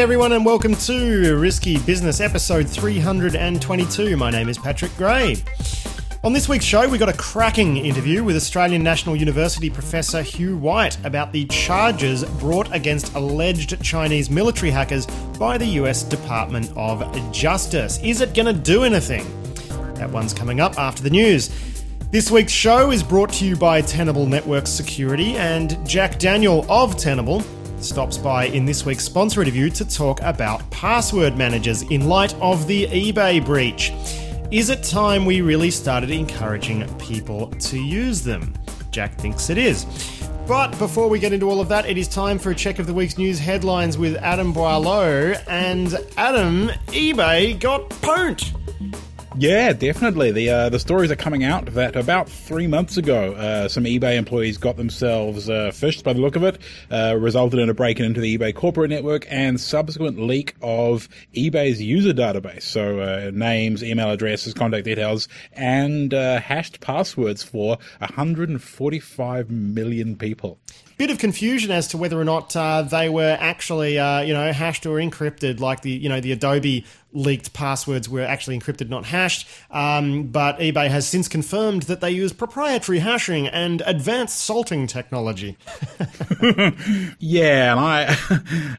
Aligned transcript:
Hey 0.00 0.04
everyone, 0.04 0.32
and 0.32 0.46
welcome 0.46 0.74
to 0.74 1.36
Risky 1.36 1.78
Business 1.80 2.22
episode 2.22 2.66
322. 2.66 4.16
My 4.16 4.30
name 4.30 4.48
is 4.48 4.56
Patrick 4.56 4.96
Gray. 4.96 5.36
On 6.24 6.32
this 6.32 6.48
week's 6.48 6.64
show, 6.64 6.88
we 6.88 6.96
got 6.96 7.10
a 7.10 7.18
cracking 7.18 7.76
interview 7.76 8.24
with 8.24 8.34
Australian 8.34 8.82
National 8.82 9.14
University 9.14 9.68
professor 9.68 10.22
Hugh 10.22 10.56
White 10.56 10.96
about 11.04 11.32
the 11.32 11.44
charges 11.48 12.24
brought 12.24 12.74
against 12.74 13.14
alleged 13.14 13.78
Chinese 13.82 14.30
military 14.30 14.70
hackers 14.70 15.04
by 15.38 15.58
the 15.58 15.66
US 15.66 16.02
Department 16.02 16.72
of 16.76 17.04
Justice. 17.30 18.00
Is 18.02 18.22
it 18.22 18.32
going 18.32 18.46
to 18.46 18.58
do 18.58 18.84
anything? 18.84 19.26
That 19.96 20.08
one's 20.08 20.32
coming 20.32 20.60
up 20.60 20.78
after 20.78 21.02
the 21.02 21.10
news. 21.10 21.50
This 22.10 22.30
week's 22.30 22.52
show 22.52 22.90
is 22.90 23.02
brought 23.02 23.34
to 23.34 23.44
you 23.44 23.54
by 23.54 23.82
Tenable 23.82 24.24
Network 24.24 24.66
Security, 24.66 25.36
and 25.36 25.76
Jack 25.86 26.18
Daniel 26.18 26.64
of 26.70 26.96
Tenable 26.96 27.44
stops 27.84 28.18
by 28.18 28.46
in 28.46 28.64
this 28.64 28.84
week's 28.84 29.04
sponsor 29.04 29.42
interview 29.42 29.70
to 29.70 29.84
talk 29.84 30.20
about 30.22 30.68
password 30.70 31.36
managers 31.36 31.82
in 31.82 32.08
light 32.08 32.34
of 32.36 32.66
the 32.66 32.86
eBay 32.86 33.44
breach. 33.44 33.92
Is 34.50 34.70
it 34.70 34.82
time 34.82 35.24
we 35.24 35.40
really 35.40 35.70
started 35.70 36.10
encouraging 36.10 36.86
people 36.98 37.48
to 37.48 37.78
use 37.78 38.22
them? 38.22 38.54
Jack 38.90 39.14
thinks 39.14 39.50
it 39.50 39.58
is. 39.58 39.86
But 40.46 40.76
before 40.78 41.08
we 41.08 41.18
get 41.20 41.32
into 41.32 41.48
all 41.48 41.60
of 41.60 41.68
that, 41.68 41.86
it 41.86 41.96
is 41.96 42.08
time 42.08 42.38
for 42.38 42.50
a 42.50 42.54
check 42.54 42.78
of 42.80 42.86
the 42.86 42.94
week's 42.94 43.16
news 43.16 43.38
headlines 43.38 43.96
with 43.96 44.16
Adam 44.16 44.52
Boileau. 44.52 45.40
And 45.46 45.96
Adam, 46.16 46.70
eBay 46.88 47.58
got 47.60 47.88
pwned. 47.90 48.59
Yeah, 49.36 49.72
definitely. 49.72 50.32
The 50.32 50.50
uh, 50.50 50.68
the 50.70 50.80
stories 50.80 51.10
are 51.12 51.16
coming 51.16 51.44
out 51.44 51.66
that 51.74 51.94
about 51.94 52.28
three 52.28 52.66
months 52.66 52.96
ago, 52.96 53.32
uh, 53.34 53.68
some 53.68 53.84
eBay 53.84 54.16
employees 54.16 54.58
got 54.58 54.76
themselves 54.76 55.48
uh, 55.48 55.70
phished 55.72 56.02
by 56.02 56.12
the 56.12 56.20
look 56.20 56.34
of 56.34 56.42
it, 56.42 56.60
uh, 56.90 57.16
resulted 57.16 57.60
in 57.60 57.70
a 57.70 57.74
break-in 57.74 58.04
into 58.04 58.20
the 58.20 58.36
eBay 58.36 58.52
corporate 58.52 58.90
network 58.90 59.26
and 59.30 59.60
subsequent 59.60 60.18
leak 60.20 60.56
of 60.62 61.08
eBay's 61.32 61.80
user 61.80 62.12
database. 62.12 62.62
So 62.62 62.98
uh, 62.98 63.30
names, 63.32 63.84
email 63.84 64.10
addresses, 64.10 64.52
contact 64.52 64.84
details, 64.84 65.28
and 65.52 66.12
uh, 66.12 66.40
hashed 66.40 66.80
passwords 66.80 67.44
for 67.44 67.78
145 67.98 69.48
million 69.48 70.16
people 70.16 70.58
bit 71.00 71.10
of 71.10 71.16
confusion 71.16 71.70
as 71.70 71.88
to 71.88 71.96
whether 71.96 72.20
or 72.20 72.26
not 72.26 72.54
uh, 72.54 72.82
they 72.82 73.08
were 73.08 73.34
actually, 73.40 73.98
uh, 73.98 74.20
you 74.20 74.34
know, 74.34 74.52
hashed 74.52 74.84
or 74.84 74.98
encrypted, 74.98 75.58
like 75.58 75.80
the, 75.80 75.90
you 75.90 76.10
know, 76.10 76.20
the 76.20 76.30
Adobe 76.30 76.84
leaked 77.12 77.52
passwords 77.52 78.08
were 78.08 78.22
actually 78.22 78.58
encrypted, 78.58 78.88
not 78.88 79.06
hashed. 79.06 79.48
Um, 79.70 80.24
but 80.24 80.58
eBay 80.58 80.88
has 80.88 81.06
since 81.06 81.28
confirmed 81.28 81.82
that 81.82 82.00
they 82.00 82.10
use 82.10 82.32
proprietary 82.32 83.00
hashing 83.00 83.48
and 83.48 83.82
advanced 83.86 84.38
salting 84.40 84.86
technology. 84.86 85.56
yeah, 87.18 87.72
and 87.72 87.80
I, 87.80 88.16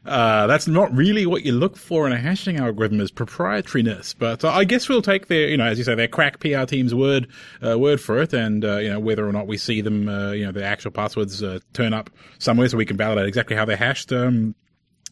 uh, 0.06 0.46
that's 0.46 0.66
not 0.66 0.94
really 0.94 1.26
what 1.26 1.44
you 1.44 1.52
look 1.52 1.76
for 1.76 2.06
in 2.06 2.12
a 2.12 2.18
hashing 2.18 2.58
algorithm 2.58 3.00
is 3.00 3.10
proprietariness. 3.10 4.14
But 4.18 4.44
I 4.44 4.64
guess 4.64 4.88
we'll 4.88 5.02
take 5.02 5.26
their, 5.26 5.48
you 5.48 5.56
know, 5.56 5.66
as 5.66 5.78
you 5.78 5.84
say, 5.84 5.94
their 5.94 6.08
crack 6.08 6.40
PR 6.40 6.64
team's 6.64 6.94
word, 6.94 7.28
uh, 7.64 7.78
word 7.78 8.00
for 8.00 8.20
it, 8.20 8.32
and 8.32 8.64
uh, 8.64 8.76
you 8.78 8.90
know 8.90 9.00
whether 9.00 9.26
or 9.28 9.32
not 9.32 9.46
we 9.46 9.56
see 9.56 9.80
them, 9.80 10.08
uh, 10.08 10.32
you 10.32 10.46
know, 10.46 10.52
the 10.52 10.64
actual 10.64 10.90
passwords 10.90 11.42
uh, 11.42 11.58
turn 11.72 11.92
up 11.92 12.10
somewhere 12.38 12.68
so 12.68 12.76
we 12.76 12.86
can 12.86 12.96
validate 12.96 13.26
exactly 13.26 13.56
how 13.56 13.64
they're 13.64 13.76
hashed. 13.76 14.12
Um, 14.12 14.54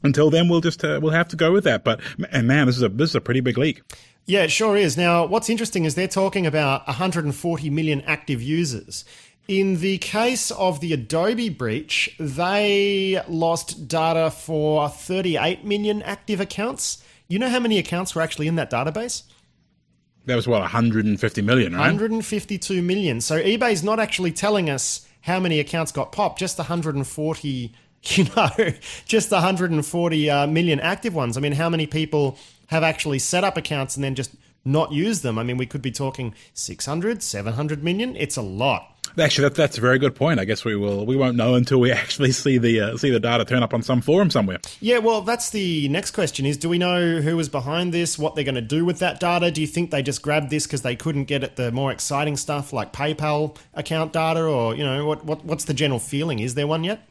until 0.03 0.31
then, 0.31 0.48
we'll 0.48 0.61
just 0.61 0.84
uh, 0.84 0.98
we'll 1.03 1.12
have 1.12 1.29
to 1.29 1.37
go 1.37 1.53
with 1.53 1.65
that. 1.65 1.84
But 1.84 2.01
and 2.31 2.47
man, 2.47 2.67
this 2.67 2.77
is 2.77 2.83
a 2.83 2.89
this 2.89 3.11
is 3.11 3.15
a 3.17 3.20
pretty 3.20 3.41
big 3.41 3.59
leak. 3.59 3.83
Yeah, 4.27 4.42
it 4.45 4.51
sure 4.51 4.77
is. 4.77 4.97
Now, 4.97 5.27
what's 5.27 5.51
interesting 5.51 5.84
is 5.84 5.95
they're 5.95 6.07
talking 6.07 6.47
about 6.47 6.87
140 6.87 7.70
million 7.70 8.01
active 8.03 8.42
users. 8.42 9.05
In 9.48 9.81
the 9.81 9.98
case 9.98 10.53
of 10.53 10.79
the 10.79 10.92
Adobe 10.92 11.48
breach, 11.48 12.15
they 12.20 13.20
lost 13.29 13.89
data 13.89 14.31
for 14.31 14.89
38 14.89 15.65
million 15.65 16.03
active 16.03 16.41
accounts. 16.41 17.03
You 17.27 17.41
know 17.41 17.48
how 17.48 17.59
many 17.59 17.79
accounts 17.79 18.14
were 18.14 18.23
actually 18.23 18.47
in 18.47 18.55
that 18.57 18.70
database? 18.70 19.24
That 20.27 20.36
was 20.36 20.47
what 20.47 20.61
150 20.61 21.42
million, 21.42 21.73
right? 21.73 21.80
152 21.80 22.83
million. 22.83 23.20
So 23.20 23.42
eBay's 23.42 23.83
not 23.83 23.98
actually 23.98 24.30
telling 24.30 24.70
us 24.70 25.08
how 25.23 25.41
many 25.41 25.58
accounts 25.58 25.91
got 25.91 26.13
popped, 26.13 26.39
just 26.39 26.58
140 26.58 27.74
you 28.16 28.24
know, 28.36 28.72
just 29.06 29.30
140 29.30 30.30
uh, 30.30 30.46
million 30.46 30.80
active 30.80 31.14
ones. 31.14 31.36
I 31.36 31.40
mean, 31.40 31.52
how 31.52 31.68
many 31.68 31.86
people 31.86 32.38
have 32.68 32.83
actually 32.83 33.18
set 33.18 33.44
up 33.44 33.56
accounts 33.56 33.96
and 33.96 34.05
then 34.05 34.14
just 34.14 34.34
not 34.64 34.92
use 34.92 35.22
them? 35.22 35.38
I 35.38 35.42
mean, 35.42 35.56
we 35.56 35.66
could 35.66 35.83
be 35.83 35.90
talking 35.90 36.34
600, 36.55 37.22
700 37.22 37.84
million. 37.84 38.16
It's 38.16 38.36
a 38.36 38.42
lot. 38.42 38.86
Actually, 39.18 39.48
that, 39.48 39.56
that's 39.56 39.77
a 39.77 39.80
very 39.80 39.98
good 39.98 40.14
point. 40.14 40.38
I 40.38 40.44
guess 40.44 40.64
we 40.64 40.77
will 40.77 41.05
we 41.05 41.16
won't 41.16 41.36
know 41.36 41.55
until 41.55 41.80
we 41.80 41.90
actually 41.92 42.33
see 42.33 42.58
the 42.58 42.80
uh, 42.80 42.96
see 42.96 43.11
the 43.11 43.20
data 43.20 43.44
turn 43.44 43.62
up 43.62 43.74
on 43.74 43.83
some 43.83 44.00
forum 44.00 44.30
somewhere. 44.30 44.58
Yeah, 44.80 44.98
well, 44.98 45.20
that's 45.22 45.50
the 45.50 45.88
next 45.88 46.12
question: 46.12 46.46
is 46.46 46.56
do 46.56 46.68
we 46.68 46.78
know 46.78 47.20
who 47.20 47.36
was 47.36 47.48
behind 47.48 47.92
this? 47.92 48.18
What 48.18 48.34
they're 48.34 48.44
going 48.44 48.55
to 48.55 48.61
do 48.61 48.84
with 48.84 49.00
that 49.00 49.18
data? 49.18 49.50
Do 49.50 49.61
you 49.61 49.67
think 49.67 49.90
they 49.90 50.02
just 50.02 50.22
grabbed 50.22 50.50
this 50.50 50.67
because 50.67 50.82
they 50.82 50.94
couldn't 50.94 51.24
get 51.24 51.42
at 51.42 51.56
the 51.56 51.72
more 51.72 51.90
exciting 51.90 52.36
stuff 52.36 52.72
like 52.72 52.92
PayPal 52.92 53.56
account 53.74 54.12
data, 54.12 54.44
or 54.44 54.77
you 54.77 54.84
know, 54.84 55.05
what, 55.06 55.24
what 55.24 55.44
what's 55.44 55.64
the 55.64 55.74
general 55.74 56.00
feeling? 56.00 56.38
Is 56.38 56.55
there 56.55 56.67
one 56.67 56.84
yet? 56.84 57.06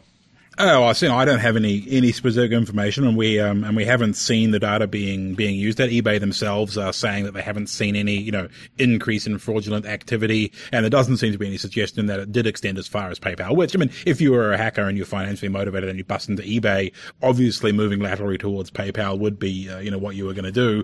Oh, 0.62 0.84
I 0.84 0.92
see. 0.92 1.08
I 1.08 1.24
don't 1.24 1.40
have 1.40 1.56
any 1.56 1.86
any 1.90 2.12
specific 2.12 2.52
information, 2.52 3.08
and 3.08 3.16
we 3.16 3.40
um, 3.40 3.64
and 3.64 3.78
we 3.78 3.86
haven't 3.86 4.16
seen 4.16 4.52
the 4.52 4.59
data 4.59 4.88
being 4.88 5.34
being 5.34 5.56
used. 5.56 5.80
At 5.80 5.90
eBay 5.90 6.20
themselves 6.20 6.78
are 6.78 6.92
saying 6.92 7.24
that 7.24 7.34
they 7.34 7.42
haven't 7.42 7.68
seen 7.68 7.96
any 7.96 8.18
you 8.18 8.34
know 8.34 8.50
increase 8.78 9.25
in 9.25 9.38
fraudulent 9.38 9.86
activity, 9.86 10.52
and 10.74 10.84
there 10.84 10.90
doesn't 10.90 11.16
seem 11.16 11.31
to 11.31 11.38
be 11.38 11.48
any 11.48 11.56
suggestion 11.56 12.08
that 12.08 12.19
it 12.19 12.34
did 12.34 12.46
extend 12.46 12.78
as 12.78 12.90
far 12.90 13.09
as 13.09 13.22
PayPal. 13.22 13.56
Which 13.56 13.74
I 13.74 13.80
mean, 13.80 13.90
if 14.06 14.19
you 14.19 14.34
were 14.34 14.52
a 14.52 14.58
hacker 14.58 14.81
and 14.81 14.98
you're 14.98 15.06
financially 15.06 15.48
motivated 15.48 15.88
and 15.88 15.98
you 15.98 16.03
bust 16.03 16.28
into 16.28 16.44
eBay, 16.44 16.92
obviously 17.24 17.72
moving 17.72 18.02
laterally 18.02 18.38
towards 18.38 18.69
PayPal 18.69 19.18
would 19.18 19.40
be 19.40 19.69
uh, 19.69 19.80
you 19.80 19.90
know 19.90 19.98
what 19.98 20.18
you 20.18 20.25
were 20.25 20.34
going 20.34 20.44
to 20.44 20.52
do. 20.52 20.84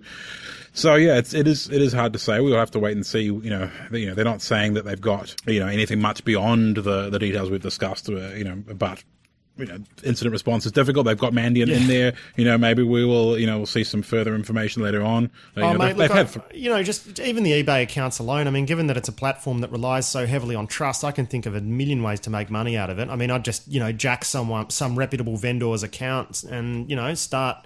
So 0.72 0.96
yeah, 0.96 1.18
it's 1.18 1.34
it 1.34 1.50
is 1.50 1.69
it 1.69 1.81
is 1.81 1.91
hard 1.91 2.14
to 2.14 2.19
say. 2.19 2.40
We'll 2.40 2.56
have 2.56 2.72
to 2.72 2.80
wait 2.80 2.96
and 2.96 3.06
see. 3.06 3.24
You 3.24 3.50
know, 3.50 3.69
you 3.91 4.08
know, 4.08 4.14
they're 4.14 4.24
not 4.24 4.41
saying 4.41 4.75
that 4.75 4.85
they've 4.85 5.02
got 5.02 5.35
you 5.46 5.59
know 5.59 5.68
anything 5.68 6.00
much 6.00 6.24
beyond 6.24 6.78
the 6.78 7.09
the 7.09 7.19
details 7.19 7.50
we've 7.50 7.62
discussed. 7.62 8.08
Uh, 8.08 8.30
you 8.35 8.46
know, 8.46 8.56
but 8.56 9.03
you 9.57 9.66
know, 9.66 9.77
incident 10.03 10.33
response 10.33 10.66
is 10.66 10.71
difficult. 10.71 11.05
They've 11.05 11.17
got 11.17 11.33
Mandiant 11.33 11.67
yeah. 11.67 11.77
in 11.77 11.88
there. 11.88 12.13
You 12.35 12.45
know, 12.45 12.57
maybe 12.57 12.83
we 12.83 13.05
will, 13.05 13.38
you 13.38 13.47
know, 13.47 13.57
we'll 13.57 13.66
see 13.66 13.83
some 13.83 14.01
further 14.01 14.35
information 14.35 14.83
later 14.83 15.01
on. 15.01 15.31
Uh, 15.55 15.61
oh, 15.61 15.73
know, 15.73 15.77
mate, 15.79 15.97
look, 15.97 16.11
had... 16.11 16.41
you 16.53 16.69
know, 16.69 16.83
just 16.83 17.19
even 17.19 17.43
the 17.43 17.63
eBay 17.63 17.83
accounts 17.83 18.19
alone. 18.19 18.47
I 18.47 18.51
mean, 18.51 18.66
given 18.66 18.88
that 18.88 18.97
it's 18.97 19.07
a 19.07 19.13
platform 19.13 19.59
that 19.61 19.71
relies 19.71 20.07
so 20.07 20.25
heavily 20.25 20.55
on 20.55 20.67
trust, 20.67 21.03
I 21.03 21.11
can 21.11 21.25
think 21.25 21.45
of 21.45 21.55
a 21.55 21.61
million 21.61 22.03
ways 22.03 22.19
to 22.21 22.29
make 22.29 22.49
money 22.49 22.77
out 22.77 22.89
of 22.89 22.99
it. 22.99 23.09
I 23.09 23.16
mean, 23.16 23.31
I'd 23.31 23.45
just, 23.45 23.67
you 23.67 23.79
know, 23.79 23.91
jack 23.91 24.25
someone, 24.25 24.69
some 24.69 24.97
reputable 24.97 25.38
vendor's 25.38 25.83
accounts 25.83 26.43
and, 26.43 26.89
you 26.89 26.95
know, 26.95 27.13
start, 27.13 27.66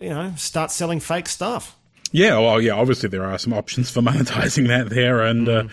you 0.00 0.10
know, 0.10 0.32
start 0.36 0.70
selling 0.70 1.00
fake 1.00 1.28
stuff. 1.28 1.76
Yeah, 2.12 2.38
well, 2.38 2.60
yeah, 2.60 2.74
obviously 2.74 3.08
there 3.08 3.24
are 3.24 3.38
some 3.38 3.52
options 3.52 3.90
for 3.90 4.00
monetizing 4.00 4.66
that 4.68 4.90
there. 4.90 5.22
And, 5.22 5.46
mm. 5.46 5.64
uh, 5.64 5.68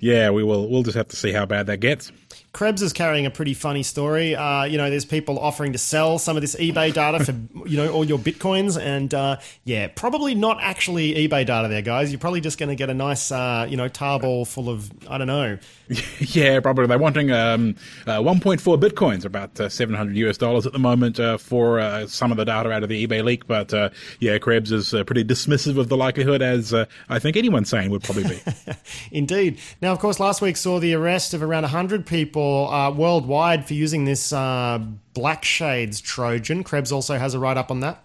yeah, 0.00 0.30
we 0.30 0.42
will, 0.42 0.68
we'll 0.68 0.82
just 0.82 0.96
have 0.96 1.08
to 1.08 1.16
see 1.16 1.32
how 1.32 1.46
bad 1.46 1.66
that 1.66 1.78
gets. 1.78 2.12
Krebs 2.52 2.82
is 2.82 2.92
carrying 2.92 3.26
a 3.26 3.30
pretty 3.30 3.54
funny 3.54 3.82
story. 3.82 4.34
Uh, 4.34 4.64
you 4.64 4.78
know, 4.78 4.88
there's 4.88 5.04
people 5.04 5.38
offering 5.38 5.72
to 5.72 5.78
sell 5.78 6.18
some 6.18 6.36
of 6.36 6.40
this 6.40 6.56
eBay 6.56 6.92
data 6.92 7.24
for 7.24 7.32
you 7.68 7.76
know 7.76 7.92
all 7.92 8.04
your 8.04 8.18
bitcoins, 8.18 8.80
and 8.80 9.12
uh, 9.12 9.36
yeah, 9.64 9.88
probably 9.88 10.34
not 10.34 10.58
actually 10.60 11.14
eBay 11.14 11.44
data 11.44 11.68
there, 11.68 11.82
guys. 11.82 12.10
You're 12.10 12.20
probably 12.20 12.40
just 12.40 12.58
going 12.58 12.70
to 12.70 12.74
get 12.74 12.88
a 12.88 12.94
nice 12.94 13.30
uh, 13.30 13.66
you 13.68 13.76
know 13.76 13.88
tarball 13.88 14.46
full 14.46 14.70
of 14.70 14.90
I 15.08 15.18
don't 15.18 15.26
know. 15.26 15.58
yeah, 16.20 16.60
probably 16.60 16.86
they're 16.86 16.98
wanting 16.98 17.30
um, 17.30 17.74
uh, 18.06 18.18
1.4 18.18 18.78
bitcoins, 18.78 19.24
about 19.24 19.58
uh, 19.58 19.68
700 19.68 20.16
US 20.16 20.36
dollars 20.36 20.66
at 20.66 20.72
the 20.72 20.78
moment 20.78 21.18
uh, 21.18 21.38
for 21.38 22.06
some 22.08 22.30
of 22.30 22.36
the 22.36 22.44
data 22.44 22.70
out 22.70 22.82
of 22.82 22.88
the 22.88 23.06
eBay 23.06 23.22
leak. 23.22 23.46
But 23.46 23.72
yeah, 24.20 24.38
Krebs 24.38 24.72
is 24.72 24.90
pretty 24.90 25.24
dismissive 25.24 25.78
of 25.78 25.88
the 25.88 25.96
likelihood, 25.96 26.42
as 26.42 26.72
I 26.74 27.18
think 27.18 27.36
anyone 27.36 27.64
saying 27.64 27.90
would 27.90 28.02
probably 28.02 28.24
be. 28.24 28.40
Indeed. 29.12 29.58
Now, 29.80 29.92
of 29.92 29.98
course, 29.98 30.18
last 30.18 30.40
week 30.42 30.56
saw 30.56 30.78
the 30.78 30.94
arrest 30.94 31.34
of 31.34 31.42
around 31.42 31.62
100 31.62 32.06
people 32.06 32.47
people 32.48 32.72
uh, 32.72 32.90
worldwide 32.90 33.66
for 33.66 33.74
using 33.74 34.04
this 34.04 34.32
uh, 34.32 34.78
Black 35.14 35.44
Shades 35.44 36.00
Trojan. 36.00 36.64
Krebs 36.64 36.92
also 36.92 37.18
has 37.18 37.34
a 37.34 37.38
write 37.38 37.56
up 37.56 37.70
on 37.70 37.80
that. 37.80 38.02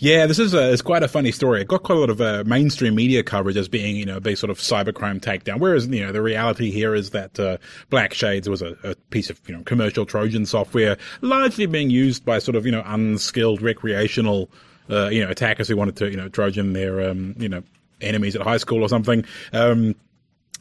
Yeah, 0.00 0.26
this 0.26 0.40
is 0.40 0.54
a, 0.54 0.72
it's 0.72 0.82
quite 0.82 1.04
a 1.04 1.08
funny 1.08 1.30
story. 1.30 1.60
It 1.60 1.68
got 1.68 1.84
quite 1.84 1.96
a 1.96 2.00
lot 2.00 2.10
of 2.10 2.20
uh, 2.20 2.42
mainstream 2.44 2.96
media 2.96 3.22
coverage 3.22 3.56
as 3.56 3.68
being, 3.68 3.94
you 3.94 4.04
know, 4.04 4.16
a 4.16 4.20
big 4.20 4.36
sort 4.36 4.50
of 4.50 4.58
cybercrime 4.58 5.20
takedown. 5.20 5.60
Whereas, 5.60 5.86
you 5.86 6.04
know, 6.04 6.10
the 6.10 6.20
reality 6.20 6.72
here 6.72 6.94
is 6.94 7.10
that 7.10 7.38
uh, 7.38 7.58
Black 7.88 8.12
Shades 8.12 8.48
was 8.48 8.60
a, 8.60 8.76
a, 8.82 8.96
piece 9.10 9.30
of, 9.30 9.40
you 9.48 9.56
know, 9.56 9.62
commercial 9.62 10.04
Trojan 10.04 10.46
software, 10.46 10.98
largely 11.20 11.66
being 11.66 11.90
used 11.90 12.24
by 12.24 12.40
sort 12.40 12.56
of, 12.56 12.66
you 12.66 12.72
know, 12.72 12.82
unskilled 12.86 13.62
recreational, 13.62 14.50
uh, 14.90 15.08
you 15.08 15.24
know, 15.24 15.30
attackers 15.30 15.68
who 15.68 15.76
wanted 15.76 15.96
to, 15.96 16.10
you 16.10 16.16
know, 16.16 16.28
Trojan 16.28 16.72
their, 16.72 17.08
um, 17.08 17.36
you 17.38 17.48
know, 17.48 17.62
enemies 18.00 18.34
at 18.34 18.42
high 18.42 18.56
school 18.56 18.82
or 18.82 18.88
something. 18.88 19.24
Um, 19.52 19.94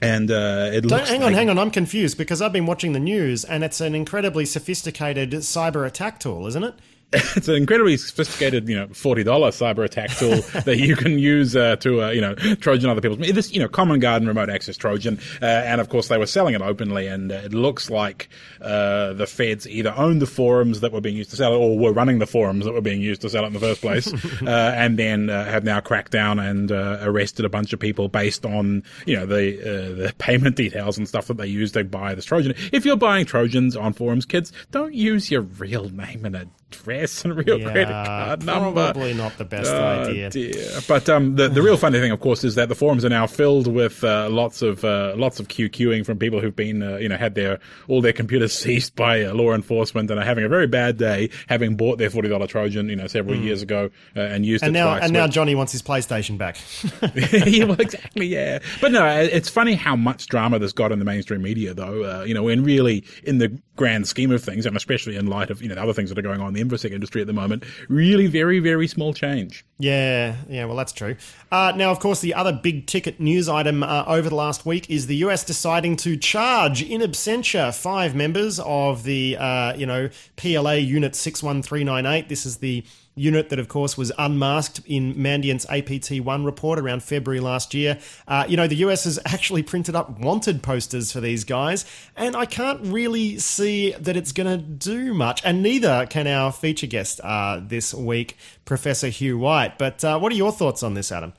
and 0.02 0.30
uh, 0.30 0.70
it 0.72 0.82
Don't, 0.82 1.08
hang 1.08 1.24
on, 1.24 1.34
hang 1.34 1.50
on. 1.50 1.58
I'm 1.58 1.72
confused 1.72 2.18
because 2.18 2.42
I've 2.42 2.54
been 2.54 2.66
watching 2.66 2.94
the 2.94 3.00
news, 3.00 3.44
and 3.44 3.64
it's 3.64 3.82
an 3.82 3.96
incredibly 3.96 4.46
sophisticated 4.46 5.32
cyber 5.32 5.86
attack 5.88 6.20
tool, 6.20 6.46
isn't 6.48 6.64
it? 6.64 6.76
it's 7.14 7.48
an 7.48 7.56
incredibly 7.56 7.96
sophisticated, 7.96 8.68
you 8.68 8.76
know, 8.76 8.88
forty 8.90 9.24
dollar 9.24 9.50
cyber 9.52 9.86
attack 9.86 10.10
tool 10.18 10.42
that 10.66 10.78
you 10.78 10.94
can 10.94 11.18
use 11.18 11.56
uh, 11.56 11.78
to, 11.78 12.04
uh, 12.04 12.10
you 12.10 12.20
know, 12.20 12.36
Trojan 12.36 12.90
other 12.90 13.00
people's. 13.00 13.20
This, 13.34 13.54
you 13.54 13.62
know, 13.62 13.70
common 13.70 14.02
garden 14.02 14.28
remote 14.28 14.50
access 14.50 14.76
Trojan, 14.76 15.18
uh, 15.42 15.46
and 15.46 15.80
of 15.80 15.88
course 15.88 16.10
they 16.10 16.18
were 16.18 16.26
selling 16.26 16.54
it 16.54 16.62
openly, 16.62 17.08
and 17.08 17.32
it 17.32 17.54
looks 17.54 17.90
like 17.90 18.28
uh, 18.60 19.14
the 19.14 19.26
feds 19.26 19.66
either 19.70 19.94
owned 19.96 20.22
the 20.22 20.26
forums 20.26 20.82
that 20.82 20.92
were 20.92 21.00
being 21.00 21.16
used 21.16 21.30
to 21.30 21.38
sell 21.38 21.54
it, 21.54 21.58
or 21.58 21.80
were 21.80 21.94
running 21.94 22.20
the 22.20 22.28
forums 22.28 22.66
that 22.66 22.74
were 22.74 22.82
being 22.82 23.02
used 23.02 23.22
to 23.22 23.30
sell 23.30 23.46
it 23.46 23.48
in 23.48 23.54
the 23.54 23.60
first 23.60 23.80
place, 23.80 24.14
uh, 24.42 24.74
and 24.76 25.00
then 25.00 25.30
uh, 25.30 25.46
have 25.46 25.64
now 25.64 25.80
cracked 25.80 26.12
down 26.12 26.40
and 26.40 26.72
arrested 26.72 27.46
a 27.46 27.50
bunch 27.50 27.72
of 27.72 27.80
people 27.80 28.10
based 28.10 28.46
on, 28.46 28.84
you 29.06 29.16
know, 29.16 29.26
the 29.26 29.38
the 29.48 30.14
payment 30.18 30.58
details 30.58 30.98
and 30.98 31.08
stuff 31.08 31.28
that 31.28 31.38
they 31.38 31.48
used 31.48 31.74
to 31.74 31.86
buy 31.86 32.14
this 32.14 32.26
Trojan. 32.26 32.54
If 32.74 32.84
you're 32.84 32.98
buying 32.98 33.26
Trojans 33.26 33.78
on 33.78 33.94
forums, 33.94 34.26
kids, 34.26 34.52
don't 34.72 34.94
use 34.94 35.32
your 35.32 35.42
real 35.42 35.90
name 35.90 36.26
and 36.26 36.50
address 36.72 37.24
and 37.24 37.36
real 37.36 37.60
yeah, 37.60 37.72
credit 37.72 38.06
card 38.06 38.46
number. 38.46 38.92
Probably 38.92 39.14
not 39.14 39.38
the 39.38 39.46
best 39.46 39.72
oh, 39.72 39.84
idea. 39.84 40.30
Dear. 40.30 40.80
But 40.88 41.10
um, 41.10 41.36
the 41.36 41.48
the 41.48 41.62
real 41.62 41.78
funny 41.78 42.00
thing, 42.00 42.12
of 42.12 42.20
course, 42.20 42.44
is 42.44 42.56
that 42.56 42.70
the 42.70 42.76
forums 42.76 43.06
are 43.06 43.10
now 43.10 43.28
filled 43.28 43.68
with 43.68 44.04
uh, 44.04 44.30
lots 44.30 44.62
of 44.62 44.84
uh, 44.84 45.14
lots 45.16 45.40
of 45.40 45.48
QQing 45.48 46.06
from 46.06 46.18
people 46.18 46.40
who've 46.40 46.56
been 46.56 46.84
uh, 46.84 46.98
you 46.98 47.10
know 47.10 47.18
had 47.18 47.36
their 47.36 47.60
all 47.88 48.02
their 48.02 48.14
computers 48.14 48.54
seized 48.58 48.96
by 48.96 49.24
uh, 49.24 49.34
law 49.34 49.54
enforcement 49.54 50.12
and 50.12 50.20
are 50.20 50.26
having 50.26 50.44
a 50.44 50.50
very 50.50 50.68
bad 50.68 50.98
day, 50.98 51.30
having 51.48 51.76
bought 51.76 51.98
their 51.98 52.10
forty 52.10 52.30
dollar 52.30 52.48
Trojan 52.48 52.90
you 52.90 52.96
know 52.96 53.08
several 53.08 53.38
mm. 53.38 53.44
years 53.44 53.62
ago 53.62 53.90
uh, 54.16 54.22
and 54.22 54.46
used 54.46 54.64
and 54.64 54.76
it 54.76 54.80
now 54.80 54.94
twice. 54.94 55.04
And 55.04 55.14
now 55.14 55.28
Johnny 55.28 55.56
wants 55.56 55.72
his 55.72 55.82
PlayStation 55.82 56.38
back. 56.38 56.58
yeah, 57.48 57.66
well, 57.66 57.80
exactly. 57.80 58.28
Yeah, 58.28 58.60
but 58.82 58.92
no, 58.92 59.06
it's 59.08 59.50
funny 59.50 59.76
how 59.76 59.96
much 59.96 60.28
drama 60.28 60.60
this 60.60 60.74
got 60.74 60.92
in 60.92 61.00
the 61.00 61.06
mainstream 61.06 61.42
media, 61.42 61.74
though. 61.74 62.04
Uh, 62.04 62.24
you 62.24 62.34
know, 62.34 62.44
when 62.44 62.64
really 62.64 63.06
in 63.24 63.38
the 63.38 63.58
grand 63.76 64.08
scheme 64.08 64.32
of 64.32 64.44
things, 64.44 64.66
and 64.66 64.76
especially 64.76 65.16
in 65.16 65.28
light 65.28 65.50
of 65.50 65.62
you 65.62 65.70
know 65.70 65.76
the 65.76 65.82
other 65.82 65.94
things 65.94 66.10
that 66.10 66.20
are 66.20 66.24
going 66.24 66.42
on 66.42 66.57
in 66.58 66.94
industry 66.94 67.22
at 67.22 67.28
the 67.28 67.34
moment, 67.34 67.64
really 67.90 68.28
very 68.28 68.60
very 68.60 68.88
small 68.88 69.14
change. 69.14 69.66
Yeah, 69.80 70.36
yeah, 70.50 70.66
well 70.66 70.76
that's 70.76 70.94
true. 70.94 71.16
Uh, 71.52 71.72
now, 71.76 71.92
of 71.92 72.00
course, 72.00 72.20
the 72.20 72.34
other 72.34 72.52
big 72.52 72.88
ticket 72.88 73.20
news 73.20 73.48
item 73.48 73.84
uh, 73.84 74.04
over 74.08 74.30
the 74.30 74.36
last 74.36 74.66
week 74.66 74.90
is 74.90 75.08
the 75.08 75.18
US 75.18 75.44
deciding 75.44 75.96
to 75.98 76.18
charge 76.18 76.82
in 76.82 77.02
absentia 77.02 77.76
five 77.76 78.16
members 78.16 78.60
of 78.60 79.04
the 79.04 79.38
uh, 79.38 79.76
you 79.76 79.86
know 79.86 80.10
PLA 80.36 80.74
Unit 80.74 81.16
six 81.16 81.44
one 81.44 81.62
three 81.62 81.84
nine 81.84 82.06
eight. 82.06 82.30
This 82.30 82.46
is 82.46 82.58
the 82.58 82.84
unit 83.18 83.50
that, 83.50 83.60
of 83.60 83.68
course, 83.68 83.98
was 83.98 84.12
unmasked 84.18 84.82
in 84.86 85.22
Mandiant's 85.22 85.66
APT1 85.66 86.46
report 86.46 86.80
around 86.80 87.04
February 87.04 87.40
last 87.40 87.74
year. 87.74 88.00
Uh, 88.28 88.46
you 88.48 88.58
know, 88.58 88.68
the 88.68 88.76
US 88.78 89.04
has 89.06 89.20
actually 89.26 89.64
printed 89.64 89.96
up 89.96 90.20
wanted 90.20 90.62
posters 90.62 91.12
for 91.12 91.20
these 91.20 91.44
guys, 91.44 91.86
and 92.16 92.36
I 92.36 92.46
can't 92.46 92.82
really 92.82 93.40
see 93.40 93.92
that 93.92 94.16
it's 94.16 94.32
going 94.32 94.48
to 94.48 94.64
do 94.64 95.14
much, 95.14 95.42
and 95.44 95.62
neither 95.62 96.06
can 96.06 96.28
our 96.28 96.52
feature 96.52 96.88
guest 96.88 97.20
uh, 97.24 97.60
this 97.64 97.94
week, 97.94 98.38
Professor 98.66 99.08
Hugh 99.08 99.38
White. 99.38 99.78
But 99.78 100.04
uh, 100.04 100.20
what 100.20 100.32
are 100.32 100.36
your 100.36 100.52
thoughts 100.52 100.84
on 100.84 100.94
this, 100.94 101.12
Adam? 101.12 101.34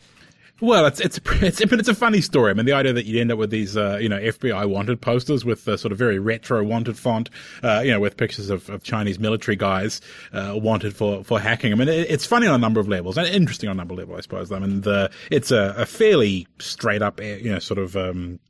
Well, 0.61 0.87
it's 0.87 1.01
it's 1.01 1.21
it's 1.43 1.65
but 1.65 1.79
it's 1.79 1.89
a 1.89 1.95
funny 1.95 2.21
story. 2.21 2.51
I 2.51 2.55
mean, 2.55 2.67
the 2.67 2.73
idea 2.73 2.93
that 2.93 3.07
you'd 3.07 3.21
end 3.21 3.31
up 3.31 3.39
with 3.39 3.51
these 3.51 3.77
uh, 3.77 3.99
you 4.01 4.09
know 4.09 4.19
FBI 4.19 4.69
wanted 4.69 5.01
posters 5.01 5.45
with 5.45 5.65
the 5.65 5.79
sort 5.79 5.93
of 5.93 5.99
very 5.99 6.19
retro 6.19 6.63
wanted 6.65 6.99
font, 6.99 7.31
uh, 7.63 7.83
you 7.85 7.93
know, 7.93 8.01
with 8.01 8.17
pictures 8.17 8.51
of, 8.51 8.69
of 8.69 8.83
Chinese 8.83 9.19
military 9.19 9.57
guys 9.57 10.01
uh, 10.33 10.55
wanted 10.57 10.97
for 10.97 11.23
for 11.23 11.39
hacking. 11.39 11.73
I 11.73 11.77
mean, 11.77 11.89
it, 11.89 12.11
it's 12.11 12.27
funny 12.27 12.47
on 12.47 12.55
a 12.55 12.59
number 12.59 12.81
of 12.81 12.89
levels 12.89 13.17
and 13.17 13.27
interesting 13.29 13.69
on 13.69 13.77
a 13.77 13.79
number 13.79 13.95
of 13.95 13.99
levels, 13.99 14.19
I 14.19 14.21
suppose. 14.23 14.53
I 14.53 14.59
mean, 14.59 14.81
the 14.81 15.11
it's 15.31 15.51
a, 15.53 15.75
a 15.77 15.87
fairly 15.87 16.49
straight 16.59 17.03
up, 17.03 17.21
you 17.21 17.51
know, 17.51 17.61
sort 17.61 17.79
of 17.79 17.97
um, 17.97 18.41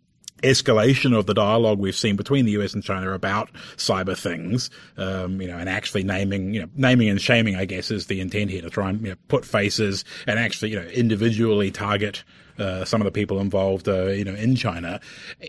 escalation 0.42 1.16
of 1.16 1.26
the 1.26 1.34
dialogue 1.34 1.78
we've 1.78 1.96
seen 1.96 2.16
between 2.16 2.44
the 2.44 2.52
US 2.52 2.74
and 2.74 2.82
China 2.82 3.12
about 3.12 3.50
cyber 3.76 4.16
things, 4.16 4.70
um, 4.96 5.40
you 5.40 5.48
know, 5.48 5.58
and 5.58 5.68
actually 5.68 6.02
naming, 6.02 6.54
you 6.54 6.60
know, 6.60 6.68
naming 6.76 7.08
and 7.08 7.20
shaming, 7.20 7.56
I 7.56 7.64
guess, 7.64 7.90
is 7.90 8.06
the 8.06 8.20
intent 8.20 8.50
here 8.50 8.62
to 8.62 8.70
try 8.70 8.90
and 8.90 9.00
you 9.02 9.10
know, 9.10 9.16
put 9.28 9.44
faces 9.44 10.04
and 10.26 10.38
actually, 10.38 10.70
you 10.70 10.80
know, 10.80 10.86
individually 10.88 11.70
target 11.70 12.24
uh, 12.58 12.84
some 12.84 13.00
of 13.00 13.04
the 13.04 13.10
people 13.10 13.40
involved, 13.40 13.88
uh, 13.88 14.06
you 14.06 14.24
know, 14.24 14.34
in 14.34 14.56
China. 14.56 15.00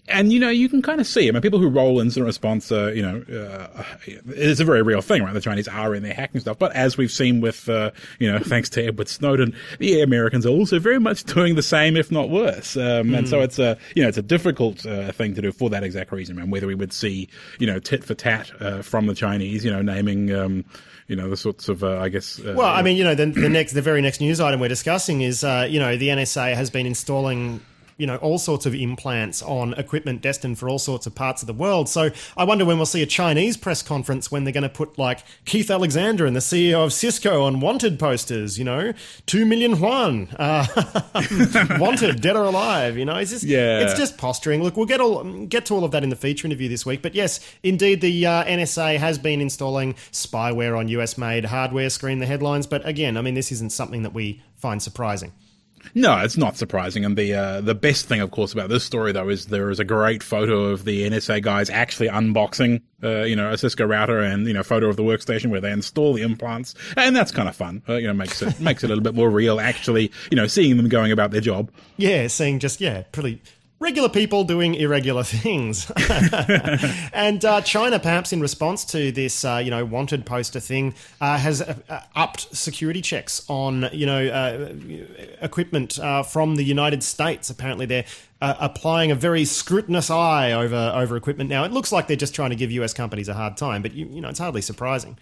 And, 0.07 0.31
you 0.31 0.39
know, 0.39 0.49
you 0.49 0.69
can 0.69 0.81
kind 0.81 1.01
of 1.01 1.07
see, 1.07 1.27
I 1.27 1.31
mean, 1.31 1.41
people 1.41 1.59
who 1.59 1.67
roll 1.67 1.99
incident 1.99 2.27
response, 2.27 2.71
uh, 2.71 2.91
you 2.91 3.01
know, 3.01 3.23
uh, 3.31 3.83
it's 4.05 4.59
a 4.59 4.65
very 4.65 4.81
real 4.81 5.01
thing, 5.01 5.23
right? 5.23 5.33
The 5.33 5.41
Chinese 5.41 5.67
are 5.67 5.95
in 5.95 6.03
their 6.03 6.13
hacking 6.13 6.41
stuff. 6.41 6.57
But 6.59 6.75
as 6.75 6.97
we've 6.97 7.11
seen 7.11 7.41
with, 7.41 7.67
uh, 7.69 7.91
you 8.19 8.31
know, 8.31 8.39
thanks 8.43 8.69
to 8.71 8.85
Edward 8.85 9.07
Snowden, 9.07 9.55
the 9.79 10.01
Americans 10.01 10.45
are 10.45 10.49
also 10.49 10.79
very 10.79 10.99
much 10.99 11.23
doing 11.23 11.55
the 11.55 11.63
same, 11.63 11.97
if 11.97 12.11
not 12.11 12.29
worse. 12.29 12.75
Um, 12.75 13.09
mm. 13.09 13.17
And 13.17 13.29
so 13.29 13.37
hmm. 13.37 13.43
it's 13.43 13.59
a, 13.59 13.77
you 13.95 14.03
know, 14.03 14.09
it's 14.09 14.17
a 14.17 14.23
difficult 14.23 14.85
uh, 14.85 15.11
thing 15.11 15.35
to 15.35 15.41
do 15.41 15.51
for 15.51 15.69
that 15.69 15.83
exact 15.83 16.11
reason, 16.11 16.39
And 16.39 16.51
whether 16.51 16.67
we 16.67 16.75
would 16.75 16.93
see, 16.93 17.27
you 17.59 17.67
know, 17.67 17.79
tit 17.79 18.03
for 18.03 18.13
tat 18.13 18.49
from 18.83 19.07
the 19.07 19.15
Chinese, 19.15 19.65
you 19.65 19.71
know, 19.71 19.81
naming, 19.81 20.33
um, 20.33 20.65
you 21.09 21.15
know 21.15 21.29
the 21.29 21.35
sorts 21.35 21.67
of 21.67 21.83
uh, 21.83 21.97
I 21.97 22.07
guess. 22.07 22.39
Uh, 22.39 22.53
well, 22.55 22.67
I 22.69 22.81
mean, 22.83 22.95
you 22.95 23.03
know, 23.03 23.15
the, 23.15 23.25
the 23.25 23.49
next, 23.49 23.73
the 23.73 23.81
very 23.81 24.01
next 24.01 24.21
news 24.21 24.39
item 24.39 24.59
we're 24.59 24.69
discussing 24.69 25.21
is, 25.21 25.43
uh, 25.43 25.67
you 25.69 25.79
know, 25.79 25.97
the 25.97 26.09
NSA 26.09 26.53
has 26.53 26.69
been 26.69 26.85
installing 26.85 27.59
you 27.99 28.07
know 28.07 28.15
all 28.17 28.39
sorts 28.39 28.65
of 28.65 28.73
implants 28.73 29.41
on 29.43 29.73
equipment 29.73 30.21
destined 30.21 30.57
for 30.57 30.69
all 30.69 30.79
sorts 30.79 31.05
of 31.05 31.13
parts 31.13 31.43
of 31.43 31.47
the 31.47 31.53
world. 31.53 31.89
So 31.89 32.09
I 32.37 32.45
wonder 32.45 32.65
when 32.65 32.77
we'll 32.77 32.85
see 32.85 33.03
a 33.03 33.05
Chinese 33.05 33.57
press 33.57 33.81
conference 33.83 34.31
when 34.31 34.45
they're 34.45 34.53
going 34.53 34.63
to 34.63 34.69
put 34.69 34.97
like 34.97 35.23
Keith 35.45 35.69
Alexander 35.69 36.25
and 36.25 36.35
the 36.35 36.39
CEO 36.39 36.83
of 36.83 36.93
Cisco 36.93 37.43
on 37.43 37.59
wanted 37.59 37.99
posters. 37.99 38.57
You 38.57 38.65
know, 38.65 38.93
two 39.25 39.45
million 39.45 39.75
yuan, 39.75 40.29
uh, 40.39 40.65
wanted, 41.79 42.21
dead 42.21 42.35
or 42.35 42.45
alive. 42.45 42.97
You 42.97 43.05
know, 43.05 43.17
it's 43.17 43.31
just 43.31 43.43
yeah. 43.43 43.81
it's 43.81 43.95
just 43.95 44.17
posturing. 44.17 44.63
Look, 44.63 44.77
we'll 44.77 44.85
get 44.85 45.01
all 45.01 45.23
get 45.45 45.65
to 45.67 45.75
all 45.75 45.83
of 45.83 45.91
that 45.91 46.03
in 46.03 46.09
the 46.09 46.15
feature 46.15 46.47
interview 46.47 46.69
this 46.69 46.85
week. 46.85 47.01
But 47.01 47.15
yes, 47.15 47.39
indeed, 47.63 48.01
the 48.01 48.25
uh, 48.25 48.45
NSA 48.45 48.97
has 48.97 49.17
been 49.17 49.41
installing 49.41 49.93
spyware 50.11 50.77
on 50.77 50.87
US 50.87 51.17
made 51.17 51.45
hardware. 51.45 51.89
Screen 51.89 52.19
the 52.19 52.25
headlines, 52.25 52.65
but 52.65 52.87
again, 52.87 53.17
I 53.17 53.21
mean, 53.21 53.33
this 53.33 53.51
isn't 53.51 53.71
something 53.71 54.03
that 54.03 54.13
we 54.13 54.41
find 54.55 54.81
surprising. 54.81 55.33
No, 55.93 56.17
it's 56.19 56.37
not 56.37 56.57
surprising. 56.57 57.05
And 57.05 57.17
the 57.17 57.33
uh, 57.33 57.61
the 57.61 57.75
best 57.75 58.07
thing, 58.07 58.21
of 58.21 58.31
course, 58.31 58.53
about 58.53 58.69
this 58.69 58.83
story 58.83 59.11
though 59.11 59.29
is 59.29 59.47
there 59.47 59.69
is 59.69 59.79
a 59.79 59.85
great 59.85 60.23
photo 60.23 60.65
of 60.65 60.85
the 60.85 61.09
NSA 61.09 61.41
guys 61.41 61.69
actually 61.69 62.09
unboxing, 62.09 62.81
uh, 63.03 63.23
you 63.23 63.35
know, 63.35 63.51
a 63.51 63.57
Cisco 63.57 63.85
router 63.85 64.19
and 64.19 64.47
you 64.47 64.53
know, 64.53 64.63
photo 64.63 64.87
of 64.87 64.95
the 64.95 65.03
workstation 65.03 65.51
where 65.51 65.61
they 65.61 65.71
install 65.71 66.13
the 66.13 66.23
implants, 66.23 66.75
and 66.97 67.15
that's 67.15 67.31
kind 67.31 67.49
of 67.49 67.55
fun. 67.55 67.81
Uh, 67.87 67.95
you 67.95 68.07
know, 68.07 68.13
makes 68.13 68.41
it 68.41 68.59
makes 68.61 68.83
it 68.83 68.87
a 68.87 68.89
little 68.89 69.03
bit 69.03 69.15
more 69.15 69.29
real. 69.29 69.59
Actually, 69.59 70.11
you 70.31 70.35
know, 70.35 70.47
seeing 70.47 70.77
them 70.77 70.89
going 70.89 71.11
about 71.11 71.31
their 71.31 71.41
job. 71.41 71.71
Yeah, 71.97 72.27
seeing 72.27 72.59
just 72.59 72.81
yeah, 72.81 73.03
pretty 73.11 73.41
regular 73.79 74.09
people 74.09 74.43
doing 74.43 74.75
irregular 74.75 75.23
things. 75.23 75.89
and 77.13 77.43
uh, 77.45 77.61
China, 77.61 77.99
perhaps 77.99 78.33
in 78.33 78.41
response 78.41 78.83
to 78.85 79.11
this, 79.11 79.45
uh, 79.45 79.61
you 79.63 79.71
know, 79.71 79.85
wanted 79.85 80.25
poster 80.25 80.59
thing, 80.59 80.93
uh, 81.21 81.37
has 81.37 81.61
uh, 81.61 81.75
uh, 81.89 82.01
upped 82.15 82.55
security 82.55 83.01
checks 83.01 83.45
on, 83.49 83.89
you 83.93 84.05
know, 84.05 84.27
uh, 84.27 84.73
equipment 85.41 85.99
from 86.27 86.55
the 86.55 86.63
United 86.63 87.03
States. 87.03 87.49
Apparently, 87.49 87.85
they're 87.85 88.05
applying 88.41 89.11
a 89.11 89.15
very 89.15 89.45
scrutinous 89.45 90.09
eye 90.09 90.51
over 90.51 90.91
over 90.95 91.17
equipment 91.17 91.49
now. 91.49 91.63
It 91.63 91.71
looks 91.71 91.91
like 91.91 92.07
they're 92.07 92.17
just 92.17 92.35
trying 92.35 92.51
to 92.51 92.55
give 92.55 92.71
US 92.71 92.93
companies 92.93 93.27
a 93.27 93.33
hard 93.33 93.57
time, 93.57 93.81
but 93.81 93.93
you, 93.93 94.07
you 94.07 94.21
know, 94.21 94.29
it's 94.29 94.39
hardly 94.39 94.61
surprising. 94.61 95.17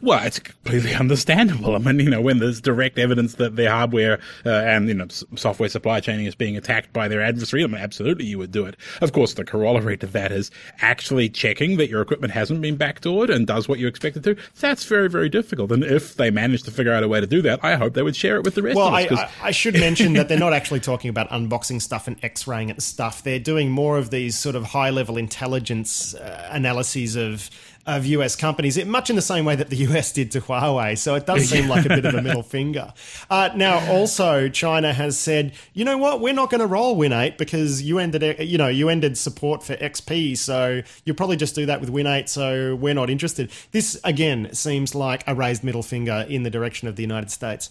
Well, 0.00 0.24
it's 0.24 0.38
completely 0.38 0.94
understandable. 1.02 1.74
I 1.74 1.78
mean, 1.78 2.00
you 2.00 2.10
know, 2.10 2.20
when 2.20 2.38
there's 2.38 2.60
direct 2.60 2.98
evidence 2.98 3.34
that 3.34 3.56
their 3.56 3.70
hardware 3.70 4.20
uh, 4.46 4.50
and 4.50 4.88
you 4.88 4.94
know 4.94 5.06
software 5.36 5.68
supply 5.68 6.00
chain 6.00 6.20
is 6.20 6.34
being 6.34 6.56
attacked 6.56 6.92
by 6.92 7.08
their 7.08 7.20
adversary, 7.20 7.64
I 7.64 7.66
mean, 7.66 7.80
absolutely 7.80 8.24
you 8.26 8.38
would 8.38 8.52
do 8.52 8.64
it. 8.64 8.76
Of 9.00 9.12
course, 9.12 9.34
the 9.34 9.44
corollary 9.44 9.96
to 9.98 10.06
that 10.08 10.32
is 10.32 10.50
actually 10.80 11.28
checking 11.28 11.76
that 11.76 11.88
your 11.88 12.00
equipment 12.00 12.32
hasn't 12.32 12.60
been 12.60 12.78
backdoored 12.78 13.28
and 13.28 13.46
does 13.46 13.68
what 13.68 13.78
you 13.78 13.86
expect 13.86 14.16
it 14.16 14.22
to. 14.24 14.36
That's 14.60 14.84
very, 14.84 15.08
very 15.08 15.28
difficult. 15.28 15.72
And 15.72 15.84
if 15.84 16.14
they 16.14 16.30
manage 16.30 16.62
to 16.64 16.70
figure 16.70 16.92
out 16.92 17.02
a 17.02 17.08
way 17.08 17.20
to 17.20 17.26
do 17.26 17.42
that, 17.42 17.60
I 17.62 17.74
hope 17.74 17.94
they 17.94 18.02
would 18.02 18.16
share 18.16 18.36
it 18.36 18.44
with 18.44 18.54
the 18.54 18.62
rest 18.62 18.76
well, 18.76 18.88
of 18.88 18.94
us. 18.94 19.10
Well, 19.10 19.30
I, 19.42 19.48
I, 19.48 19.50
should 19.50 19.74
mention 19.74 20.14
that 20.14 20.28
they're 20.28 20.38
not 20.38 20.52
actually 20.52 20.80
talking 20.80 21.10
about 21.10 21.28
unboxing 21.30 21.82
stuff 21.82 22.06
and 22.06 22.22
X-raying 22.24 22.70
at 22.70 22.80
stuff. 22.80 23.22
They're 23.22 23.38
doing 23.38 23.70
more 23.70 23.98
of 23.98 24.10
these 24.10 24.38
sort 24.38 24.56
of 24.56 24.64
high-level 24.64 25.16
intelligence 25.16 26.14
uh, 26.14 26.48
analyses 26.50 27.16
of 27.16 27.50
of 27.86 28.06
US 28.06 28.36
companies, 28.36 28.76
it, 28.76 28.86
much 28.86 29.10
in 29.10 29.16
the 29.16 29.22
same 29.22 29.44
way 29.44 29.56
that 29.56 29.70
the 29.70 29.76
US 29.76 30.12
did 30.12 30.30
to 30.32 30.40
Huawei. 30.40 30.96
So 30.96 31.14
it 31.14 31.26
does 31.26 31.48
seem 31.48 31.68
like 31.68 31.84
a 31.84 31.88
bit 31.88 32.04
of 32.04 32.14
a 32.14 32.22
middle 32.22 32.42
finger. 32.42 32.92
Uh, 33.28 33.50
now, 33.54 33.90
also, 33.90 34.48
China 34.48 34.92
has 34.92 35.18
said, 35.18 35.52
you 35.74 35.84
know 35.84 35.98
what, 35.98 36.20
we're 36.20 36.32
not 36.32 36.50
going 36.50 36.60
to 36.60 36.66
roll 36.66 36.96
Win 36.96 37.12
8 37.12 37.38
because 37.38 37.82
you 37.82 37.98
ended, 37.98 38.38
you 38.40 38.58
know, 38.58 38.68
you 38.68 38.88
ended 38.88 39.18
support 39.18 39.62
for 39.62 39.74
XP. 39.76 40.36
So 40.36 40.82
you'll 41.04 41.16
probably 41.16 41.36
just 41.36 41.54
do 41.54 41.66
that 41.66 41.80
with 41.80 41.90
Win 41.90 42.06
8. 42.06 42.28
So 42.28 42.76
we're 42.76 42.94
not 42.94 43.10
interested. 43.10 43.50
This, 43.72 44.00
again, 44.04 44.52
seems 44.54 44.94
like 44.94 45.24
a 45.26 45.34
raised 45.34 45.64
middle 45.64 45.82
finger 45.82 46.24
in 46.28 46.42
the 46.42 46.50
direction 46.50 46.88
of 46.88 46.96
the 46.96 47.02
United 47.02 47.30
States. 47.30 47.70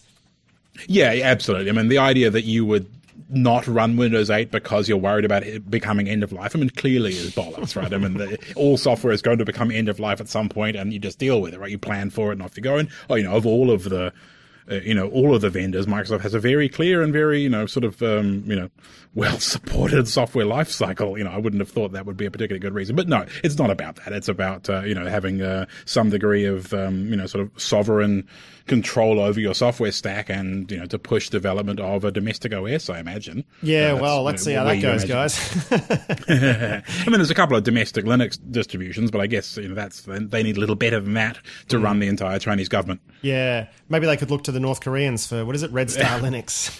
Yeah, 0.86 1.20
absolutely. 1.22 1.70
I 1.70 1.72
mean, 1.72 1.88
the 1.88 1.98
idea 1.98 2.30
that 2.30 2.44
you 2.44 2.64
would 2.64 2.90
not 3.28 3.66
run 3.66 3.96
Windows 3.96 4.30
8 4.30 4.50
because 4.50 4.88
you're 4.88 4.98
worried 4.98 5.24
about 5.24 5.42
it 5.42 5.70
becoming 5.70 6.08
end 6.08 6.22
of 6.22 6.32
life. 6.32 6.54
I 6.54 6.58
mean, 6.58 6.70
clearly 6.70 7.12
is 7.12 7.34
bollocks, 7.34 7.76
right? 7.76 7.92
I 7.92 7.98
mean, 7.98 8.14
the, 8.14 8.38
all 8.56 8.76
software 8.76 9.12
is 9.12 9.22
going 9.22 9.38
to 9.38 9.44
become 9.44 9.70
end 9.70 9.88
of 9.88 10.00
life 10.00 10.20
at 10.20 10.28
some 10.28 10.48
point, 10.48 10.76
and 10.76 10.92
you 10.92 10.98
just 10.98 11.18
deal 11.18 11.40
with 11.40 11.54
it, 11.54 11.60
right? 11.60 11.70
You 11.70 11.78
plan 11.78 12.10
for 12.10 12.30
it, 12.30 12.34
and 12.34 12.42
off 12.42 12.56
you 12.56 12.62
go. 12.62 12.76
And 12.76 12.88
oh, 13.08 13.14
you 13.14 13.24
know, 13.24 13.36
of 13.36 13.46
all 13.46 13.70
of 13.70 13.84
the 13.84 14.12
uh, 14.70 14.76
you 14.76 14.94
know, 14.94 15.08
all 15.08 15.34
of 15.34 15.40
the 15.40 15.50
vendors, 15.50 15.86
Microsoft 15.86 16.20
has 16.20 16.34
a 16.34 16.40
very 16.40 16.68
clear 16.68 17.02
and 17.02 17.12
very, 17.12 17.40
you 17.40 17.48
know, 17.48 17.66
sort 17.66 17.84
of, 17.84 18.00
um, 18.02 18.44
you 18.46 18.54
know, 18.54 18.70
well 19.14 19.38
supported 19.38 20.06
software 20.06 20.44
life 20.44 20.68
cycle. 20.68 21.18
You 21.18 21.24
know, 21.24 21.30
I 21.30 21.38
wouldn't 21.38 21.60
have 21.60 21.70
thought 21.70 21.92
that 21.92 22.06
would 22.06 22.16
be 22.16 22.26
a 22.26 22.30
particularly 22.30 22.60
good 22.60 22.74
reason. 22.74 22.94
But 22.94 23.08
no, 23.08 23.26
it's 23.42 23.58
not 23.58 23.70
about 23.70 23.96
that. 23.96 24.12
It's 24.12 24.28
about, 24.28 24.70
uh, 24.70 24.82
you 24.82 24.94
know, 24.94 25.06
having 25.06 25.42
uh, 25.42 25.66
some 25.84 26.10
degree 26.10 26.44
of, 26.44 26.72
um, 26.72 27.08
you 27.08 27.16
know, 27.16 27.26
sort 27.26 27.42
of 27.42 27.60
sovereign 27.60 28.26
control 28.66 29.20
over 29.20 29.40
your 29.40 29.54
software 29.54 29.92
stack 29.92 30.28
and, 30.28 30.70
you 30.70 30.78
know, 30.78 30.86
to 30.86 30.98
push 30.98 31.28
development 31.28 31.80
of 31.80 32.04
a 32.04 32.10
domestic 32.10 32.52
OS, 32.52 32.88
I 32.88 33.00
imagine. 33.00 33.44
Yeah, 33.62 33.92
uh, 33.92 34.00
well, 34.00 34.22
let's 34.22 34.46
you 34.46 34.54
know, 34.54 34.74
see 34.74 34.80
how 34.80 34.98
that 34.98 34.98
goes, 34.98 35.04
guys. 35.04 35.72
I 37.06 37.10
mean, 37.10 37.18
there's 37.18 37.30
a 37.30 37.34
couple 37.34 37.56
of 37.56 37.64
domestic 37.64 38.04
Linux 38.04 38.38
distributions, 38.50 39.10
but 39.10 39.20
I 39.20 39.26
guess, 39.26 39.56
you 39.56 39.68
know, 39.68 39.74
that's, 39.74 40.02
they 40.02 40.42
need 40.42 40.56
a 40.56 40.60
little 40.60 40.76
better 40.76 41.00
than 41.00 41.14
that 41.14 41.38
to 41.68 41.76
mm. 41.76 41.84
run 41.84 41.98
the 41.98 42.08
entire 42.08 42.38
Chinese 42.38 42.68
government. 42.68 43.00
Yeah. 43.22 43.68
Maybe 43.88 44.06
they 44.06 44.16
could 44.16 44.30
look 44.30 44.44
to 44.44 44.52
the 44.52 44.60
North 44.60 44.80
Koreans 44.80 45.26
for, 45.26 45.44
what 45.44 45.54
is 45.54 45.62
it, 45.62 45.70
Red 45.70 45.90
Star 45.90 46.18
Linux? 46.20 46.70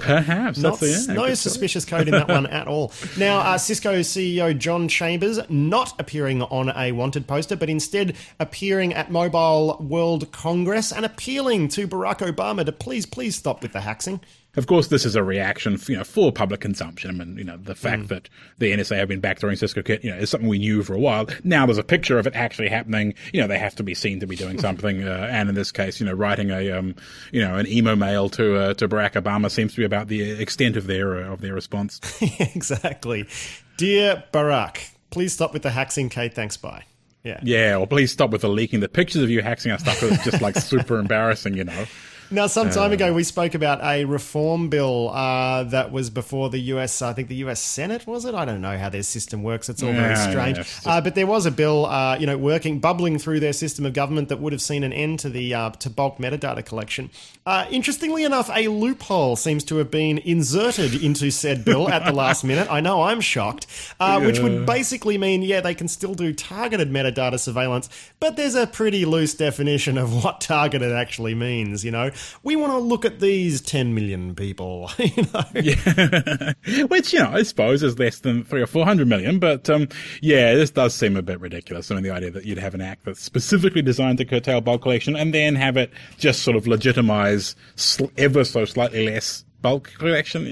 Perhaps. 0.00 0.58
Not, 0.70 0.80
the, 0.80 1.12
no 1.14 1.34
suspicious 1.34 1.84
code 1.84 2.08
in 2.08 2.12
that 2.12 2.28
one 2.28 2.46
at 2.46 2.68
all. 2.68 2.92
Now, 3.18 3.38
uh, 3.38 3.58
Cisco 3.58 4.00
CEO 4.00 4.56
John 4.56 4.88
Chambers 4.88 5.38
not 5.48 5.98
appearing 5.98 6.42
on 6.42 6.70
a 6.76 6.92
wanted 6.92 7.26
poster, 7.26 7.56
but 7.56 7.68
instead 7.68 8.16
appearing 8.38 8.94
at 8.94 9.10
Mobile 9.10 9.78
World 9.80 10.30
Congress 10.32 10.92
and 10.92 11.04
appealing 11.30 11.68
to 11.68 11.86
Barack 11.86 12.18
Obama 12.28 12.66
to 12.66 12.72
please, 12.72 13.06
please 13.06 13.36
stop 13.36 13.62
with 13.62 13.72
the 13.72 13.78
haxing. 13.78 14.20
Of 14.56 14.66
course, 14.66 14.88
this 14.88 15.06
is 15.06 15.14
a 15.14 15.22
reaction, 15.22 15.78
you 15.86 15.96
know, 15.96 16.02
for 16.02 16.32
public 16.32 16.60
consumption. 16.60 17.20
and 17.20 17.38
you 17.38 17.44
know, 17.44 17.56
the 17.56 17.76
fact 17.76 18.02
mm. 18.02 18.08
that 18.08 18.28
the 18.58 18.72
NSA 18.72 18.96
have 18.96 19.06
been 19.06 19.22
backdooring 19.22 19.56
Cisco 19.56 19.80
Kit, 19.80 20.02
you 20.02 20.10
know, 20.10 20.16
is 20.16 20.28
something 20.28 20.48
we 20.48 20.58
knew 20.58 20.82
for 20.82 20.94
a 20.94 20.98
while. 20.98 21.28
Now 21.44 21.66
there's 21.66 21.78
a 21.78 21.84
picture 21.84 22.18
of 22.18 22.26
it 22.26 22.34
actually 22.34 22.68
happening. 22.68 23.14
You 23.32 23.42
know, 23.42 23.46
they 23.46 23.60
have 23.60 23.76
to 23.76 23.84
be 23.84 23.94
seen 23.94 24.18
to 24.18 24.26
be 24.26 24.34
doing 24.34 24.58
something. 24.66 25.06
Uh, 25.06 25.28
and 25.30 25.48
in 25.48 25.54
this 25.54 25.70
case, 25.70 26.00
you 26.00 26.06
know, 26.06 26.14
writing 26.14 26.50
a, 26.50 26.72
um, 26.72 26.96
you 27.30 27.40
know, 27.40 27.56
an 27.56 27.68
emo 27.68 27.94
mail 27.94 28.28
to 28.30 28.56
uh, 28.56 28.74
to 28.74 28.88
Barack 28.88 29.12
Obama 29.12 29.48
seems 29.52 29.74
to 29.74 29.78
be 29.78 29.84
about 29.84 30.08
the 30.08 30.32
extent 30.32 30.76
of 30.76 30.88
their 30.88 31.22
uh, 31.22 31.32
of 31.32 31.42
their 31.42 31.54
response. 31.54 32.00
exactly, 32.40 33.28
dear 33.76 34.24
Barack, 34.32 34.90
please 35.10 35.32
stop 35.32 35.52
with 35.52 35.62
the 35.62 35.70
haxing. 35.70 36.10
Kate, 36.10 36.34
thanks. 36.34 36.56
Bye. 36.56 36.86
Yeah. 37.22 37.40
Yeah, 37.42 37.76
or 37.76 37.86
please 37.86 38.10
stop 38.10 38.30
with 38.30 38.42
the 38.42 38.48
leaking. 38.48 38.80
The 38.80 38.88
pictures 38.88 39.22
of 39.22 39.30
you 39.30 39.42
haxing 39.42 39.72
our 39.72 39.78
stuff 39.78 40.02
is 40.02 40.22
just 40.24 40.40
like 40.40 40.56
super 40.56 40.98
embarrassing, 41.00 41.54
you 41.56 41.64
know. 41.64 41.84
Now, 42.32 42.46
some 42.46 42.70
time 42.70 42.92
uh, 42.92 42.94
ago, 42.94 43.12
we 43.12 43.24
spoke 43.24 43.54
about 43.54 43.82
a 43.82 44.04
reform 44.04 44.68
bill 44.68 45.08
uh, 45.08 45.64
that 45.64 45.90
was 45.90 46.10
before 46.10 46.48
the 46.48 46.60
US, 46.74 47.02
I 47.02 47.12
think 47.12 47.26
the 47.26 47.34
US 47.46 47.60
Senate, 47.60 48.06
was 48.06 48.24
it? 48.24 48.36
I 48.36 48.44
don't 48.44 48.60
know 48.60 48.78
how 48.78 48.88
their 48.88 49.02
system 49.02 49.42
works. 49.42 49.68
It's 49.68 49.82
all 49.82 49.92
very 49.92 50.14
strange. 50.14 50.58
Yeah, 50.58 50.62
just... 50.62 50.86
uh, 50.86 51.00
but 51.00 51.16
there 51.16 51.26
was 51.26 51.44
a 51.44 51.50
bill, 51.50 51.86
uh, 51.86 52.16
you 52.18 52.26
know, 52.26 52.38
working, 52.38 52.78
bubbling 52.78 53.18
through 53.18 53.40
their 53.40 53.52
system 53.52 53.84
of 53.84 53.94
government 53.94 54.28
that 54.28 54.38
would 54.38 54.52
have 54.52 54.62
seen 54.62 54.84
an 54.84 54.92
end 54.92 55.18
to 55.20 55.28
the 55.28 55.52
uh, 55.52 55.70
to 55.70 55.90
bulk 55.90 56.18
metadata 56.18 56.64
collection. 56.64 57.10
Uh, 57.44 57.66
interestingly 57.68 58.22
enough, 58.22 58.48
a 58.54 58.68
loophole 58.68 59.34
seems 59.34 59.64
to 59.64 59.76
have 59.78 59.90
been 59.90 60.18
inserted 60.18 61.02
into 61.02 61.32
said 61.32 61.64
bill 61.64 61.88
at 61.88 62.04
the 62.04 62.12
last 62.12 62.44
minute. 62.50 62.68
I 62.70 62.80
know 62.80 63.02
I'm 63.02 63.20
shocked, 63.20 63.66
yeah. 64.00 64.18
which 64.18 64.38
would 64.38 64.66
basically 64.66 65.18
mean, 65.18 65.42
yeah, 65.42 65.60
they 65.60 65.74
can 65.74 65.88
still 65.88 66.14
do 66.14 66.32
targeted 66.32 66.92
metadata 66.92 67.40
surveillance, 67.40 67.88
but 68.20 68.36
there's 68.36 68.54
a 68.54 68.68
pretty 68.68 69.04
loose 69.04 69.34
definition 69.34 69.98
of 69.98 70.22
what 70.22 70.40
targeted 70.40 70.92
actually 70.92 71.34
means, 71.34 71.84
you 71.84 71.90
know 71.90 72.12
we 72.42 72.56
want 72.56 72.72
to 72.72 72.78
look 72.78 73.04
at 73.04 73.20
these 73.20 73.60
10 73.60 73.94
million 73.94 74.34
people, 74.34 74.90
you 74.98 75.26
know? 75.32 75.44
Yeah. 75.54 76.84
Which, 76.86 77.12
you 77.12 77.20
know, 77.20 77.30
I 77.30 77.42
suppose 77.42 77.82
is 77.82 77.98
less 77.98 78.20
than 78.20 78.44
three 78.44 78.62
or 78.62 78.66
400 78.66 79.06
million. 79.06 79.38
But, 79.38 79.68
um, 79.70 79.88
yeah, 80.20 80.54
this 80.54 80.70
does 80.70 80.94
seem 80.94 81.16
a 81.16 81.22
bit 81.22 81.40
ridiculous. 81.40 81.90
I 81.90 81.94
mean, 81.94 82.04
the 82.04 82.10
idea 82.10 82.30
that 82.30 82.44
you'd 82.44 82.58
have 82.58 82.74
an 82.74 82.80
act 82.80 83.04
that's 83.04 83.20
specifically 83.20 83.82
designed 83.82 84.18
to 84.18 84.24
curtail 84.24 84.60
bulk 84.60 84.82
collection 84.82 85.16
and 85.16 85.34
then 85.34 85.54
have 85.54 85.76
it 85.76 85.90
just 86.18 86.42
sort 86.42 86.56
of 86.56 86.66
legitimize 86.66 87.56
sl- 87.76 88.06
ever 88.16 88.44
so 88.44 88.64
slightly 88.64 89.06
less 89.06 89.44
bulk 89.62 89.92
collection. 89.98 90.46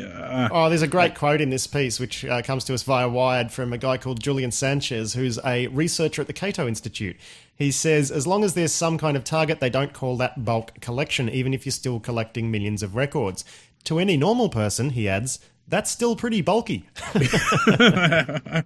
Oh, 0.53 0.69
there's 0.69 0.83
a 0.83 0.89
great 0.89 1.15
quote 1.15 1.41
in 1.41 1.51
this 1.51 1.67
piece, 1.67 1.99
which 1.99 2.25
uh, 2.25 2.43
comes 2.43 2.65
to 2.65 2.75
us 2.75 2.83
via 2.83 3.09
Wired 3.09 3.51
from 3.51 3.73
a 3.73 3.79
guy 3.79 3.97
called 3.97 4.21
Julian 4.21 4.51
Sanchez, 4.51 5.15
who's 5.15 5.39
a 5.45 5.67
researcher 5.69 6.23
at 6.23 6.27
the 6.27 6.33
Cato 6.33 6.67
Institute. 6.67 7.17
He 7.59 7.73
says, 7.73 8.13
as 8.13 8.25
long 8.25 8.45
as 8.45 8.55
there's 8.55 8.73
some 8.73 8.99
kind 8.99 9.17
of 9.17 9.25
target, 9.25 9.59
they 9.59 9.69
don't 9.69 9.93
call 9.93 10.17
that 10.19 10.45
bulk 10.45 10.81
collection, 10.81 11.29
even 11.29 11.53
if 11.53 11.67
you're 11.67 11.73
still 11.73 11.99
collecting 11.99 12.53
millions 12.53 12.85
of 12.85 12.95
records. 12.95 13.45
To 13.85 13.99
any 13.99 14.17
normal 14.17 14.49
person, 14.49 14.91
he 14.91 15.09
adds, 15.09 15.41
that's 15.69 15.91
still 15.91 16.17
pretty 16.17 16.41
bulky. 16.41 16.89
uh, 17.15 18.63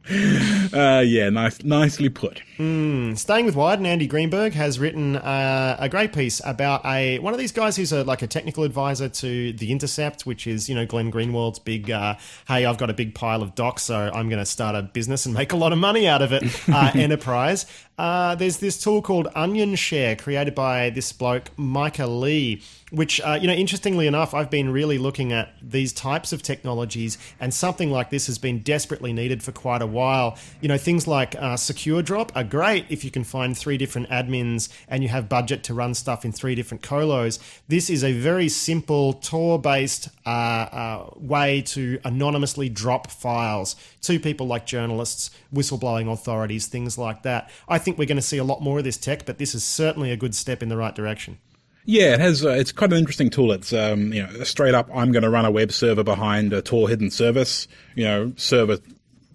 yeah, 1.05 1.31
nice, 1.31 1.65
nicely 1.65 2.09
put. 2.09 2.43
Mm. 2.59 3.19
Staying 3.19 3.45
with 3.45 3.57
Wired, 3.57 3.81
and 3.81 3.89
Andy 3.89 4.07
Greenberg 4.07 4.53
has 4.53 4.79
written 4.79 5.17
uh, 5.17 5.77
a 5.81 5.89
great 5.89 6.13
piece 6.13 6.41
about 6.45 6.85
a 6.87 7.19
one 7.19 7.33
of 7.33 7.41
these 7.41 7.51
guys 7.51 7.77
who's 7.77 7.91
a, 7.91 8.05
like 8.05 8.23
a 8.23 8.29
technical 8.29 8.63
advisor 8.63 9.09
to 9.09 9.53
The 9.53 9.73
Intercept, 9.73 10.27
which 10.27 10.47
is 10.47 10.69
you 10.69 10.77
know 10.77 10.87
Glenn 10.87 11.11
Greenwald's 11.11 11.59
big. 11.59 11.91
Uh, 11.91 12.15
hey, 12.47 12.65
I've 12.65 12.79
got 12.79 12.89
a 12.89 12.95
big 12.95 13.17
pile 13.17 13.43
of 13.43 13.57
docs, 13.57 13.83
so 13.83 14.11
I'm 14.15 14.29
going 14.29 14.39
to 14.39 14.47
start 14.47 14.77
a 14.77 14.83
business 14.83 15.27
and 15.27 15.35
make 15.35 15.53
a 15.53 15.57
lot 15.57 15.73
of 15.73 15.79
money 15.79 16.07
out 16.07 16.23
of 16.23 16.33
it. 16.33 16.45
Uh, 16.69 16.93
enterprise. 16.95 17.67
Uh, 18.03 18.35
there's 18.35 18.57
this 18.57 18.83
tool 18.83 19.01
called 19.01 19.29
Onion 19.37 19.77
Share, 19.77 20.17
created 20.17 20.57
by 20.57 20.91
this 20.91 21.13
bloke 21.13 21.57
Micah 21.57 22.09
Lee 22.09 22.61
which, 22.93 23.23
uh, 23.23 23.39
you 23.41 23.47
know, 23.47 23.55
interestingly 23.55 24.07
enough, 24.07 24.35
I've 24.35 24.51
been 24.51 24.71
really 24.71 24.99
looking 24.99 25.33
at 25.33 25.55
these 25.63 25.95
types 25.95 26.33
of 26.33 26.43
technologies, 26.43 27.17
and 27.41 27.53
something 27.53 27.91
like 27.91 28.11
this 28.11 28.27
has 28.27 28.37
been 28.37 28.59
desperately 28.61 29.15
needed 29.15 29.43
for 29.43 29.51
quite 29.51 29.81
a 29.81 29.87
while. 29.87 30.37
You 30.61 30.69
know, 30.69 30.77
things 30.77 31.09
like 31.09 31.35
uh, 31.37 31.57
Secure 31.57 32.03
Drop 32.03 32.31
are 32.37 32.45
great 32.45 32.85
if 32.91 33.03
you 33.03 33.11
can 33.11 33.25
find 33.25 33.57
three 33.57 33.79
different 33.79 34.11
admins 34.11 34.69
and 34.89 35.03
you 35.03 35.09
have 35.09 35.29
budget 35.29 35.65
to 35.65 35.75
run 35.75 35.95
stuff 35.95 36.25
in 36.25 36.33
three 36.33 36.55
different 36.55 36.83
colos. 36.83 37.39
This 37.67 37.89
is 37.89 38.05
a 38.05 38.13
very 38.13 38.51
simple 38.51 39.15
Tor 39.15 39.59
based 39.59 40.11
uh, 40.27 40.29
uh, 40.29 41.11
way 41.17 41.63
to 41.63 41.99
anonymously 42.05 42.69
drop 42.69 43.11
files 43.11 43.75
to 44.03 44.21
people 44.21 44.47
like 44.47 44.67
journalists, 44.67 45.31
whistleblowing 45.55 46.13
authorities, 46.13 46.67
things 46.67 46.99
like 46.99 47.23
that. 47.23 47.51
I 47.69 47.79
think 47.79 47.92
we're 47.99 48.07
going 48.07 48.17
to 48.17 48.23
see 48.23 48.39
a 48.39 48.45
lot 48.45 48.63
more 48.63 48.79
of 48.79 48.85
this 48.85 48.97
tech, 48.97 49.25
but 49.27 49.39
this 49.39 49.55
is 49.55 49.65
certainly 49.65 50.11
a 50.11 50.17
good 50.17 50.35
step 50.35 50.63
in 50.63 50.69
the 50.69 50.77
right 50.77 50.95
direction. 50.95 51.39
Yeah, 51.85 52.15
it 52.15 52.21
has. 52.21 52.45
Uh, 52.45 52.51
it's 52.51 52.71
quite 52.71 52.93
an 52.93 52.99
interesting 52.99 53.29
tool. 53.29 53.51
It's 53.53 53.73
um, 53.73 54.13
you 54.13 54.23
know 54.23 54.45
straight 54.45 54.75
up. 54.75 54.89
I'm 54.95 55.11
going 55.11 55.25
to 55.25 55.31
run 55.31 55.45
a 55.45 55.51
web 55.51 55.73
server 55.73 56.05
behind 56.05 56.53
a 56.53 56.63
Tor 56.63 56.89
hidden 56.89 57.11
service. 57.11 57.67
You 57.97 58.05
know, 58.05 58.33
server 58.37 58.79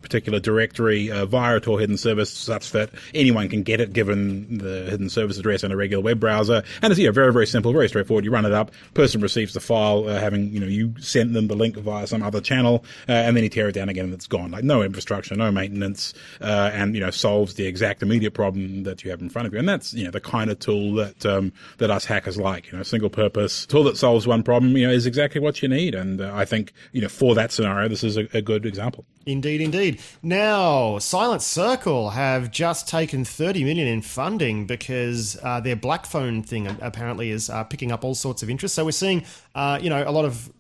particular 0.08 0.40
directory 0.40 1.12
uh, 1.12 1.26
via 1.26 1.58
a 1.58 1.60
Tor 1.60 1.80
hidden 1.80 1.98
service 1.98 2.32
such 2.32 2.72
that 2.72 2.90
anyone 3.14 3.50
can 3.50 3.64
get 3.64 3.82
it 3.82 3.94
given 3.94 4.58
the 4.58 4.90
hidden 4.90 5.10
service 5.10 5.38
address 5.38 5.64
in 5.64 5.72
a 5.72 5.76
regular 5.76 6.04
web 6.04 6.20
browser. 6.20 6.64
And 6.82 6.92
it's 6.92 7.00
yeah, 7.00 7.12
very, 7.12 7.34
very 7.34 7.46
simple, 7.46 7.74
very 7.74 7.90
straightforward. 7.90 8.24
You 8.26 8.32
run 8.32 8.46
it 8.46 8.54
up, 8.54 8.72
person 8.94 9.22
receives 9.22 9.54
the 9.54 9.60
file, 9.60 10.08
uh, 10.08 10.20
having, 10.20 10.52
you 10.54 10.60
know, 10.60 10.68
you 10.68 10.94
sent 11.00 11.34
them 11.34 11.48
the 11.48 11.56
link 11.56 11.76
via 11.76 12.08
some 12.08 12.24
other 12.24 12.42
channel, 12.42 12.86
uh, 13.10 13.12
and 13.12 13.36
then 13.36 13.44
you 13.44 13.50
tear 13.50 13.68
it 13.68 13.74
down 13.74 13.90
again 13.90 14.06
and 14.06 14.14
it's 14.14 14.28
gone. 14.28 14.52
Like 14.52 14.64
no 14.64 14.82
infrastructure, 14.82 15.36
no 15.36 15.52
maintenance, 15.52 16.14
uh, 16.42 16.72
and, 16.74 16.96
you 16.96 17.02
know, 17.02 17.12
solves 17.12 17.56
the 17.56 17.66
exact 17.68 18.02
immediate 18.02 18.34
problem 18.34 18.84
that 18.84 19.04
you 19.04 19.12
have 19.12 19.22
in 19.22 19.30
front 19.30 19.48
of 19.48 19.54
you. 19.54 19.60
And 19.60 19.68
that's, 19.68 19.94
you 19.94 20.06
know, 20.06 20.12
the 20.12 20.22
kind 20.22 20.50
of 20.50 20.60
tool 20.60 20.94
that, 20.96 21.26
um, 21.26 21.52
that 21.80 21.92
us 21.92 22.06
hackers 22.06 22.38
like, 22.38 22.72
you 22.72 22.78
know, 22.78 22.84
single 22.84 23.10
purpose 23.10 23.66
tool 23.66 23.84
that 23.84 23.98
solves 23.98 24.26
one 24.26 24.44
problem, 24.44 24.78
you 24.78 24.88
know, 24.88 24.94
is 24.94 25.06
exactly 25.06 25.42
what 25.42 25.62
you 25.62 25.68
need. 25.68 25.96
And 25.96 26.22
uh, 26.22 26.32
I 26.34 26.46
think, 26.46 26.72
you 26.94 27.02
know, 27.02 27.10
for 27.10 27.36
that 27.36 27.52
scenario, 27.52 27.90
this 27.90 28.04
is 28.04 28.18
a, 28.18 28.28
a 28.34 28.42
good 28.42 28.66
example. 28.66 29.06
Indeed, 29.26 29.60
indeed. 29.60 29.97
Now, 30.22 31.00
Silent 31.00 31.42
Circle 31.42 32.12
have 32.12 32.52
just 32.52 32.88
taken 32.88 33.26
30 33.26 33.64
million 33.64 33.88
in 33.88 34.02
funding 34.02 34.66
because 34.66 35.38
uh, 35.44 35.60
their 35.60 35.76
Black 35.76 36.06
Phone 36.06 36.44
thing 36.44 36.68
apparently 36.82 37.32
is 37.32 37.50
uh, 37.50 37.64
picking 37.64 37.92
up 37.92 38.04
all 38.04 38.16
sorts 38.16 38.44
of 38.44 38.50
interest. 38.50 38.76
So 38.76 38.86
we're 38.86 38.92
seeing, 38.92 39.24
uh, 39.56 39.80
you 39.82 39.90
know, 39.90 40.04
a 40.08 40.12
lot 40.12 40.26
of 40.26 40.52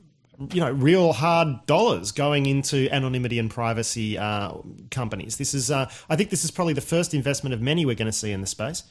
you 0.51 0.61
know, 0.61 0.71
real 0.71 1.13
hard 1.13 1.65
dollars 1.65 2.11
going 2.11 2.45
into 2.45 2.87
anonymity 2.91 3.39
and 3.39 3.49
privacy 3.49 4.17
uh, 4.17 4.53
companies. 4.91 5.37
This 5.37 5.53
is, 5.53 5.71
uh, 5.71 5.89
I 6.09 6.15
think, 6.15 6.29
this 6.29 6.43
is 6.43 6.51
probably 6.51 6.73
the 6.73 6.81
first 6.81 7.13
investment 7.13 7.53
of 7.53 7.61
many 7.61 7.85
we're 7.85 7.95
going 7.95 8.07
to 8.07 8.11
see 8.11 8.31
in 8.31 8.41
the 8.41 8.47
space. 8.47 8.83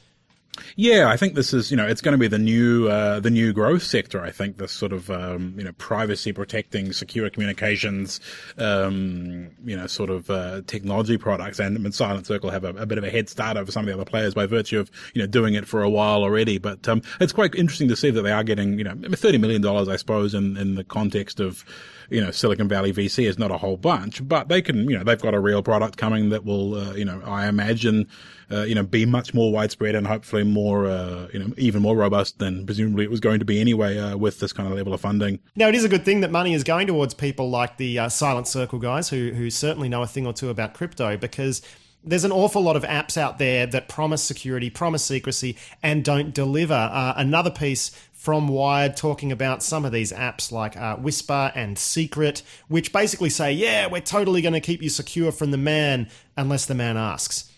Yeah, 0.75 1.09
I 1.09 1.17
think 1.17 1.35
this 1.35 1.53
is 1.53 1.71
you 1.71 1.77
know 1.77 1.87
it's 1.87 2.01
going 2.01 2.13
to 2.13 2.17
be 2.17 2.27
the 2.27 2.39
new 2.39 2.87
uh, 2.87 3.19
the 3.19 3.29
new 3.29 3.53
growth 3.53 3.83
sector. 3.83 4.21
I 4.21 4.31
think 4.31 4.57
this 4.57 4.71
sort 4.71 4.93
of 4.93 5.09
um, 5.09 5.55
you 5.57 5.63
know 5.63 5.71
privacy 5.73 6.33
protecting, 6.33 6.93
secure 6.93 7.29
communications, 7.29 8.19
um, 8.57 9.49
you 9.63 9.75
know 9.75 9.87
sort 9.87 10.09
of 10.09 10.29
uh, 10.29 10.61
technology 10.67 11.17
products, 11.17 11.59
and, 11.59 11.77
Silent 11.93 12.27
Circle 12.27 12.49
have 12.49 12.63
a, 12.63 12.69
a, 12.75 12.85
bit 12.85 12.97
of 12.97 13.03
a 13.03 13.09
head 13.09 13.29
start 13.29 13.55
over 13.55 13.71
some 13.71 13.81
of 13.81 13.87
the 13.87 13.93
other 13.93 14.05
players 14.05 14.33
by 14.33 14.45
virtue 14.45 14.79
of 14.79 14.91
you 15.13 15.21
know 15.21 15.27
doing 15.27 15.53
it 15.53 15.67
for 15.67 15.81
a 15.81 15.89
while 15.89 16.21
already. 16.21 16.57
But 16.57 16.87
um, 16.87 17.01
it's 17.19 17.33
quite 17.33 17.55
interesting 17.55 17.87
to 17.87 17.95
see 17.95 18.09
that 18.09 18.21
they 18.21 18.31
are 18.31 18.43
getting 18.43 18.77
you 18.77 18.83
know 18.83 18.95
thirty 19.13 19.37
million 19.37 19.61
dollars, 19.61 19.87
I 19.87 19.95
suppose, 19.95 20.33
in 20.33 20.57
in 20.57 20.75
the 20.75 20.83
context 20.83 21.39
of 21.39 21.63
you 22.09 22.21
know, 22.21 22.31
Silicon 22.31 22.67
Valley 22.67 22.93
VC 22.93 23.27
is 23.27 23.37
not 23.37 23.51
a 23.51 23.57
whole 23.57 23.77
bunch, 23.77 24.25
but 24.27 24.47
they 24.47 24.61
can, 24.61 24.89
you 24.89 24.97
know, 24.97 25.03
they've 25.03 25.21
got 25.21 25.33
a 25.33 25.39
real 25.39 25.61
product 25.61 25.97
coming 25.97 26.29
that 26.29 26.45
will, 26.45 26.75
uh, 26.75 26.93
you 26.93 27.05
know, 27.05 27.21
I 27.25 27.47
imagine, 27.47 28.07
uh, 28.51 28.63
you 28.63 28.75
know, 28.75 28.83
be 28.83 29.05
much 29.05 29.33
more 29.33 29.51
widespread 29.51 29.95
and 29.95 30.07
hopefully 30.07 30.43
more, 30.43 30.87
uh, 30.87 31.27
you 31.33 31.39
know, 31.39 31.53
even 31.57 31.81
more 31.81 31.95
robust 31.95 32.39
than 32.39 32.65
presumably 32.65 33.03
it 33.03 33.11
was 33.11 33.19
going 33.19 33.39
to 33.39 33.45
be 33.45 33.59
anyway 33.59 33.97
uh, 33.97 34.17
with 34.17 34.39
this 34.39 34.53
kind 34.53 34.69
of 34.69 34.75
level 34.75 34.93
of 34.93 35.01
funding. 35.01 35.39
Now, 35.55 35.67
it 35.67 35.75
is 35.75 35.83
a 35.83 35.89
good 35.89 36.05
thing 36.05 36.21
that 36.21 36.31
money 36.31 36.53
is 36.53 36.63
going 36.63 36.87
towards 36.87 37.13
people 37.13 37.49
like 37.49 37.77
the 37.77 37.99
uh, 37.99 38.09
Silent 38.09 38.47
Circle 38.47 38.79
guys 38.79 39.09
who 39.09 39.31
who 39.31 39.49
certainly 39.49 39.89
know 39.89 40.01
a 40.01 40.07
thing 40.07 40.25
or 40.25 40.33
two 40.33 40.49
about 40.49 40.73
crypto 40.73 41.17
because 41.17 41.61
there's 42.03 42.23
an 42.23 42.31
awful 42.31 42.61
lot 42.61 42.75
of 42.75 42.83
apps 42.83 43.17
out 43.17 43.37
there 43.37 43.65
that 43.67 43.89
promise 43.89 44.23
security, 44.23 44.69
promise 44.69 45.03
secrecy, 45.03 45.57
and 45.83 46.03
don't 46.03 46.33
deliver. 46.33 46.73
Uh, 46.73 47.13
another 47.17 47.51
piece 47.51 47.91
from 48.27 48.49
Wired 48.49 48.97
talking 48.97 49.31
about 49.31 49.63
some 49.63 49.85
of 49.85 49.93
these 49.93 50.11
apps 50.11 50.51
like 50.51 50.75
uh, 50.75 50.97
Whisper 50.97 51.49
and 51.55 51.79
Secret, 51.79 52.43
which 52.67 52.91
basically 52.91 53.29
say, 53.29 53.53
yeah, 53.53 53.87
we're 53.87 54.01
totally 54.01 54.41
going 54.41 54.53
to 54.53 54.59
keep 54.59 54.83
you 54.83 54.89
secure 54.89 55.31
from 55.31 55.51
the 55.51 55.57
man 55.57 56.09
unless 56.35 56.65
the 56.65 56.75
man 56.75 56.97
asks. 56.97 57.49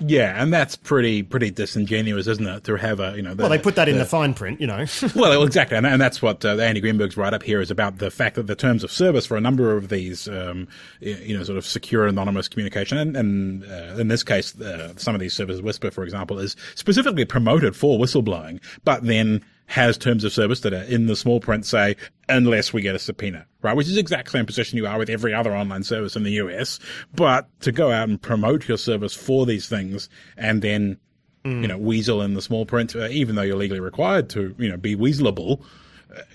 Yeah, 0.00 0.42
and 0.42 0.52
that's 0.52 0.74
pretty 0.74 1.22
pretty 1.22 1.52
disingenuous, 1.52 2.26
isn't 2.26 2.46
it? 2.46 2.64
To 2.64 2.76
have 2.76 2.98
a 2.98 3.14
you 3.14 3.22
know, 3.22 3.32
the, 3.32 3.44
well, 3.44 3.50
they 3.50 3.58
put 3.58 3.76
that 3.76 3.88
in 3.88 3.98
the 3.98 4.04
fine 4.04 4.34
print, 4.34 4.60
you 4.60 4.66
know. 4.66 4.86
well, 5.14 5.44
exactly, 5.44 5.76
and, 5.76 5.86
and 5.86 6.00
that's 6.00 6.20
what 6.20 6.44
uh, 6.44 6.56
Andy 6.56 6.80
Greenberg's 6.80 7.16
write 7.16 7.32
up 7.32 7.44
here 7.44 7.60
is 7.60 7.70
about 7.70 7.98
the 7.98 8.10
fact 8.10 8.34
that 8.34 8.48
the 8.48 8.56
terms 8.56 8.82
of 8.82 8.90
service 8.90 9.24
for 9.24 9.36
a 9.36 9.40
number 9.40 9.76
of 9.76 9.90
these, 9.90 10.26
um, 10.26 10.66
you 11.00 11.36
know, 11.36 11.44
sort 11.44 11.58
of 11.58 11.64
secure 11.64 12.08
anonymous 12.08 12.48
communication, 12.48 12.98
and, 12.98 13.16
and 13.16 13.64
uh, 13.64 13.94
in 14.00 14.08
this 14.08 14.24
case, 14.24 14.60
uh, 14.60 14.92
some 14.96 15.14
of 15.14 15.20
these 15.20 15.32
services, 15.32 15.62
Whisper, 15.62 15.92
for 15.92 16.02
example, 16.02 16.40
is 16.40 16.56
specifically 16.74 17.24
promoted 17.24 17.76
for 17.76 17.96
whistleblowing, 17.96 18.60
but 18.84 19.04
then 19.04 19.44
has 19.66 19.96
terms 19.96 20.24
of 20.24 20.32
service 20.32 20.60
that 20.60 20.72
are 20.72 20.82
in 20.82 21.06
the 21.06 21.16
small 21.16 21.40
print 21.40 21.64
say, 21.64 21.96
unless 22.28 22.72
we 22.72 22.82
get 22.82 22.94
a 22.94 22.98
subpoena, 22.98 23.46
right? 23.62 23.76
Which 23.76 23.86
is 23.86 23.94
the 23.94 24.00
exact 24.00 24.30
same 24.30 24.46
position 24.46 24.78
you 24.78 24.86
are 24.86 24.98
with 24.98 25.10
every 25.10 25.34
other 25.34 25.54
online 25.54 25.82
service 25.82 26.16
in 26.16 26.22
the 26.22 26.32
US. 26.32 26.78
But 27.14 27.48
to 27.60 27.72
go 27.72 27.90
out 27.90 28.08
and 28.08 28.20
promote 28.20 28.68
your 28.68 28.78
service 28.78 29.14
for 29.14 29.46
these 29.46 29.68
things 29.68 30.08
and 30.36 30.62
then, 30.62 30.98
mm. 31.44 31.62
you 31.62 31.68
know, 31.68 31.78
weasel 31.78 32.22
in 32.22 32.34
the 32.34 32.42
small 32.42 32.66
print, 32.66 32.94
uh, 32.94 33.08
even 33.08 33.34
though 33.34 33.42
you're 33.42 33.56
legally 33.56 33.80
required 33.80 34.28
to, 34.30 34.54
you 34.58 34.68
know, 34.68 34.76
be 34.76 34.96
weaselable, 34.96 35.62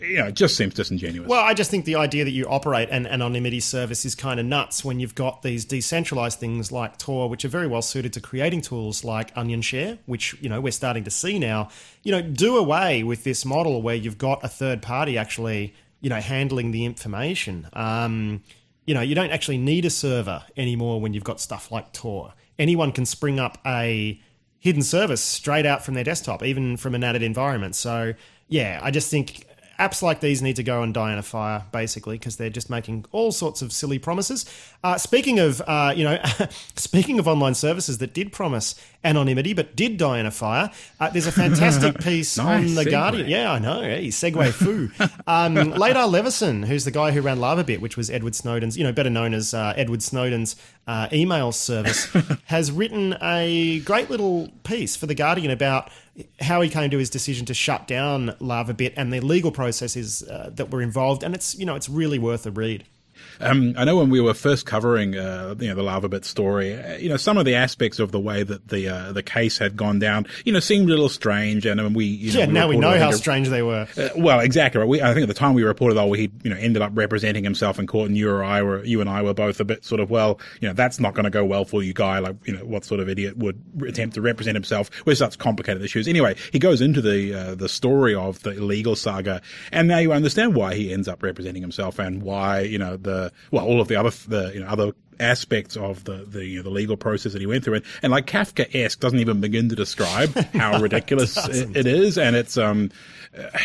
you 0.02 0.18
know, 0.18 0.28
it 0.28 0.36
just 0.36 0.56
seems 0.56 0.74
disingenuous. 0.74 1.28
Well, 1.28 1.44
I 1.44 1.54
just 1.54 1.72
think 1.72 1.86
the 1.86 1.96
idea 1.96 2.26
that 2.26 2.32
you 2.32 2.46
operate 2.46 2.90
an 2.90 3.06
anonymity 3.06 3.60
service 3.60 4.06
is 4.06 4.16
kind 4.16 4.40
of 4.40 4.46
nuts 4.46 4.84
when 4.84 5.00
you've 5.00 5.16
got 5.16 5.42
these 5.42 5.66
decentralized 5.66 6.40
things 6.40 6.72
like 6.72 6.98
Tor, 6.98 7.30
which 7.30 7.46
are 7.46 7.50
very 7.50 7.68
well 7.68 7.82
suited 7.82 8.14
to 8.14 8.22
creating 8.22 8.62
tools 8.62 9.04
like 9.04 9.34
OnionShare, 9.36 9.98
which, 10.06 10.36
you 10.42 10.50
know, 10.50 10.62
we're 10.62 10.72
starting 10.72 11.04
to 11.04 11.12
see 11.12 11.40
now. 11.40 11.70
You 12.04 12.12
know, 12.12 12.22
do 12.22 12.58
away 12.58 13.04
with 13.04 13.24
this 13.24 13.46
model 13.46 13.82
where 13.82 13.96
you've 13.96 14.18
got 14.18 14.44
a 14.44 14.48
third 14.48 14.82
party 14.82 15.18
actually, 15.18 15.74
you 16.02 16.10
know, 16.10 16.20
handling 16.20 16.72
the 16.72 16.86
information. 16.86 17.68
Um, 17.74 18.44
you 18.86 18.94
know, 18.94 19.02
you 19.02 19.14
don't 19.16 19.32
actually 19.32 19.60
need 19.60 19.86
a 19.86 19.90
server 19.90 20.44
anymore 20.58 21.00
when 21.00 21.14
you've 21.14 21.24
got 21.24 21.40
stuff 21.40 21.72
like 21.72 21.94
Tor. 21.94 22.34
Anyone 22.58 22.92
can 22.92 23.06
spring 23.06 23.40
up 23.40 23.58
a 23.66 24.20
hidden 24.60 24.82
service 24.82 25.22
straight 25.22 25.66
out 25.66 25.86
from 25.86 25.94
their 25.94 26.04
desktop, 26.04 26.44
even 26.44 26.76
from 26.76 26.96
an 26.96 27.04
added 27.04 27.24
environment. 27.24 27.76
So, 27.76 28.14
yeah, 28.48 28.80
I 28.82 28.92
just 28.92 29.10
think 29.10 29.46
apps 29.80 30.02
like 30.02 30.20
these 30.20 30.42
need 30.42 30.58
to 30.58 30.64
go 30.64 30.84
and 30.84 30.94
die 30.94 31.12
in 31.14 31.18
a 31.18 31.24
fire, 31.24 31.64
basically, 31.72 32.18
because 32.18 32.36
they're 32.36 32.50
just 32.50 32.70
making 32.70 33.06
all 33.12 33.32
sorts 33.32 33.62
of 33.62 33.72
silly 33.72 33.98
promises. 33.98 34.46
Uh, 34.84 34.98
speaking 34.98 35.40
of, 35.40 35.62
uh, 35.66 35.94
you 35.96 36.04
know, 36.04 36.22
speaking 36.76 37.18
of 37.18 37.28
online 37.28 37.56
services 37.56 37.98
that 38.00 38.14
did 38.14 38.32
promise 38.32 38.76
anonymity 39.04 39.54
but 39.54 39.76
did 39.76 39.98
die 39.98 40.20
in 40.20 40.26
a 40.26 40.32
fire, 40.32 40.70
uh, 41.00 41.10
there's 41.10 41.28
a 41.28 41.32
fantastic 41.32 42.00
piece 42.04 42.38
nice 42.38 42.70
on 42.70 42.76
the 42.76 42.84
segue. 42.84 42.92
Guardian. 42.92 43.28
Yeah, 43.28 43.52
I 43.54 43.60
know. 43.60 43.82
Hey, 43.82 44.08
segue 44.08 44.52
foo. 44.52 44.92
um, 45.28 45.56
Ladar 45.74 46.10
Levison, 46.10 46.64
who's 46.64 46.86
the 46.86 46.92
guy 46.92 47.12
who 47.12 47.22
ran 47.22 47.38
LavaBit, 47.38 47.80
which 47.80 47.98
was 47.98 48.10
Edward 48.10 48.36
Snowden's, 48.36 48.78
you 48.78 48.84
know, 48.84 48.92
better 48.92 49.10
known 49.10 49.34
as 49.34 49.54
uh, 49.54 49.74
Edward 49.76 50.04
Snowden's 50.04 50.56
uh, 50.88 51.08
email 51.14 51.52
service, 51.52 52.06
has 52.46 52.72
written 52.72 53.16
a 53.22 53.80
great 53.82 54.10
little 54.10 54.50
piece 54.64 54.96
for 54.96 55.06
the 55.06 55.16
Guardian 55.16 55.52
about 55.52 55.90
how 56.42 56.62
he 56.62 56.70
came 56.70 56.90
to 56.90 56.98
his 56.98 57.10
decision 57.10 57.46
to 57.46 57.54
shut 57.54 57.88
down 57.88 58.30
LavaBit 58.42 58.94
and 58.98 59.14
the 59.14 59.22
legal 59.22 59.52
processes 59.52 60.24
uh, 60.24 60.50
that 60.54 60.72
were 60.72 60.82
involved. 60.82 61.24
And 61.24 61.34
it's, 61.34 61.58
you 61.58 61.66
know, 61.66 61.76
it's 61.76 61.88
really 61.88 62.20
worth 62.20 62.46
a 62.46 62.52
read. 62.52 62.86
Um, 63.40 63.74
I 63.78 63.86
know 63.86 63.98
when 63.98 64.10
we 64.10 64.20
were 64.20 64.34
first 64.34 64.66
covering, 64.66 65.18
uh, 65.18 65.56
you 65.60 65.70
know, 65.70 65.76
the 65.76 65.84
LavaBit 65.84 66.26
story, 66.26 66.76
uh, 66.76 66.98
you 66.98 67.10
know, 67.10 67.18
some 67.18 67.38
of 67.38 67.46
the 67.46 67.56
aspects 67.56 68.00
of 68.00 68.12
the 68.12 68.20
way 68.20 68.44
that 68.44 68.68
the 68.68 68.90
uh, 68.90 69.12
the 69.14 69.24
case 69.24 69.58
had 69.58 69.78
gone 69.78 70.00
down, 70.00 70.28
you 70.46 70.52
know, 70.52 70.60
seemed 70.60 70.88
a 70.88 70.90
little 70.90 71.10
strange. 71.10 71.66
And 71.66 71.80
um, 71.80 71.94
we, 71.94 72.06
you 72.06 72.34
know, 72.34 72.40
yeah, 72.40 72.48
we 72.48 72.54
now 72.54 72.68
we 72.68 72.78
know 72.78 72.98
how 72.98 73.12
strange 73.12 73.50
they 73.50 73.62
were. 73.62 73.88
Uh, 73.98 74.10
well, 74.16 74.40
exactly. 74.40 74.84
We, 74.84 75.02
I 75.02 75.14
think 75.14 75.24
at 75.24 75.28
the 75.28 75.34
time 75.34 75.54
we 75.54 75.64
reported, 75.64 75.98
oh, 75.98 76.12
he, 76.14 76.32
you 76.44 76.50
know, 76.50 76.58
ended 76.58 76.82
up 76.82 76.92
representing 76.96 77.44
himself 77.44 77.80
in 77.80 77.88
court, 77.88 78.10
and 78.10 78.18
you 78.18 78.30
or 78.30 78.44
I 78.44 78.62
were, 78.62 78.84
you 78.84 79.02
and 79.02 79.10
I 79.10 79.22
were 79.22 79.34
both 79.34 79.60
a 79.60 79.66
bit 79.66 79.86
sort 79.86 80.02
of, 80.02 80.10
well, 80.10 80.40
you 80.60 80.68
know, 80.68 80.74
that's 80.74 81.00
not 81.00 81.14
going 81.14 81.24
to 81.24 81.30
go 81.30 81.46
well 81.46 81.66
for 81.66 81.82
you, 81.82 81.94
guy. 81.94 82.20
Like, 82.20 82.36
you 82.46 82.56
know, 82.56 82.66
what 82.66 82.84
sort 82.84 83.00
of 83.00 83.08
idiot 83.08 83.38
would 83.38 83.62
attempt 83.88 84.16
to 84.16 84.22
represent 84.22 84.56
himself 84.56 84.90
with 85.06 85.18
such 85.18 85.38
complicated 85.38 85.82
issues? 85.82 86.08
Anyway, 86.08 86.36
he 86.52 86.60
goes 86.60 86.82
into 86.82 87.02
the 87.02 87.34
uh, 87.34 87.56
the 87.56 87.70
story 87.70 88.16
of 88.16 88.42
the 88.44 88.52
illegal 88.52 88.96
saga, 88.96 89.42
and 89.72 89.88
now 89.88 90.00
you 90.00 90.12
understand 90.12 90.56
why 90.56 90.76
he 90.76 90.92
ends 90.92 91.08
up 91.08 91.24
representing 91.24 91.62
himself 91.62 92.00
and 92.00 92.22
why, 92.22 92.62
you 92.62 92.78
know, 92.78 92.98
the 92.98 93.29
well, 93.52 93.66
all 93.66 93.82
of 93.82 93.88
the 93.88 93.96
other 93.96 94.12
the 94.28 94.52
you 94.54 94.60
know 94.60 94.68
other 94.68 94.94
aspects 95.20 95.76
of 95.76 96.04
the 96.06 96.26
the, 96.26 96.46
you 96.46 96.58
know, 96.58 96.64
the 96.64 96.70
legal 96.70 96.98
process 96.98 97.34
that 97.34 97.42
he 97.42 97.46
went 97.46 97.64
through, 97.64 97.76
and, 97.76 97.86
and 98.02 98.12
like 98.12 98.26
Kafka-esque 98.26 99.00
doesn't 99.00 99.20
even 99.20 99.42
begin 99.42 99.70
to 99.70 99.76
describe 99.76 100.34
how 100.54 100.80
ridiculous 100.80 101.38
it, 101.48 101.76
it 101.76 101.88
is, 101.88 102.18
and 102.18 102.36
it's 102.36 102.58
um 102.58 102.92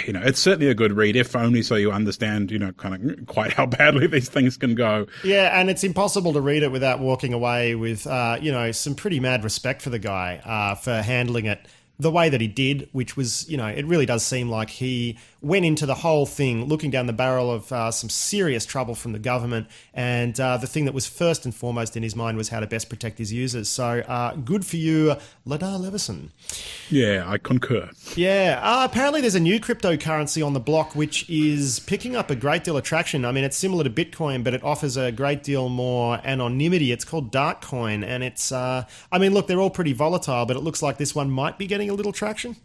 you 0.07 0.13
know 0.13 0.21
it's 0.23 0.41
certainly 0.41 0.69
a 0.69 0.75
good 0.75 0.93
read 0.93 1.17
if 1.17 1.35
only 1.35 1.63
so 1.63 1.75
you 1.75 1.91
understand 1.91 2.51
you 2.51 2.59
know 2.59 2.73
kind 2.73 3.11
of 3.11 3.27
quite 3.27 3.53
how 3.53 3.67
badly 3.67 4.07
these 4.09 4.29
things 4.29 4.57
can 4.57 4.75
go. 4.75 5.07
Yeah, 5.23 5.59
and 5.59 5.71
it's 5.71 5.85
impossible 5.85 6.33
to 6.35 6.41
read 6.41 6.63
it 6.63 6.73
without 6.73 7.01
walking 7.01 7.33
away 7.33 7.75
with 7.75 8.07
uh, 8.07 8.39
you 8.41 8.53
know 8.53 8.73
some 8.73 8.95
pretty 8.95 9.21
mad 9.21 9.45
respect 9.45 9.83
for 9.83 9.91
the 9.91 9.99
guy 9.99 10.41
uh, 10.45 10.75
for 10.75 11.03
handling 11.03 11.47
it 11.47 11.67
the 11.99 12.11
way 12.11 12.29
that 12.29 12.41
he 12.41 12.49
did, 12.49 12.89
which 12.93 13.17
was, 13.17 13.49
you 13.49 13.57
know, 13.57 13.67
it 13.67 13.87
really 13.87 14.07
does 14.07 14.25
seem 14.25 14.49
like 14.49 14.71
he 14.71 15.17
went 15.41 15.65
into 15.65 15.87
the 15.87 15.95
whole 15.95 16.27
thing 16.27 16.65
looking 16.65 16.91
down 16.91 17.07
the 17.07 17.13
barrel 17.13 17.51
of 17.51 17.71
uh, 17.71 17.91
some 17.91 18.09
serious 18.11 18.67
trouble 18.67 18.95
from 18.95 19.13
the 19.13 19.19
government. 19.19 19.67
And 19.93 20.39
uh, 20.41 20.57
the 20.57 20.67
thing 20.67 20.87
that 20.87 20.95
was 20.95 21.07
first 21.07 21.45
and 21.45 21.55
foremost 21.55 21.97
in 21.97 22.03
his 22.03 22.17
mind 22.17 22.37
was 22.37 22.49
how 22.49 22.61
to 22.61 22.67
best 22.67 22.89
protect 22.89 23.19
his 23.19 23.33
users. 23.33 23.69
So 23.69 24.01
uh, 24.01 24.35
good 24.37 24.65
for 24.65 24.77
you, 24.77 25.17
Ladar 25.47 25.79
Levison. 25.79 26.33
Yeah, 26.91 27.25
I 27.27 27.39
concur. 27.39 27.91
Yeah. 28.17 28.59
Uh, 28.63 28.85
apparently, 28.85 29.21
there's 29.21 29.35
a 29.35 29.41
new 29.41 29.61
cryptocurrency 29.61 30.45
on 30.45 30.55
the 30.55 30.61
block 30.61 30.97
which 30.97 31.29
is 31.29 31.79
picking 31.81 32.17
up 32.17 32.31
a 32.31 32.37
great 32.37 32.65
deal 32.65 32.77
of 32.77 32.83
traction. 32.83 33.25
I 33.25 33.33
mean, 33.33 33.45
it's 33.45 33.57
similar 33.57 33.85
to 33.85 33.91
Bitcoin, 33.91 34.43
but 34.43 34.55
it 34.55 34.65
offers 34.65 34.97
a 34.97 35.13
great 35.13 35.43
deal 35.43 35.69
more 35.69 36.21
anonymity. 36.25 36.91
It's 36.91 37.05
called 37.05 37.31
Darkcoin. 37.31 38.05
And 38.05 38.25
it's, 38.25 38.51
uh, 38.51 38.87
I 39.13 39.19
mean, 39.19 39.33
look, 39.35 39.47
they're 39.47 39.61
all 39.61 39.71
pretty 39.71 39.93
volatile, 39.93 40.47
but 40.47 40.57
it 40.57 40.61
looks 40.61 40.83
like 40.83 40.97
this 40.99 41.15
one 41.15 41.31
might 41.31 41.59
be 41.59 41.67
getting 41.67 41.84
a 41.89 41.95
little 41.95 42.13
traction. 42.13 42.57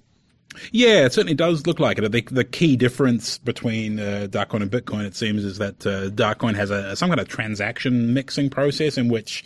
Yeah, 0.71 1.05
it 1.05 1.13
certainly 1.13 1.35
does 1.35 1.67
look 1.67 1.79
like 1.79 1.99
it. 1.99 2.11
The, 2.11 2.21
the 2.21 2.43
key 2.43 2.75
difference 2.75 3.37
between 3.37 3.99
uh, 3.99 4.27
Darkcoin 4.29 4.63
and 4.63 4.71
Bitcoin, 4.71 5.05
it 5.05 5.15
seems, 5.15 5.45
is 5.45 5.59
that 5.59 5.85
uh, 5.85 6.09
Darkcoin 6.09 6.55
has 6.55 6.71
a 6.71 6.95
some 6.95 7.09
kind 7.09 7.19
of 7.19 7.27
transaction 7.27 8.13
mixing 8.13 8.49
process 8.49 8.97
in 8.97 9.09
which 9.09 9.43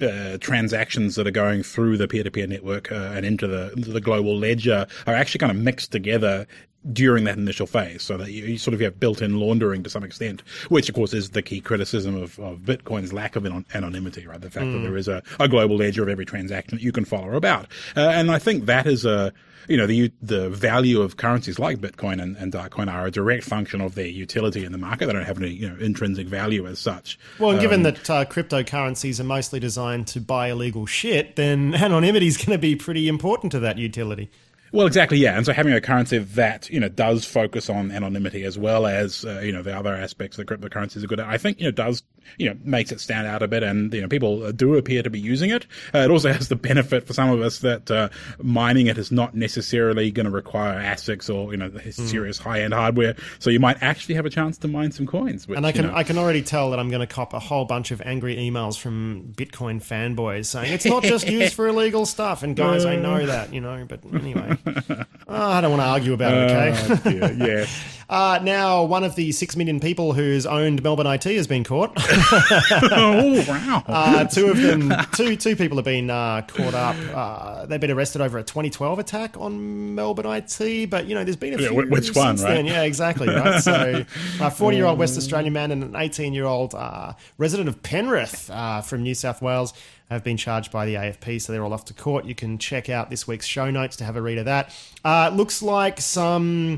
uh, 0.00 0.38
transactions 0.38 1.14
that 1.14 1.26
are 1.26 1.32
going 1.32 1.62
through 1.62 1.96
the 1.96 2.08
peer-to-peer 2.08 2.46
network 2.46 2.90
uh, 2.90 3.12
and 3.14 3.24
into 3.24 3.46
the 3.46 3.72
into 3.72 3.92
the 3.92 4.00
global 4.00 4.36
ledger 4.36 4.86
are 5.06 5.14
actually 5.14 5.38
kind 5.38 5.52
of 5.52 5.56
mixed 5.56 5.92
together 5.92 6.46
during 6.92 7.24
that 7.24 7.38
initial 7.38 7.66
phase, 7.66 8.02
so 8.02 8.18
that 8.18 8.30
you, 8.30 8.44
you, 8.44 8.58
sort 8.58 8.74
of 8.74 8.80
have 8.80 9.00
built-in 9.00 9.40
laundering 9.40 9.82
to 9.82 9.88
some 9.88 10.04
extent, 10.04 10.42
which 10.68 10.88
of 10.88 10.94
course 10.94 11.14
is 11.14 11.30
the 11.30 11.40
key 11.40 11.60
criticism 11.60 12.14
of, 12.14 12.38
of 12.38 12.58
Bitcoin's 12.58 13.10
lack 13.10 13.36
of 13.36 13.46
anonymity, 13.72 14.26
right? 14.26 14.40
The 14.40 14.50
fact 14.50 14.66
mm. 14.66 14.72
that 14.74 14.78
there 14.80 14.96
is 14.96 15.08
a, 15.08 15.22
a 15.40 15.48
global 15.48 15.76
ledger 15.76 16.02
of 16.02 16.10
every 16.10 16.26
transaction 16.26 16.76
that 16.76 16.84
you 16.84 16.92
can 16.92 17.06
follow 17.06 17.34
about, 17.34 17.68
uh, 17.96 18.00
and 18.00 18.30
I 18.30 18.38
think 18.38 18.66
that 18.66 18.86
is 18.86 19.06
a 19.06 19.32
you 19.68 19.76
know, 19.76 19.86
the 19.86 20.12
the 20.22 20.50
value 20.50 21.00
of 21.00 21.16
currencies 21.16 21.58
like 21.58 21.78
Bitcoin 21.78 22.22
and, 22.22 22.36
and 22.36 22.52
Darkcoin 22.52 22.92
are 22.92 23.06
a 23.06 23.10
direct 23.10 23.44
function 23.44 23.80
of 23.80 23.94
their 23.94 24.06
utility 24.06 24.64
in 24.64 24.72
the 24.72 24.78
market. 24.78 25.06
They 25.06 25.12
don't 25.12 25.24
have 25.24 25.38
any 25.38 25.50
you 25.50 25.68
know 25.68 25.76
intrinsic 25.76 26.26
value 26.26 26.66
as 26.66 26.78
such. 26.78 27.18
Well, 27.38 27.50
and 27.50 27.58
um, 27.58 27.62
given 27.62 27.82
that 27.82 28.10
uh, 28.10 28.24
cryptocurrencies 28.24 29.20
are 29.20 29.24
mostly 29.24 29.60
designed 29.60 30.06
to 30.08 30.20
buy 30.20 30.48
illegal 30.48 30.86
shit, 30.86 31.36
then 31.36 31.74
anonymity 31.74 32.26
is 32.26 32.36
going 32.36 32.52
to 32.52 32.58
be 32.58 32.76
pretty 32.76 33.08
important 33.08 33.52
to 33.52 33.60
that 33.60 33.78
utility. 33.78 34.30
Well, 34.74 34.88
exactly, 34.88 35.18
yeah. 35.18 35.36
And 35.36 35.46
so 35.46 35.52
having 35.52 35.72
a 35.72 35.80
currency 35.80 36.18
that, 36.18 36.68
you 36.68 36.80
know, 36.80 36.88
does 36.88 37.24
focus 37.24 37.70
on 37.70 37.92
anonymity 37.92 38.42
as 38.42 38.58
well 38.58 38.88
as, 38.88 39.24
uh, 39.24 39.38
you 39.38 39.52
know, 39.52 39.62
the 39.62 39.72
other 39.72 39.94
aspects 39.94 40.36
the 40.36 40.44
cryptocurrencies 40.44 41.04
are 41.04 41.06
good, 41.06 41.20
at, 41.20 41.28
I 41.28 41.38
think, 41.38 41.60
you 41.60 41.66
know, 41.66 41.70
does, 41.70 42.02
you 42.38 42.48
know, 42.48 42.58
makes 42.64 42.90
it 42.90 42.98
stand 42.98 43.28
out 43.28 43.40
a 43.40 43.46
bit 43.46 43.62
and, 43.62 43.94
you 43.94 44.00
know, 44.00 44.08
people 44.08 44.50
do 44.50 44.74
appear 44.74 45.04
to 45.04 45.10
be 45.10 45.20
using 45.20 45.50
it. 45.50 45.64
Uh, 45.94 45.98
it 45.98 46.10
also 46.10 46.32
has 46.32 46.48
the 46.48 46.56
benefit 46.56 47.06
for 47.06 47.12
some 47.12 47.30
of 47.30 47.40
us 47.40 47.60
that 47.60 47.88
uh, 47.88 48.08
mining 48.42 48.88
it 48.88 48.98
is 48.98 49.12
not 49.12 49.36
necessarily 49.36 50.10
going 50.10 50.24
to 50.24 50.32
require 50.32 50.80
ASICs 50.80 51.32
or, 51.32 51.52
you 51.52 51.56
know, 51.56 51.68
hmm. 51.68 51.90
serious 51.90 52.40
mm. 52.40 52.42
high-end 52.42 52.74
hardware. 52.74 53.14
So 53.38 53.50
you 53.50 53.60
might 53.60 53.80
actually 53.80 54.16
have 54.16 54.26
a 54.26 54.30
chance 54.30 54.58
to 54.58 54.66
mine 54.66 54.90
some 54.90 55.06
coins. 55.06 55.46
Which, 55.46 55.56
and 55.56 55.64
I 55.64 55.70
can, 55.70 55.84
you 55.84 55.90
know, 55.92 55.96
I 55.96 56.02
can 56.02 56.18
already 56.18 56.42
tell 56.42 56.70
that 56.70 56.80
I'm 56.80 56.90
going 56.90 56.98
to 56.98 57.06
cop 57.06 57.32
a 57.32 57.38
whole 57.38 57.64
bunch 57.64 57.92
of 57.92 58.02
angry 58.02 58.34
emails 58.34 58.76
from 58.76 59.34
Bitcoin 59.36 59.80
fanboys 59.80 60.46
saying 60.46 60.72
it's 60.72 60.84
not 60.84 61.04
just 61.04 61.28
used 61.28 61.54
for 61.54 61.68
illegal 61.68 62.06
stuff. 62.06 62.42
And 62.42 62.56
guys, 62.56 62.84
I 62.84 62.96
know 62.96 63.24
that, 63.24 63.54
you 63.54 63.60
know, 63.60 63.86
but 63.88 64.00
anyway. 64.12 64.58
Oh, 65.26 65.50
I 65.50 65.60
don't 65.62 65.70
want 65.70 65.82
to 65.82 65.86
argue 65.86 66.12
about 66.12 66.32
it, 66.34 66.50
okay? 66.50 67.20
Oh, 67.22 67.44
yeah. 67.46 67.66
Uh, 68.08 68.38
now, 68.42 68.84
one 68.84 69.04
of 69.04 69.14
the 69.14 69.32
six 69.32 69.56
million 69.56 69.80
people 69.80 70.12
who's 70.12 70.46
owned 70.46 70.82
Melbourne 70.82 71.06
IT 71.06 71.24
has 71.24 71.46
been 71.46 71.64
caught. 71.64 71.92
oh, 71.96 73.44
wow. 73.48 73.82
Uh, 73.86 74.24
two 74.24 74.48
of 74.48 74.58
them, 74.58 74.92
two, 75.12 75.36
two 75.36 75.56
people 75.56 75.76
have 75.76 75.84
been 75.84 76.10
uh, 76.10 76.42
caught 76.46 76.74
up. 76.74 76.96
Uh, 77.14 77.66
they've 77.66 77.80
been 77.80 77.90
arrested 77.90 78.20
over 78.20 78.38
a 78.38 78.42
2012 78.42 78.98
attack 78.98 79.36
on 79.38 79.94
Melbourne 79.94 80.26
IT, 80.26 80.90
but, 80.90 81.06
you 81.06 81.14
know, 81.14 81.24
there's 81.24 81.36
been 81.36 81.54
a 81.54 81.58
few. 81.58 81.66
Yeah, 81.66 81.88
which 81.88 82.14
one, 82.14 82.36
right? 82.36 82.54
Then. 82.54 82.66
Yeah, 82.66 82.82
exactly, 82.82 83.28
right? 83.28 83.62
So, 83.62 84.04
a 84.40 84.50
40 84.50 84.76
year 84.76 84.86
old 84.86 84.98
West 84.98 85.16
Australian 85.16 85.52
man 85.52 85.70
and 85.70 85.82
an 85.82 85.96
18 85.96 86.32
year 86.34 86.46
old 86.46 86.74
uh, 86.74 87.14
resident 87.38 87.68
of 87.68 87.82
Penrith 87.82 88.50
uh, 88.50 88.80
from 88.80 89.02
New 89.02 89.14
South 89.14 89.40
Wales 89.42 89.72
have 90.10 90.22
been 90.22 90.36
charged 90.36 90.70
by 90.70 90.86
the 90.86 90.94
AFP, 90.94 91.40
so 91.40 91.52
they're 91.52 91.64
all 91.64 91.72
off 91.72 91.86
to 91.86 91.94
court. 91.94 92.24
You 92.24 92.34
can 92.34 92.58
check 92.58 92.88
out 92.88 93.10
this 93.10 93.26
week's 93.26 93.46
show 93.46 93.70
notes 93.70 93.96
to 93.96 94.04
have 94.04 94.16
a 94.16 94.22
read 94.22 94.38
of 94.38 94.44
that. 94.44 94.70
Uh, 95.04 95.30
looks 95.32 95.62
like 95.62 96.00
some 96.00 96.76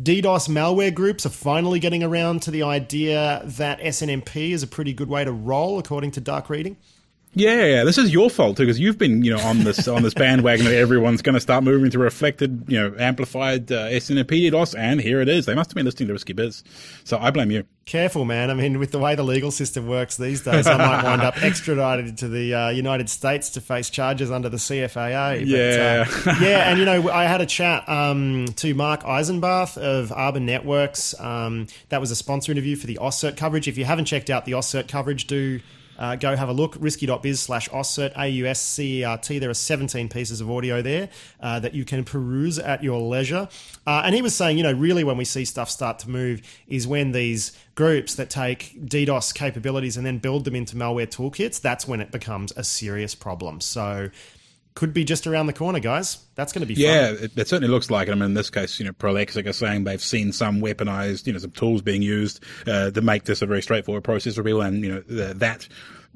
DDoS 0.00 0.48
malware 0.48 0.94
groups 0.94 1.26
are 1.26 1.30
finally 1.30 1.80
getting 1.80 2.04
around 2.04 2.40
to 2.42 2.52
the 2.52 2.62
idea 2.62 3.42
that 3.44 3.80
SNMP 3.80 4.52
is 4.52 4.62
a 4.62 4.68
pretty 4.68 4.92
good 4.92 5.08
way 5.08 5.24
to 5.24 5.32
roll, 5.32 5.76
according 5.76 6.12
to 6.12 6.20
Dark 6.20 6.48
Reading. 6.48 6.76
Yeah, 7.38 7.64
yeah, 7.64 7.84
this 7.84 7.98
is 7.98 8.12
your 8.12 8.30
fault 8.30 8.56
too, 8.56 8.64
because 8.64 8.80
you've 8.80 8.98
been, 8.98 9.22
you 9.22 9.34
know, 9.34 9.40
on 9.42 9.62
this 9.62 9.86
on 9.86 10.02
this 10.02 10.14
bandwagon 10.22 10.64
that 10.64 10.74
everyone's 10.74 11.22
going 11.22 11.34
to 11.34 11.40
start 11.40 11.62
moving 11.62 11.88
to 11.92 11.98
reflected, 11.98 12.64
you 12.66 12.76
know, 12.76 12.94
amplified 12.98 13.70
uh, 13.70 13.88
SNMP 13.88 14.50
DDoS, 14.50 14.76
and 14.76 15.00
here 15.00 15.20
it 15.20 15.28
is. 15.28 15.46
They 15.46 15.54
must 15.54 15.70
have 15.70 15.76
been 15.76 15.86
listening 15.86 16.08
to 16.08 16.14
Risky 16.14 16.32
Biz, 16.32 16.64
so 17.04 17.16
I 17.16 17.30
blame 17.30 17.52
you. 17.52 17.64
Careful, 17.86 18.24
man. 18.24 18.50
I 18.50 18.54
mean, 18.54 18.78
with 18.80 18.90
the 18.90 18.98
way 18.98 19.14
the 19.14 19.22
legal 19.22 19.52
system 19.52 19.86
works 19.86 20.16
these 20.16 20.42
days, 20.42 20.66
I 20.66 20.76
might 20.76 21.04
wind 21.04 21.22
up 21.22 21.36
extradited 21.42 22.18
to 22.18 22.28
the 22.28 22.54
uh, 22.54 22.68
United 22.70 23.08
States 23.08 23.50
to 23.50 23.60
face 23.60 23.88
charges 23.88 24.30
under 24.30 24.48
the 24.48 24.56
CFAA. 24.56 25.38
But, 25.38 25.46
yeah, 25.46 26.04
uh, 26.26 26.38
yeah, 26.44 26.70
and 26.70 26.78
you 26.78 26.84
know, 26.86 27.08
I 27.08 27.24
had 27.24 27.40
a 27.40 27.46
chat 27.46 27.88
um, 27.88 28.46
to 28.56 28.74
Marc 28.74 29.04
Eisenbarth 29.04 29.78
of 29.78 30.10
Arbor 30.10 30.40
Networks. 30.40 31.18
Um, 31.20 31.68
that 31.88 32.00
was 32.00 32.10
a 32.10 32.16
sponsor 32.16 32.50
interview 32.50 32.74
for 32.74 32.88
the 32.88 32.98
AusCert 33.00 33.36
coverage. 33.36 33.68
If 33.68 33.78
you 33.78 33.84
haven't 33.84 34.06
checked 34.06 34.28
out 34.28 34.44
the 34.44 34.52
AusCert 34.52 34.88
coverage, 34.88 35.26
do 35.28 35.60
uh, 35.98 36.16
go 36.16 36.36
have 36.36 36.48
a 36.48 36.52
look. 36.52 36.76
Risky.biz 36.78 37.40
slash 37.40 37.68
AusCert, 37.70 38.12
A-U-S-C-E-R-T. 38.16 39.38
There 39.38 39.50
are 39.50 39.54
17 39.54 40.08
pieces 40.08 40.40
of 40.40 40.50
audio 40.50 40.80
there 40.80 41.08
uh, 41.40 41.60
that 41.60 41.74
you 41.74 41.84
can 41.84 42.04
peruse 42.04 42.58
at 42.58 42.82
your 42.82 43.00
leisure. 43.00 43.48
Uh, 43.86 44.02
and 44.04 44.14
he 44.14 44.22
was 44.22 44.34
saying, 44.34 44.56
you 44.56 44.62
know, 44.62 44.72
really 44.72 45.04
when 45.04 45.16
we 45.16 45.24
see 45.24 45.44
stuff 45.44 45.68
start 45.70 45.98
to 46.00 46.10
move 46.10 46.42
is 46.68 46.86
when 46.86 47.12
these 47.12 47.52
groups 47.74 48.14
that 48.14 48.30
take 48.30 48.74
DDoS 48.86 49.34
capabilities 49.34 49.96
and 49.96 50.06
then 50.06 50.18
build 50.18 50.44
them 50.44 50.54
into 50.54 50.76
malware 50.76 51.06
toolkits, 51.06 51.60
that's 51.60 51.86
when 51.86 52.00
it 52.00 52.10
becomes 52.10 52.52
a 52.56 52.64
serious 52.64 53.14
problem. 53.14 53.60
So 53.60 54.10
could 54.78 54.94
be 54.94 55.02
just 55.02 55.26
around 55.26 55.48
the 55.48 55.52
corner, 55.52 55.80
guys. 55.80 56.18
That's 56.36 56.52
going 56.52 56.60
to 56.60 56.72
be 56.72 56.80
yeah, 56.80 57.10
it, 57.10 57.36
it, 57.36 57.48
certainly 57.48 57.66
looks 57.66 57.90
like 57.90 58.06
it. 58.06 58.12
I 58.12 58.14
mean, 58.14 58.26
in 58.26 58.34
this 58.34 58.48
case, 58.48 58.78
you 58.78 58.86
know, 58.86 58.92
Prolexic 58.92 59.44
are 59.48 59.52
saying 59.52 59.82
they've 59.82 60.00
seen 60.00 60.30
some 60.30 60.60
weaponized, 60.60 61.26
you 61.26 61.32
know, 61.32 61.40
some 61.40 61.50
tools 61.50 61.82
being 61.82 62.00
used 62.00 62.44
uh, 62.64 62.92
to 62.92 63.00
make 63.00 63.24
this 63.24 63.42
a 63.42 63.46
very 63.46 63.60
straightforward 63.60 64.04
process 64.04 64.38
reveal, 64.38 64.60
and 64.60 64.84
you 64.84 64.92
know 64.92 65.00
the, 65.00 65.34
that 65.34 65.66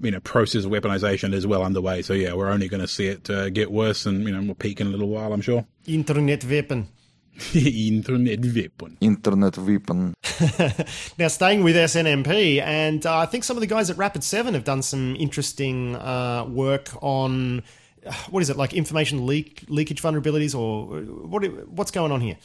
you 0.01 0.13
know 0.13 0.21
process 0.21 0.65
of 0.65 0.71
weaponization 0.71 1.35
is 1.35 1.45
well 1.45 1.65
underway. 1.65 2.03
So 2.03 2.13
yeah, 2.13 2.35
we're 2.35 2.51
only 2.51 2.69
going 2.69 2.83
to 2.83 2.87
see 2.87 3.09
it 3.09 3.29
uh, 3.29 3.51
get 3.51 3.73
worse, 3.73 4.07
and 4.07 4.23
you 4.29 4.33
know 4.33 4.41
we'll 4.41 4.55
peak 4.55 4.81
in 4.81 4.87
a 4.87 4.91
little 4.91 5.09
while, 5.09 5.33
I'm 5.33 5.41
sure. 5.41 5.67
Internet 5.85 6.45
weapon. 6.45 6.87
Internet 7.55 8.45
weapon. 8.45 8.97
Internet 9.01 9.59
weapon. 9.59 10.15
now, 11.19 11.27
staying 11.27 11.65
with 11.65 11.75
SNMP, 11.75 12.63
and 12.63 13.05
uh, 13.05 13.19
I 13.19 13.27
think 13.27 13.43
some 13.43 13.57
of 13.57 13.61
the 13.61 13.67
guys 13.67 13.91
at 13.91 13.97
Rapid 13.97 14.23
Seven 14.23 14.55
have 14.55 14.63
done 14.63 14.83
some 14.83 15.17
interesting 15.17 15.97
uh, 15.97 16.45
work 16.45 16.91
on 17.03 17.65
what 18.31 18.43
is 18.43 18.51
it 18.51 18.57
like 18.57 18.73
information 18.73 19.27
leak 19.27 19.65
leakage 19.69 20.03
vulnerabilities 20.03 20.59
or 20.59 21.01
what 21.27 21.45
what's 21.69 21.91
going 21.91 22.13
on 22.13 22.21
here? 22.21 22.37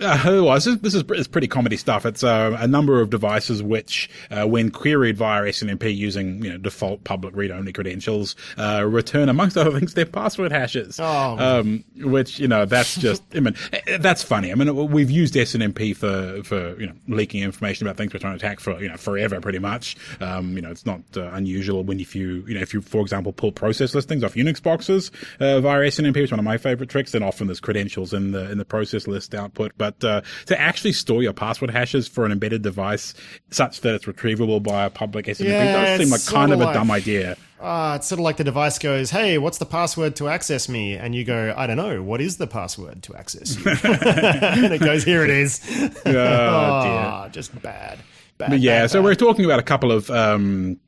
Uh, 0.00 0.20
otherwise, 0.24 0.64
this 0.64 0.74
is, 0.74 1.04
this 1.04 1.20
is 1.20 1.28
pretty 1.28 1.46
comedy 1.46 1.76
stuff. 1.76 2.04
It's 2.04 2.24
uh, 2.24 2.56
a 2.58 2.66
number 2.66 3.00
of 3.00 3.10
devices 3.10 3.62
which, 3.62 4.10
uh, 4.30 4.46
when 4.46 4.70
queried 4.70 5.16
via 5.16 5.42
SNMP 5.44 5.94
using 5.96 6.44
you 6.44 6.50
know, 6.50 6.58
default 6.58 7.04
public 7.04 7.36
read-only 7.36 7.72
credentials, 7.72 8.34
uh, 8.58 8.84
return, 8.84 9.28
amongst 9.28 9.56
other 9.56 9.78
things, 9.78 9.94
their 9.94 10.06
password 10.06 10.50
hashes. 10.50 10.98
Oh. 11.00 11.38
Um, 11.38 11.84
which 11.96 12.40
you 12.40 12.48
know, 12.48 12.64
that's 12.64 12.96
just, 13.00 13.22
I 13.34 13.40
mean, 13.40 13.54
that's 14.00 14.22
funny. 14.22 14.50
I 14.50 14.56
mean, 14.56 14.74
we've 14.90 15.10
used 15.10 15.34
SNMP 15.34 15.96
for 15.96 16.42
for 16.42 16.78
you 16.80 16.86
know 16.86 16.94
leaking 17.08 17.42
information 17.42 17.86
about 17.86 17.96
things 17.96 18.12
we're 18.12 18.20
trying 18.20 18.38
to 18.38 18.44
attack 18.44 18.60
for 18.60 18.80
you 18.80 18.88
know 18.88 18.96
forever, 18.96 19.40
pretty 19.40 19.58
much. 19.58 19.96
Um, 20.20 20.56
you 20.56 20.62
know, 20.62 20.70
it's 20.70 20.86
not 20.86 21.00
uh, 21.16 21.30
unusual 21.32 21.84
when 21.84 22.00
if 22.00 22.16
you 22.16 22.44
you 22.46 22.54
know 22.54 22.60
if 22.60 22.74
you, 22.74 22.80
for 22.80 23.00
example, 23.00 23.32
pull 23.32 23.52
process 23.52 23.94
listings 23.94 24.24
off 24.24 24.34
Unix 24.34 24.62
boxes 24.62 25.10
uh, 25.40 25.60
via 25.60 25.80
SNMP, 25.80 26.14
which 26.14 26.24
is 26.24 26.30
one 26.32 26.40
of 26.40 26.44
my 26.44 26.58
favorite 26.58 26.88
tricks. 26.88 27.12
Then 27.12 27.22
often 27.22 27.46
there's 27.46 27.60
credentials 27.60 28.12
in 28.12 28.32
the 28.32 28.50
in 28.50 28.58
the 28.58 28.64
process 28.64 29.06
list 29.06 29.34
output, 29.34 29.72
but 29.76 29.83
but 29.84 30.04
uh, 30.04 30.22
to 30.46 30.58
actually 30.58 30.92
store 30.92 31.22
your 31.22 31.34
password 31.34 31.70
hashes 31.70 32.08
for 32.08 32.24
an 32.24 32.32
embedded 32.32 32.62
device 32.62 33.12
such 33.50 33.82
that 33.82 33.94
it's 33.94 34.06
retrievable 34.06 34.62
by 34.62 34.84
a 34.84 34.90
public 34.90 35.26
SNMP 35.26 35.48
yeah, 35.48 35.96
does 35.96 36.00
seem 36.00 36.10
like 36.10 36.24
kind 36.26 36.52
of 36.52 36.58
like, 36.58 36.70
a 36.70 36.78
dumb 36.78 36.90
idea. 36.90 37.36
Uh, 37.60 37.94
it's 37.96 38.06
sort 38.06 38.18
of 38.18 38.24
like 38.24 38.38
the 38.38 38.44
device 38.44 38.78
goes, 38.78 39.10
"Hey, 39.10 39.36
what's 39.36 39.58
the 39.58 39.66
password 39.66 40.16
to 40.16 40.28
access 40.28 40.68
me?" 40.68 40.94
And 40.94 41.14
you 41.14 41.24
go, 41.24 41.52
"I 41.56 41.66
don't 41.66 41.76
know. 41.76 42.02
What 42.02 42.20
is 42.20 42.38
the 42.38 42.46
password 42.46 43.02
to 43.04 43.16
access 43.16 43.56
you?" 43.56 43.70
and 43.84 44.72
it 44.72 44.80
goes, 44.80 45.04
"Here 45.04 45.22
it 45.22 45.30
is." 45.30 45.60
oh, 46.06 46.10
oh 46.12 47.28
just 47.30 47.60
bad. 47.60 47.98
Bad, 48.38 48.50
but 48.50 48.60
yeah, 48.60 48.82
bad, 48.82 48.90
so 48.90 48.98
bad. 48.98 49.04
we're 49.04 49.14
talking 49.14 49.44
about 49.44 49.58
a 49.58 49.62
couple 49.62 49.92
of 49.92 50.10
um, 50.10 50.80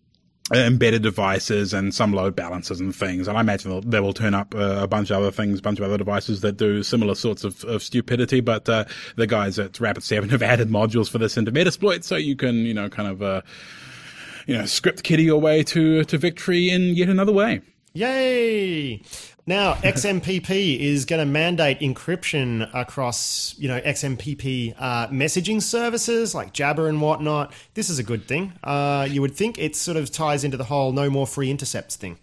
embedded 0.55 1.03
devices 1.03 1.75
and 1.75 1.93
some 1.93 2.13
load 2.13 2.37
balancers 2.37 2.79
and 2.79 2.95
things. 2.95 3.27
And 3.27 3.37
I 3.37 3.41
imagine 3.41 3.81
they 3.89 4.01
will 4.01 4.13
turn 4.13 4.35
up 4.35 4.55
uh, 4.55 4.79
a 4.81 4.87
bunch 4.87 5.11
of 5.11 5.19
other 5.19 5.33
things, 5.33 5.59
a 5.59 5.63
bunch 5.63 5.79
of 5.79 5.85
other 5.85 5.99
devices 5.99 6.41
that 6.43 6.57
do 6.57 6.83
similar 6.83 7.15
sorts 7.15 7.43
of, 7.43 7.65
of 7.65 7.83
stupidity. 7.83 8.41
But 8.41 8.69
uh, 8.69 8.85
the 9.17 9.27
guys 9.27 9.59
at 9.59 9.81
Rapid 9.81 10.05
Seven 10.05 10.29
have 10.31 10.43
added 10.43 10.69
modules 10.69 11.11
for 11.11 11.19
this 11.19 11.37
into 11.37 11.51
Metasploit, 11.51 12.05
so 12.05 12.17
you 12.17 12.37
can, 12.37 12.57
you 12.57 12.75
know, 12.75 12.89
kind 12.89 13.09
of, 13.09 13.23
uh, 13.23 13.43
you 14.47 14.57
know, 14.57 14.67
script 14.67 15.03
kiddie 15.03 15.25
your 15.25 15.41
way 15.41 15.63
to 15.65 16.05
to 16.05 16.19
victory 16.19 16.71
in 16.71 16.95
yet 16.95 17.09
another 17.09 17.33
way. 17.33 17.61
Yay! 17.93 19.01
Now, 19.49 19.75
XMPP 19.75 20.77
is 20.81 21.05
going 21.05 21.21
to 21.21 21.25
mandate 21.25 21.79
encryption 21.79 22.69
across, 22.75 23.55
you 23.57 23.69
know, 23.69 23.81
XMPP 23.81 24.75
uh, 24.77 25.07
messaging 25.07 25.63
services 25.63 26.35
like 26.35 26.53
Jabber 26.53 26.89
and 26.89 27.01
whatnot. 27.01 27.53
This 27.75 27.89
is 27.89 28.01
a 28.01 28.03
good 28.03 28.27
thing. 28.27 28.55
Uh, 28.65 29.07
you 29.09 29.21
would 29.21 29.37
think 29.37 29.57
it 29.57 29.77
sort 29.77 29.99
of 29.99 30.11
ties 30.11 30.43
into 30.43 30.57
the 30.57 30.65
whole 30.65 30.91
no 30.91 31.09
more 31.09 31.29
free 31.29 31.49
intercepts 31.49 31.95
thing. 31.95 32.19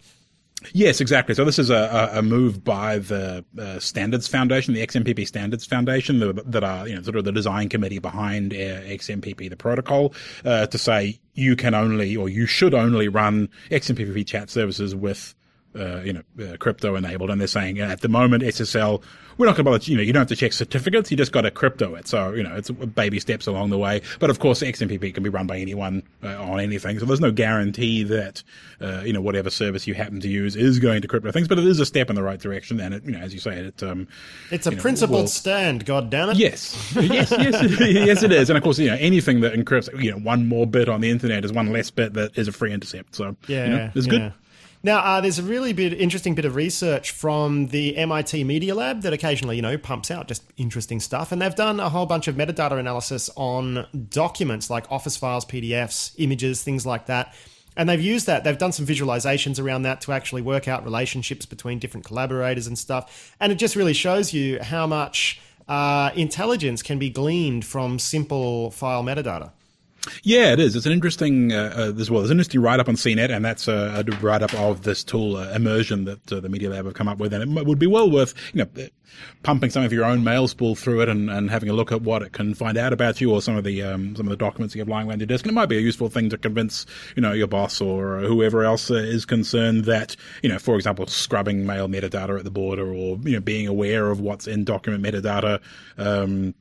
Yes, 0.72 1.00
exactly. 1.00 1.34
So 1.34 1.46
this 1.46 1.58
is 1.58 1.70
a, 1.70 2.10
a 2.12 2.22
move 2.22 2.62
by 2.62 2.98
the 2.98 3.42
uh, 3.58 3.78
Standards 3.78 4.28
Foundation, 4.28 4.74
the 4.74 4.86
XMPP 4.86 5.26
Standards 5.26 5.64
Foundation, 5.64 6.20
the, 6.20 6.32
that 6.46 6.62
are 6.64 6.86
you 6.86 6.94
know 6.94 7.02
sort 7.02 7.16
of 7.16 7.24
the 7.24 7.32
design 7.32 7.70
committee 7.70 7.98
behind 7.98 8.52
uh, 8.52 8.56
XMPP, 8.56 9.48
the 9.48 9.56
protocol, 9.56 10.14
uh, 10.44 10.66
to 10.66 10.78
say 10.78 11.18
you 11.34 11.56
can 11.56 11.74
only 11.74 12.16
or 12.16 12.28
you 12.28 12.46
should 12.46 12.74
only 12.74 13.08
run 13.08 13.48
XMPP 13.70 14.26
chat 14.26 14.50
services 14.50 14.94
with 14.94 15.34
uh, 15.78 16.00
you 16.02 16.12
know, 16.12 16.22
uh, 16.44 16.56
crypto 16.56 16.96
enabled, 16.96 17.30
and 17.30 17.40
they're 17.40 17.48
saying 17.48 17.80
at 17.80 18.00
the 18.00 18.08
moment 18.08 18.42
SSL, 18.42 19.02
we're 19.36 19.46
not 19.46 19.56
going 19.56 19.64
to 19.64 19.70
bother. 19.70 19.84
You 19.84 19.96
know, 19.96 20.02
you 20.02 20.12
don't 20.12 20.20
have 20.20 20.28
to 20.28 20.36
check 20.36 20.52
certificates; 20.52 21.10
you 21.10 21.16
just 21.16 21.32
got 21.32 21.42
to 21.42 21.50
crypto 21.50 21.94
it. 21.94 22.06
So 22.06 22.32
you 22.32 22.42
know, 22.42 22.54
it's 22.54 22.70
baby 22.70 23.18
steps 23.20 23.46
along 23.46 23.70
the 23.70 23.78
way. 23.78 24.02
But 24.20 24.30
of 24.30 24.38
course, 24.38 24.62
XMPP 24.62 25.14
can 25.14 25.22
be 25.22 25.30
run 25.30 25.46
by 25.46 25.58
anyone 25.58 26.02
uh, 26.22 26.40
on 26.42 26.60
anything, 26.60 26.98
so 26.98 27.06
there's 27.06 27.20
no 27.20 27.32
guarantee 27.32 28.04
that 28.04 28.42
uh, 28.80 29.02
you 29.04 29.12
know 29.12 29.20
whatever 29.20 29.50
service 29.50 29.86
you 29.86 29.94
happen 29.94 30.20
to 30.20 30.28
use 30.28 30.56
is 30.56 30.78
going 30.78 31.02
to 31.02 31.08
crypto 31.08 31.32
things. 31.32 31.48
But 31.48 31.58
it 31.58 31.66
is 31.66 31.80
a 31.80 31.86
step 31.86 32.10
in 32.10 32.16
the 32.16 32.22
right 32.22 32.38
direction, 32.38 32.80
and 32.80 32.94
it, 32.94 33.04
you 33.04 33.12
know, 33.12 33.18
as 33.18 33.34
you 33.34 33.40
say, 33.40 33.56
it 33.58 33.82
um, 33.82 34.06
it's 34.50 34.66
a 34.66 34.70
know, 34.70 34.80
principled 34.80 35.22
will, 35.22 35.28
stand. 35.28 35.84
God 35.84 36.10
damn 36.10 36.30
it! 36.30 36.36
Yes, 36.36 36.94
yes, 36.94 37.30
yes, 37.30 37.80
yes, 37.80 38.22
it 38.22 38.32
is. 38.32 38.50
And 38.50 38.56
of 38.56 38.62
course, 38.62 38.78
you 38.78 38.88
know, 38.88 38.96
anything 39.00 39.40
that 39.40 39.54
encrypts, 39.54 39.88
you 40.02 40.12
know, 40.12 40.18
one 40.18 40.46
more 40.46 40.66
bit 40.66 40.88
on 40.88 41.00
the 41.00 41.10
internet 41.10 41.44
is 41.44 41.52
one 41.52 41.72
less 41.72 41.90
bit 41.90 42.14
that 42.14 42.38
is 42.38 42.48
a 42.48 42.52
free 42.52 42.72
intercept. 42.72 43.16
So 43.16 43.36
yeah, 43.48 43.64
you 43.64 43.70
know, 43.70 43.90
it's 43.94 44.06
yeah. 44.06 44.10
good. 44.10 44.32
Now, 44.84 44.98
uh, 44.98 45.22
there's 45.22 45.38
a 45.38 45.42
really 45.42 45.72
bit 45.72 45.94
interesting 45.94 46.34
bit 46.34 46.44
of 46.44 46.56
research 46.56 47.10
from 47.10 47.68
the 47.68 47.96
MIT 47.96 48.44
Media 48.44 48.74
Lab 48.74 49.00
that 49.00 49.14
occasionally, 49.14 49.56
you 49.56 49.62
know, 49.62 49.78
pumps 49.78 50.10
out 50.10 50.28
just 50.28 50.42
interesting 50.58 51.00
stuff, 51.00 51.32
and 51.32 51.40
they've 51.40 51.54
done 51.54 51.80
a 51.80 51.88
whole 51.88 52.04
bunch 52.04 52.28
of 52.28 52.36
metadata 52.36 52.78
analysis 52.78 53.30
on 53.34 53.86
documents 54.10 54.68
like 54.68 54.84
Office 54.92 55.16
files, 55.16 55.46
PDFs, 55.46 56.14
images, 56.18 56.62
things 56.62 56.84
like 56.84 57.06
that. 57.06 57.34
And 57.78 57.88
they've 57.88 57.98
used 57.98 58.26
that. 58.26 58.44
They've 58.44 58.58
done 58.58 58.72
some 58.72 58.84
visualizations 58.84 59.58
around 59.58 59.82
that 59.82 60.02
to 60.02 60.12
actually 60.12 60.42
work 60.42 60.68
out 60.68 60.84
relationships 60.84 61.46
between 61.46 61.78
different 61.78 62.04
collaborators 62.04 62.66
and 62.66 62.78
stuff. 62.78 63.34
And 63.40 63.50
it 63.50 63.54
just 63.56 63.76
really 63.76 63.94
shows 63.94 64.34
you 64.34 64.62
how 64.62 64.86
much 64.86 65.40
uh, 65.66 66.10
intelligence 66.14 66.82
can 66.82 66.98
be 66.98 67.08
gleaned 67.08 67.64
from 67.64 67.98
simple 67.98 68.70
file 68.70 69.02
metadata. 69.02 69.52
Yeah, 70.22 70.52
it 70.52 70.60
is. 70.60 70.76
It's 70.76 70.86
an 70.86 70.92
interesting, 70.92 71.52
uh, 71.52 71.74
uh, 71.76 72.00
as 72.00 72.10
well. 72.10 72.20
There's 72.20 72.30
an 72.30 72.38
interesting 72.38 72.60
write 72.60 72.80
up 72.80 72.88
on 72.88 72.96
CNET, 72.96 73.30
and 73.30 73.44
that's 73.44 73.68
a, 73.68 74.04
a 74.06 74.16
write 74.16 74.42
up 74.42 74.54
of 74.54 74.82
this 74.82 75.04
tool, 75.04 75.36
uh, 75.36 75.52
Immersion, 75.52 76.04
that 76.04 76.32
uh, 76.32 76.40
the 76.40 76.48
Media 76.48 76.70
Lab 76.70 76.84
have 76.84 76.94
come 76.94 77.08
up 77.08 77.18
with. 77.18 77.32
And 77.32 77.56
it 77.58 77.66
would 77.66 77.78
be 77.78 77.86
well 77.86 78.10
worth, 78.10 78.34
you 78.52 78.64
know, 78.64 78.86
pumping 79.42 79.70
some 79.70 79.84
of 79.84 79.92
your 79.92 80.04
own 80.04 80.24
mail 80.24 80.48
spool 80.48 80.74
through 80.74 81.00
it 81.02 81.08
and, 81.08 81.30
and 81.30 81.50
having 81.50 81.68
a 81.68 81.72
look 81.72 81.92
at 81.92 82.02
what 82.02 82.22
it 82.22 82.32
can 82.32 82.54
find 82.54 82.76
out 82.76 82.92
about 82.92 83.20
you 83.20 83.32
or 83.32 83.40
some 83.40 83.56
of 83.56 83.64
the 83.64 83.82
um, 83.82 84.16
some 84.16 84.26
of 84.26 84.30
the 84.30 84.36
documents 84.36 84.74
you 84.74 84.80
have 84.80 84.88
lying 84.88 85.08
around 85.08 85.20
your 85.20 85.26
desk. 85.26 85.44
And 85.44 85.52
it 85.52 85.54
might 85.54 85.68
be 85.68 85.76
a 85.76 85.80
useful 85.80 86.08
thing 86.08 86.30
to 86.30 86.38
convince, 86.38 86.86
you 87.16 87.22
know, 87.22 87.32
your 87.32 87.46
boss 87.46 87.80
or 87.80 88.20
whoever 88.20 88.64
else 88.64 88.90
uh, 88.90 88.94
is 88.94 89.24
concerned 89.24 89.84
that, 89.84 90.16
you 90.42 90.48
know, 90.48 90.58
for 90.58 90.76
example, 90.76 91.06
scrubbing 91.06 91.66
mail 91.66 91.88
metadata 91.88 92.38
at 92.38 92.44
the 92.44 92.50
border 92.50 92.88
or, 92.88 93.18
you 93.22 93.32
know, 93.32 93.40
being 93.40 93.66
aware 93.66 94.10
of 94.10 94.20
what's 94.20 94.46
in 94.46 94.64
document 94.64 95.02
metadata. 95.04 95.60
Um, 95.98 96.54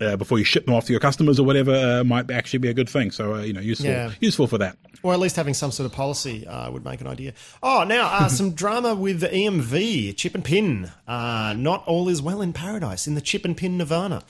uh, 0.00 0.16
before 0.16 0.38
you 0.38 0.44
ship 0.44 0.66
them 0.66 0.74
off 0.74 0.86
to 0.86 0.92
your 0.92 1.00
customers 1.00 1.38
or 1.38 1.44
whatever 1.44 1.74
uh, 1.74 2.04
might 2.04 2.30
actually 2.30 2.58
be 2.58 2.68
a 2.68 2.74
good 2.74 2.88
thing. 2.88 3.10
So 3.10 3.34
uh, 3.34 3.42
you 3.42 3.52
know, 3.52 3.60
useful, 3.60 3.90
yeah. 3.90 4.12
useful 4.20 4.46
for 4.46 4.58
that. 4.58 4.76
Or 5.02 5.12
at 5.12 5.18
least 5.18 5.36
having 5.36 5.54
some 5.54 5.70
sort 5.70 5.86
of 5.86 5.92
policy 5.92 6.46
uh, 6.46 6.70
would 6.70 6.84
make 6.84 7.00
an 7.00 7.06
idea. 7.06 7.34
Oh, 7.62 7.84
now 7.84 8.06
uh, 8.06 8.28
some 8.28 8.52
drama 8.52 8.94
with 8.94 9.20
the 9.20 9.28
EMV 9.28 10.16
chip 10.16 10.34
and 10.34 10.44
pin. 10.44 10.90
Uh, 11.06 11.54
not 11.56 11.86
all 11.86 12.08
is 12.08 12.22
well 12.22 12.40
in 12.40 12.52
paradise 12.52 13.06
in 13.06 13.14
the 13.14 13.20
chip 13.20 13.44
and 13.44 13.56
pin 13.56 13.78
nirvana. 13.78 14.22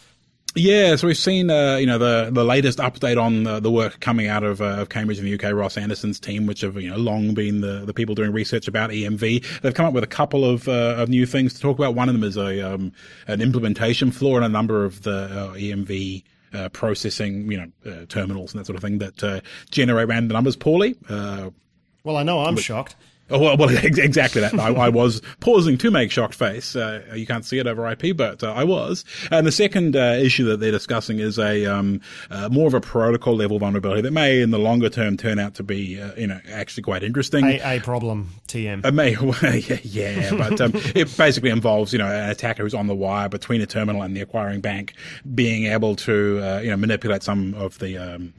Yeah, 0.56 0.94
so 0.94 1.08
we've 1.08 1.16
seen, 1.16 1.50
uh, 1.50 1.76
you 1.76 1.86
know, 1.86 1.98
the 1.98 2.30
the 2.32 2.44
latest 2.44 2.78
update 2.78 3.20
on 3.20 3.42
the, 3.42 3.58
the 3.58 3.72
work 3.72 3.98
coming 3.98 4.28
out 4.28 4.44
of, 4.44 4.60
uh, 4.60 4.76
of 4.76 4.88
Cambridge 4.88 5.18
in 5.18 5.24
the 5.24 5.34
UK. 5.34 5.52
Ross 5.52 5.76
Anderson's 5.76 6.20
team, 6.20 6.46
which 6.46 6.60
have 6.60 6.76
you 6.76 6.90
know 6.90 6.96
long 6.96 7.34
been 7.34 7.60
the, 7.60 7.84
the 7.84 7.92
people 7.92 8.14
doing 8.14 8.32
research 8.32 8.68
about 8.68 8.90
EMV, 8.90 9.60
they've 9.62 9.74
come 9.74 9.86
up 9.86 9.92
with 9.92 10.04
a 10.04 10.08
couple 10.08 10.44
of 10.44 10.68
uh, 10.68 10.94
of 10.96 11.08
new 11.08 11.26
things 11.26 11.54
to 11.54 11.60
talk 11.60 11.76
about. 11.76 11.96
One 11.96 12.08
of 12.08 12.14
them 12.14 12.22
is 12.22 12.36
a 12.36 12.74
um, 12.74 12.92
an 13.26 13.40
implementation 13.40 14.12
flaw 14.12 14.36
in 14.36 14.44
a 14.44 14.48
number 14.48 14.84
of 14.84 15.02
the 15.02 15.24
uh, 15.24 15.54
EMV. 15.54 16.22
Uh, 16.52 16.68
processing, 16.68 17.50
you 17.50 17.58
know, 17.58 17.92
uh, 17.92 18.06
terminals 18.06 18.52
and 18.52 18.60
that 18.60 18.64
sort 18.64 18.76
of 18.76 18.80
thing 18.80 18.98
that 18.98 19.42
generate 19.72 20.06
random 20.06 20.34
numbers 20.34 20.54
poorly. 20.54 20.94
well, 21.10 22.16
I 22.16 22.22
know 22.22 22.44
I'm 22.44 22.56
shocked. 22.56 22.94
Oh, 23.30 23.38
well, 23.38 23.56
well, 23.56 23.70
exactly 23.84 24.42
that. 24.42 24.58
I, 24.58 24.72
I, 24.74 24.88
was 24.90 25.22
pausing 25.40 25.78
to 25.78 25.90
make 25.90 26.10
shocked 26.10 26.34
face. 26.34 26.76
Uh, 26.76 27.02
you 27.14 27.26
can't 27.26 27.44
see 27.44 27.58
it 27.58 27.66
over 27.66 27.90
IP, 27.90 28.14
but 28.14 28.42
uh, 28.42 28.52
I 28.52 28.64
was. 28.64 29.04
And 29.30 29.46
the 29.46 29.52
second 29.52 29.96
uh, 29.96 30.16
issue 30.18 30.44
that 30.46 30.60
they're 30.60 30.70
discussing 30.70 31.20
is 31.20 31.38
a 31.38 31.64
um, 31.64 32.02
uh, 32.30 32.50
more 32.50 32.66
of 32.66 32.74
a 32.74 32.82
protocol 32.82 33.34
level 33.34 33.58
vulnerability 33.58 34.02
that 34.02 34.10
may, 34.10 34.42
in 34.42 34.50
the 34.50 34.58
longer 34.58 34.90
term, 34.90 35.16
turn 35.16 35.38
out 35.38 35.54
to 35.54 35.62
be, 35.62 36.00
uh, 36.00 36.12
you 36.16 36.26
know, 36.26 36.38
actually 36.50 36.82
quite 36.82 37.02
interesting. 37.02 37.46
A, 37.46 37.78
a 37.78 37.80
problem, 37.80 38.30
TM. 38.46 38.84
It 38.84 38.92
may, 38.92 39.12
yeah, 39.58 39.78
yeah 39.82 40.36
but 40.36 40.60
um, 40.60 40.72
it 40.94 41.16
basically 41.16 41.50
involves, 41.50 41.94
you 41.94 41.98
know, 41.98 42.06
an 42.06 42.28
attacker 42.28 42.62
who's 42.62 42.74
on 42.74 42.88
the 42.88 42.94
wire 42.94 43.30
between 43.30 43.62
a 43.62 43.66
terminal 43.66 44.02
and 44.02 44.14
the 44.14 44.20
acquiring 44.20 44.60
bank 44.60 44.94
being 45.34 45.64
able 45.64 45.96
to, 45.96 46.40
uh, 46.42 46.60
you 46.60 46.68
know, 46.68 46.76
manipulate 46.76 47.22
some 47.22 47.54
of 47.54 47.78
the. 47.78 47.96
Um, 47.96 48.34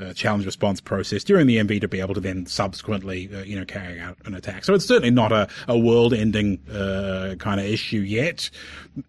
uh, 0.00 0.12
challenge 0.12 0.46
response 0.46 0.80
process 0.80 1.24
during 1.24 1.46
the 1.46 1.56
EMV 1.56 1.80
to 1.80 1.88
be 1.88 2.00
able 2.00 2.14
to 2.14 2.20
then 2.20 2.46
subsequently, 2.46 3.30
uh, 3.34 3.42
you 3.42 3.58
know, 3.58 3.64
carry 3.64 4.00
out 4.00 4.16
an 4.24 4.34
attack. 4.34 4.64
So 4.64 4.74
it's 4.74 4.86
certainly 4.86 5.10
not 5.10 5.32
a, 5.32 5.48
a 5.68 5.78
world-ending 5.78 6.60
uh, 6.70 7.34
kind 7.38 7.60
of 7.60 7.66
issue 7.66 8.00
yet. 8.00 8.50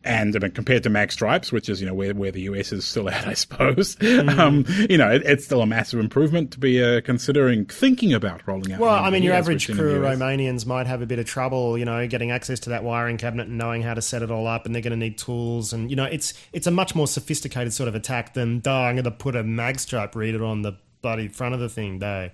And 0.04 0.36
I 0.36 0.40
mean, 0.40 0.52
compared 0.52 0.84
to 0.84 0.90
mag 0.90 1.12
stripes, 1.12 1.52
which 1.52 1.68
is 1.68 1.82
you 1.82 1.88
know 1.88 1.94
where 1.94 2.14
where 2.14 2.32
the 2.32 2.42
US 2.42 2.72
is 2.72 2.86
still 2.86 3.10
at, 3.10 3.28
I 3.28 3.34
suppose, 3.34 3.96
mm. 3.98 4.38
um, 4.38 4.66
you 4.90 4.98
know, 4.98 5.12
it, 5.12 5.24
it's 5.26 5.46
still 5.46 5.62
a 5.62 5.66
massive 5.66 6.00
improvement 6.00 6.52
to 6.52 6.60
be 6.60 6.84
uh, 6.84 7.02
considering 7.02 7.66
thinking 7.66 8.14
about 8.14 8.48
rolling 8.48 8.74
out. 8.74 8.80
Well, 8.80 8.94
I 8.94 9.10
mean, 9.10 9.24
your 9.24 9.34
average 9.34 9.68
crew 9.68 9.96
of 9.96 10.04
Romanians 10.04 10.66
might 10.66 10.88
have 10.88 11.02
a 11.02 11.06
bit 11.06 11.20
of 11.20 11.26
trouble, 11.26 11.78
you 11.78 11.86
know, 11.86 12.08
getting 12.08 12.32
access 12.32 12.60
to 12.62 12.70
that 12.70 12.84
wiring 12.84 13.18
cabinet 13.18 13.48
and 13.48 13.58
knowing 13.58 13.82
how 13.82 13.94
to 13.94 14.02
set 14.02 14.22
it 14.22 14.32
all 14.32 14.48
up, 14.48 14.66
and 14.66 14.76
they're 14.76 14.82
going 14.82 14.92
to 14.92 14.98
need 14.98 15.18
tools, 15.18 15.74
and 15.74 15.90
you 15.90 15.96
know, 15.96 16.06
it's 16.06 16.34
it's 16.54 16.68
a 16.68 16.72
much 16.72 16.96
more 16.96 17.08
sophisticated 17.08 17.74
sort 17.74 17.88
of 17.88 17.96
attack 17.96 18.34
than, 18.34 18.60
duh, 18.60 18.72
I'm 18.72 18.96
going 18.96 19.04
to 19.06 19.12
put 19.12 19.36
a 19.36 19.44
mag 19.44 19.80
stripe 19.80 20.16
reader 20.16 20.44
on 20.44 20.62
the 20.62 20.74
bloody 21.02 21.28
front 21.28 21.54
of 21.54 21.60
the 21.60 21.70
thing, 21.70 22.00
though. 22.00 22.30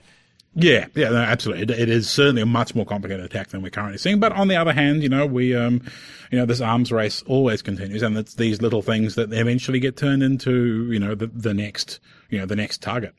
Yeah, 0.60 0.88
yeah, 0.96 1.10
no, 1.10 1.18
absolutely. 1.18 1.64
It, 1.64 1.82
it 1.82 1.90
is 1.90 2.10
certainly 2.10 2.42
a 2.42 2.46
much 2.46 2.74
more 2.74 2.86
complicated 2.86 3.24
attack 3.24 3.50
than 3.50 3.62
we're 3.62 3.70
currently 3.70 4.00
seeing. 4.00 4.20
But 4.20 4.32
on 4.32 4.48
the 4.48 4.56
other 4.56 4.74
hand, 4.74 5.04
you 5.04 5.10
know, 5.10 5.26
we, 5.26 5.56
um, 5.56 5.84
you 6.32 6.40
know, 6.40 6.48
this 6.48 6.62
arms 6.62 6.92
race 6.92 7.24
always 7.28 7.62
continues, 7.62 8.02
and 8.02 8.18
it's 8.18 8.34
these 8.34 8.60
little 8.60 8.82
things 8.82 9.16
that 9.16 9.32
eventually 9.32 9.80
get 9.80 9.98
turned 9.98 10.24
into, 10.24 10.92
you 10.92 11.00
know, 11.00 11.14
the, 11.14 11.28
the 11.28 11.54
next, 11.54 12.00
you 12.30 12.40
know, 12.40 12.48
the 12.48 12.56
next 12.56 12.82
target. 12.82 13.14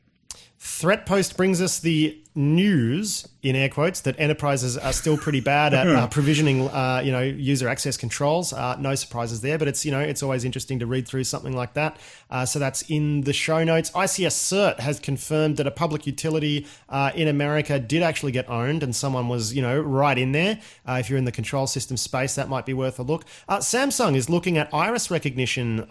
Threat 0.57 1.05
post 1.05 1.37
brings 1.37 1.61
us 1.61 1.79
the 1.79 2.21
news 2.35 3.27
in 3.41 3.55
air 3.55 3.69
quotes 3.69 4.01
that 4.01 4.19
enterprises 4.19 4.77
are 4.77 4.91
still 4.91 5.17
pretty 5.17 5.39
bad 5.39 5.73
at 5.73 5.87
uh, 5.95 6.07
provisioning 6.07 6.67
uh, 6.69 7.01
you 7.03 7.11
know 7.11 7.21
user 7.21 7.67
access 7.67 7.97
controls. 7.97 8.53
Uh, 8.53 8.75
no 8.79 8.95
surprises 8.95 9.41
there 9.41 9.57
but 9.57 9.67
it's 9.67 9.85
you 9.85 9.91
know 9.91 9.99
it's 9.99 10.21
always 10.21 10.43
interesting 10.43 10.79
to 10.79 10.85
read 10.85 11.07
through 11.07 11.23
something 11.23 11.55
like 11.55 11.73
that. 11.73 11.97
Uh, 12.29 12.45
so 12.45 12.59
that's 12.59 12.81
in 12.89 13.21
the 13.21 13.33
show 13.33 13.63
notes. 13.63 13.91
Ics 13.91 14.27
cert 14.27 14.79
has 14.79 14.99
confirmed 14.99 15.57
that 15.57 15.67
a 15.67 15.71
public 15.71 16.05
utility 16.05 16.67
uh, 16.89 17.11
in 17.15 17.27
america 17.27 17.79
did 17.79 18.03
actually 18.03 18.31
get 18.31 18.49
owned 18.49 18.83
and 18.83 18.95
someone 18.95 19.27
was 19.27 19.53
you 19.53 19.61
know 19.61 19.79
right 19.79 20.17
in 20.17 20.31
there. 20.31 20.59
Uh, 20.87 20.97
if 20.99 21.09
you're 21.09 21.19
in 21.19 21.25
the 21.25 21.31
control 21.31 21.65
system 21.65 21.97
space 21.97 22.35
that 22.35 22.49
might 22.49 22.65
be 22.65 22.73
worth 22.73 22.99
a 22.99 23.03
look. 23.03 23.25
Samsung 23.49 24.15
is 24.15 24.29
looking 24.29 24.57
at 24.57 24.71
iris 24.73 25.09
recognition 25.09 25.85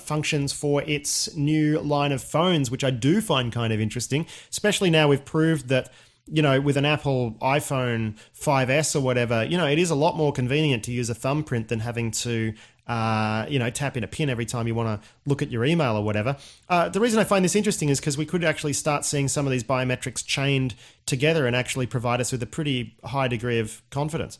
functions 0.00 0.52
for 0.52 0.82
its 0.82 1.34
new 1.36 1.78
line 1.80 2.12
of 2.12 2.22
phones 2.22 2.70
which 2.70 2.84
i 2.84 2.90
do 2.90 3.20
find 3.20 3.52
kind 3.52 3.72
of 3.72 3.80
interesting 3.80 4.26
especially 4.50 4.90
now 4.90 5.08
we've 5.08 5.24
proved 5.24 5.51
proved 5.52 5.68
that 5.68 5.92
you 6.26 6.40
know, 6.40 6.60
with 6.60 6.76
an 6.76 6.84
Apple 6.84 7.32
iPhone 7.42 8.16
5S 8.40 8.94
or 8.94 9.00
whatever, 9.00 9.42
you 9.44 9.58
know, 9.58 9.66
it 9.66 9.78
is 9.78 9.90
a 9.90 9.94
lot 9.96 10.16
more 10.16 10.32
convenient 10.32 10.84
to 10.84 10.92
use 10.92 11.10
a 11.10 11.16
thumbprint 11.16 11.66
than 11.66 11.80
having 11.80 12.12
to, 12.12 12.54
uh, 12.86 13.44
you 13.48 13.58
know, 13.58 13.70
tap 13.70 13.96
in 13.96 14.04
a 14.04 14.06
pin 14.06 14.30
every 14.30 14.46
time 14.46 14.68
you 14.68 14.74
want 14.74 15.02
to 15.02 15.08
look 15.26 15.42
at 15.42 15.50
your 15.50 15.64
email 15.64 15.96
or 15.96 16.04
whatever. 16.04 16.36
Uh, 16.68 16.88
the 16.88 17.00
reason 17.00 17.18
I 17.18 17.24
find 17.24 17.44
this 17.44 17.56
interesting 17.56 17.88
is 17.88 17.98
because 17.98 18.16
we 18.16 18.24
could 18.24 18.44
actually 18.44 18.72
start 18.72 19.04
seeing 19.04 19.26
some 19.26 19.46
of 19.46 19.50
these 19.50 19.64
biometrics 19.64 20.24
chained 20.24 20.76
together 21.06 21.44
and 21.44 21.56
actually 21.56 21.86
provide 21.86 22.20
us 22.20 22.30
with 22.30 22.42
a 22.42 22.46
pretty 22.46 22.96
high 23.04 23.26
degree 23.26 23.58
of 23.58 23.82
confidence. 23.90 24.38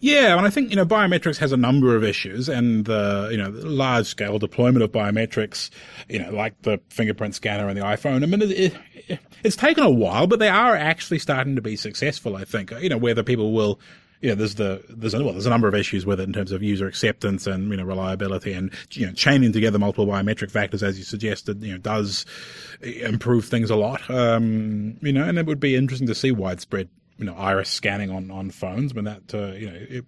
Yeah, 0.00 0.36
and 0.36 0.46
I 0.46 0.50
think 0.50 0.70
you 0.70 0.76
know 0.76 0.86
biometrics 0.86 1.38
has 1.38 1.52
a 1.52 1.56
number 1.56 1.96
of 1.96 2.04
issues, 2.04 2.48
and 2.48 2.84
the 2.84 3.28
you 3.30 3.36
know 3.36 3.50
large 3.50 4.06
scale 4.06 4.38
deployment 4.38 4.82
of 4.82 4.92
biometrics, 4.92 5.70
you 6.08 6.18
know, 6.18 6.30
like 6.30 6.60
the 6.62 6.80
fingerprint 6.90 7.34
scanner 7.34 7.68
and 7.68 7.76
the 7.76 7.82
iPhone. 7.82 8.22
I 8.22 8.26
mean, 8.26 8.42
it, 8.42 8.74
it, 9.08 9.18
it's 9.42 9.56
taken 9.56 9.84
a 9.84 9.90
while, 9.90 10.26
but 10.26 10.38
they 10.38 10.48
are 10.48 10.76
actually 10.76 11.18
starting 11.18 11.56
to 11.56 11.62
be 11.62 11.76
successful. 11.76 12.36
I 12.36 12.44
think 12.44 12.70
you 12.80 12.88
know 12.88 12.98
whether 12.98 13.22
people 13.22 13.52
will. 13.52 13.80
You 14.22 14.28
know, 14.28 14.34
there's 14.34 14.56
the 14.56 14.84
there's 14.90 15.14
a, 15.14 15.24
well, 15.24 15.32
there's 15.32 15.46
a 15.46 15.50
number 15.50 15.66
of 15.66 15.74
issues 15.74 16.04
with 16.04 16.20
it 16.20 16.24
in 16.24 16.34
terms 16.34 16.52
of 16.52 16.62
user 16.62 16.86
acceptance 16.86 17.46
and 17.46 17.70
you 17.70 17.76
know 17.78 17.84
reliability 17.84 18.52
and 18.52 18.70
you 18.90 19.06
know 19.06 19.14
chaining 19.14 19.50
together 19.50 19.78
multiple 19.78 20.06
biometric 20.06 20.50
factors 20.50 20.82
as 20.82 20.98
you 20.98 21.04
suggested 21.04 21.62
you 21.62 21.72
know 21.72 21.78
does 21.78 22.26
improve 22.82 23.46
things 23.46 23.70
a 23.70 23.76
lot. 23.76 24.10
Um, 24.10 24.98
you 25.00 25.14
know, 25.14 25.26
and 25.26 25.38
it 25.38 25.46
would 25.46 25.58
be 25.58 25.74
interesting 25.74 26.06
to 26.06 26.14
see 26.14 26.32
widespread 26.32 26.90
you 27.20 27.26
know 27.26 27.34
iris 27.34 27.68
scanning 27.68 28.10
on 28.10 28.30
on 28.30 28.50
phones, 28.50 28.92
but 28.92 29.04
that 29.04 29.34
uh, 29.34 29.52
you 29.52 29.70
know 29.70 29.76
it, 29.76 30.04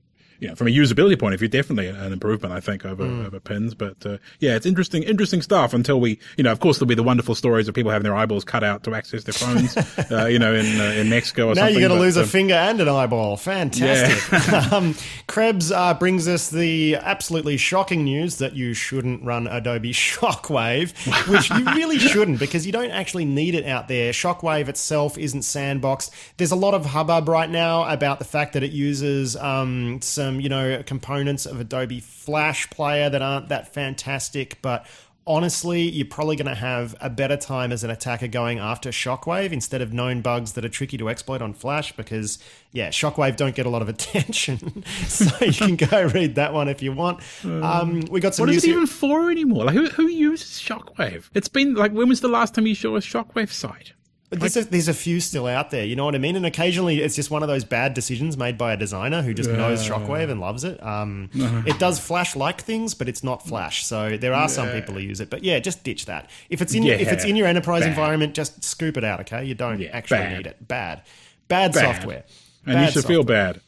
know, 0.49 0.55
from 0.55 0.67
a 0.67 0.71
usability 0.71 1.19
point 1.19 1.35
of 1.35 1.41
view, 1.41 1.49
definitely 1.49 1.89
an 1.89 2.13
improvement, 2.13 2.53
I 2.53 2.61
think, 2.61 2.85
over, 2.85 3.05
mm. 3.05 3.27
over 3.27 3.39
pins. 3.41 3.75
But, 3.75 4.05
uh, 4.05 4.19
yeah, 4.41 4.57
it's 4.57 4.67
interesting, 4.67 5.03
interesting 5.03 5.43
stuff 5.43 5.73
until 5.73 6.01
we, 6.01 6.19
you 6.37 6.45
know, 6.45 6.53
of 6.53 6.61
course, 6.61 6.79
there'll 6.79 6.89
be 6.89 6.95
the 6.95 7.03
wonderful 7.03 7.35
stories 7.35 7.69
of 7.69 7.75
people 7.75 7.91
having 7.91 8.05
their 8.05 8.15
eyeballs 8.15 8.45
cut 8.45 8.65
out 8.65 8.83
to 8.85 8.95
access 8.95 9.25
their 9.25 9.33
phones, 9.33 9.77
uh, 10.11 10.27
you 10.27 10.39
know, 10.39 10.55
in, 10.55 10.81
uh, 10.81 10.85
in 10.85 11.09
Mexico 11.09 11.45
or 11.45 11.55
now 11.55 11.63
something. 11.63 11.75
Now 11.75 11.81
you're 11.81 11.89
going 11.89 11.99
to 11.99 12.05
lose 12.05 12.17
um, 12.17 12.25
a 12.25 12.27
finger 12.27 12.55
and 12.55 12.81
an 12.81 12.89
eyeball. 12.89 13.37
Fantastic. 13.37 14.33
Yeah. 14.33 14.69
um, 14.73 14.95
Krebs 15.27 15.71
uh, 15.71 15.95
brings 15.95 16.27
us 16.27 16.51
the 16.51 16.97
absolutely 16.97 17.57
shocking 17.57 18.05
news 18.05 18.37
that 18.37 18.55
you 18.55 18.75
shouldn't 18.75 19.23
run 19.23 19.47
Adobe 19.47 19.93
Shockwave, 19.93 20.93
which 21.29 21.51
you 21.51 21.65
really 21.75 21.99
shouldn't 21.99 22.39
because 22.39 22.67
you 22.67 22.73
don't 22.73 22.91
actually 22.91 23.25
need 23.25 23.55
it 23.55 23.67
out 23.67 23.89
there. 23.89 24.13
Shockwave 24.13 24.69
itself 24.69 25.17
isn't 25.19 25.41
sandboxed. 25.41 26.11
There's 26.37 26.53
a 26.53 26.57
lot 26.57 26.75
of 26.75 26.87
hubbub 26.87 27.29
right 27.29 27.51
now 27.51 27.85
about 27.85 28.19
the 28.19 28.25
fact 28.25 28.55
that 28.55 28.63
it 28.63 28.73
uses 28.73 29.37
um, 29.37 30.01
some 30.03 30.32
you 30.41 30.49
know, 30.49 30.83
components 30.85 31.47
of 31.47 31.61
Adobe 31.61 32.01
Flash 32.01 32.69
Player 32.71 33.11
that 33.11 33.23
aren't 33.23 33.49
that 33.49 33.73
fantastic, 33.73 34.61
but 34.63 34.87
honestly, 35.27 35.83
you're 35.83 36.07
probably 36.07 36.37
going 36.37 36.49
to 36.49 36.55
have 36.55 36.95
a 37.01 37.09
better 37.09 37.37
time 37.37 37.73
as 37.73 37.85
an 37.85 37.91
attacker 37.91 38.27
going 38.27 38.59
after 38.59 38.91
Shockwave 38.91 39.53
instead 39.53 39.81
of 39.81 39.93
known 39.93 40.21
bugs 40.21 40.53
that 40.55 40.65
are 40.65 40.69
tricky 40.69 40.97
to 40.99 41.09
exploit 41.09 41.43
on 41.43 41.53
Flash 41.55 41.93
because, 41.93 42.39
yeah, 42.73 42.89
Shockwave 42.89 43.37
don't 43.37 43.55
get 43.55 43.67
a 43.67 43.71
lot 43.71 43.83
of 43.83 43.89
attention. 43.89 44.85
so 45.07 45.45
you 45.45 45.53
can 45.53 45.77
go 45.77 46.07
read 46.07 46.35
that 46.37 46.53
one 46.53 46.69
if 46.69 46.83
you 46.83 46.93
want. 46.93 47.21
Um, 47.45 48.01
we 48.11 48.21
got 48.21 48.35
some. 48.35 48.47
What 48.47 48.55
is 48.55 48.65
it 48.65 48.71
even 48.71 48.87
for 48.87 49.31
anymore? 49.31 49.65
Like, 49.65 49.75
who, 49.75 49.89
who 49.89 50.09
uses 50.09 50.61
Shockwave? 50.61 51.31
It's 51.35 51.49
been 51.49 51.75
like, 51.75 51.93
when 51.93 52.09
was 52.09 52.21
the 52.21 52.29
last 52.29 52.55
time 52.55 52.67
you 52.67 52.75
saw 52.75 52.97
a 52.97 53.01
Shockwave 53.01 53.51
site? 53.51 53.93
But 54.33 54.41
there's, 54.41 54.57
a, 54.57 54.65
there's 54.65 54.89
a 54.89 54.95
few 54.95 55.21
still 55.21 55.47
out 55.47 55.71
there, 55.71 55.85
you 55.85 55.95
know 55.95 56.07
what 56.07 56.15
I 56.15 56.19
mean? 56.19 56.37
And 56.37 56.47
occasionally 56.47 57.03
it's 57.03 57.15
just 57.15 57.31
one 57.31 57.43
of 57.43 57.51
those 57.51 57.65
bad 57.65 57.93
decisions 57.93 58.39
made 58.39 58.57
by 58.57 58.73
a 58.73 58.79
designer 58.79 59.21
who 59.21 59.35
just 59.35 59.51
yeah. 59.51 59.57
knows 59.57 59.87
Shockwave 59.87 60.31
and 60.31 60.41
loves 60.41 60.65
it. 60.65 60.83
Um, 60.83 61.29
it 61.67 61.79
does 61.79 62.01
Flash 62.01 62.35
like 62.35 62.63
things, 62.63 62.95
but 62.95 63.11
it's 63.11 63.23
not 63.23 63.47
Flash. 63.47 63.85
So 63.85 64.17
there 64.17 64.33
are 64.33 64.45
yeah. 64.45 64.47
some 64.47 64.71
people 64.71 64.95
who 64.95 65.01
use 65.01 65.21
it. 65.21 65.29
But 65.29 65.45
yeah, 65.45 65.59
just 65.59 65.85
ditch 65.85 66.07
that. 66.07 66.31
If 66.49 66.63
it's 66.63 66.73
in 66.73 66.83
yeah. 66.83 66.95
if 66.95 67.13
it's 67.13 67.27
in 67.27 67.37
your 67.37 67.47
enterprise 67.47 67.83
bad. 67.83 67.91
environment, 67.91 68.33
just 68.33 68.65
scoop 68.65 68.97
it 68.97 69.05
out, 69.05 69.21
okay? 69.21 69.45
You 69.45 69.55
don't 69.55 69.83
actually 69.83 70.17
bad. 70.17 70.37
need 70.39 70.47
it. 70.47 70.67
Bad. 70.67 71.03
Bad, 71.49 71.75
bad. 71.75 71.97
software. 71.97 72.25
And 72.65 72.81
you 72.81 72.87
should 72.87 73.03
software. 73.03 73.17
feel 73.17 73.25
bad. 73.25 73.61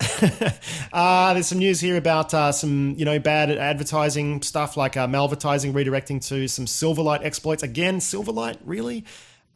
uh, 0.92 1.34
there's 1.34 1.46
some 1.46 1.58
news 1.58 1.80
here 1.80 1.96
about 1.96 2.34
uh, 2.34 2.50
some, 2.50 2.94
you 2.98 3.04
know, 3.04 3.20
bad 3.20 3.48
advertising 3.52 4.42
stuff 4.42 4.76
like 4.76 4.96
uh, 4.96 5.06
malvertising 5.06 5.72
redirecting 5.72 6.26
to 6.26 6.48
some 6.48 6.64
Silverlight 6.64 7.24
exploits. 7.24 7.62
Again, 7.62 7.98
Silverlight, 7.98 8.58
really? 8.64 9.04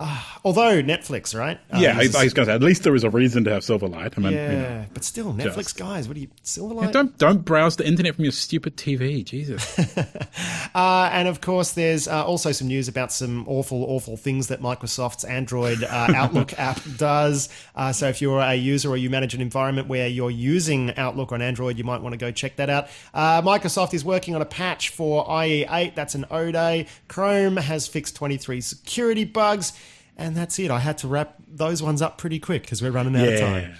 Uh, 0.00 0.22
although 0.44 0.80
Netflix, 0.80 1.37
right? 1.37 1.58
Uh, 1.72 1.78
yeah, 1.80 1.94
I, 1.96 2.02
I, 2.02 2.02
was 2.02 2.12
going 2.12 2.30
to 2.30 2.44
say 2.46 2.52
at 2.52 2.62
least 2.62 2.84
there 2.84 2.94
is 2.94 3.02
a 3.02 3.11
reason 3.11 3.42
to 3.44 3.50
have 3.50 3.62
Silverlight. 3.62 4.14
I 4.16 4.20
mean, 4.20 4.32
yeah, 4.32 4.52
you 4.52 4.58
know, 4.58 4.84
but 4.94 5.02
still, 5.02 5.34
Netflix 5.34 5.56
just. 5.56 5.76
guys, 5.76 6.06
what 6.06 6.14
do 6.14 6.20
you 6.20 6.28
Silverlight? 6.44 6.84
Yeah, 6.84 6.90
don't 6.92 7.18
don't 7.18 7.44
browse 7.44 7.74
the 7.74 7.87
internet 7.87 8.14
from 8.14 8.24
your 8.24 8.30
stupid 8.30 8.76
TV, 8.76 9.24
Jesus. 9.24 9.76
uh, 10.74 11.11
and 11.12 11.26
of 11.26 11.40
course, 11.40 11.72
there's 11.72 12.06
uh, 12.06 12.24
also 12.24 12.52
some 12.52 12.68
news 12.68 12.87
about 12.87 13.11
some 13.11 13.44
awful, 13.48 13.82
awful 13.88 14.16
things 14.16 14.46
that 14.46 14.62
Microsoft's 14.62 15.24
Android 15.24 15.82
uh, 15.82 15.88
Outlook 16.14 16.56
app 16.61 16.80
does. 16.96 17.48
Uh, 17.74 17.92
so 17.92 18.08
if 18.08 18.22
you're 18.22 18.38
a 18.38 18.54
user 18.54 18.90
or 18.90 18.96
you 18.96 19.11
manage 19.11 19.34
an 19.34 19.40
environment 19.40 19.88
where 19.88 20.06
you're 20.06 20.30
using 20.30 20.96
Outlook 20.96 21.32
on 21.32 21.42
Android, 21.42 21.76
you 21.76 21.82
might 21.82 22.02
want 22.02 22.12
to 22.12 22.18
go 22.18 22.30
check 22.30 22.54
that 22.56 22.70
out. 22.70 22.87
Microsoft 23.14 23.94
is 23.94 24.04
working 24.04 24.37
on 24.37 24.42
a 24.42 24.46
patch 24.46 24.90
for 24.90 25.26
IE8. 25.26 25.96
That's 25.96 26.14
an 26.14 26.24
O 26.30 26.52
day. 26.52 26.87
Chrome 27.08 27.56
has 27.56 27.88
fixed 27.88 28.14
23 28.14 28.61
security 28.61 29.24
bugs. 29.24 29.72
And 30.18 30.37
that's 30.37 30.59
it. 30.59 30.70
I 30.70 30.81
had 30.81 30.98
to 30.98 31.09
wrap 31.09 31.37
those 31.46 31.81
ones 31.81 32.02
up 32.02 32.18
pretty 32.18 32.40
quick 32.40 32.62
because 32.62 32.83
we're 32.83 32.90
running 32.90 33.14
out 33.14 33.28
yeah. 33.28 33.35
of 33.35 33.40
time. 33.40 33.74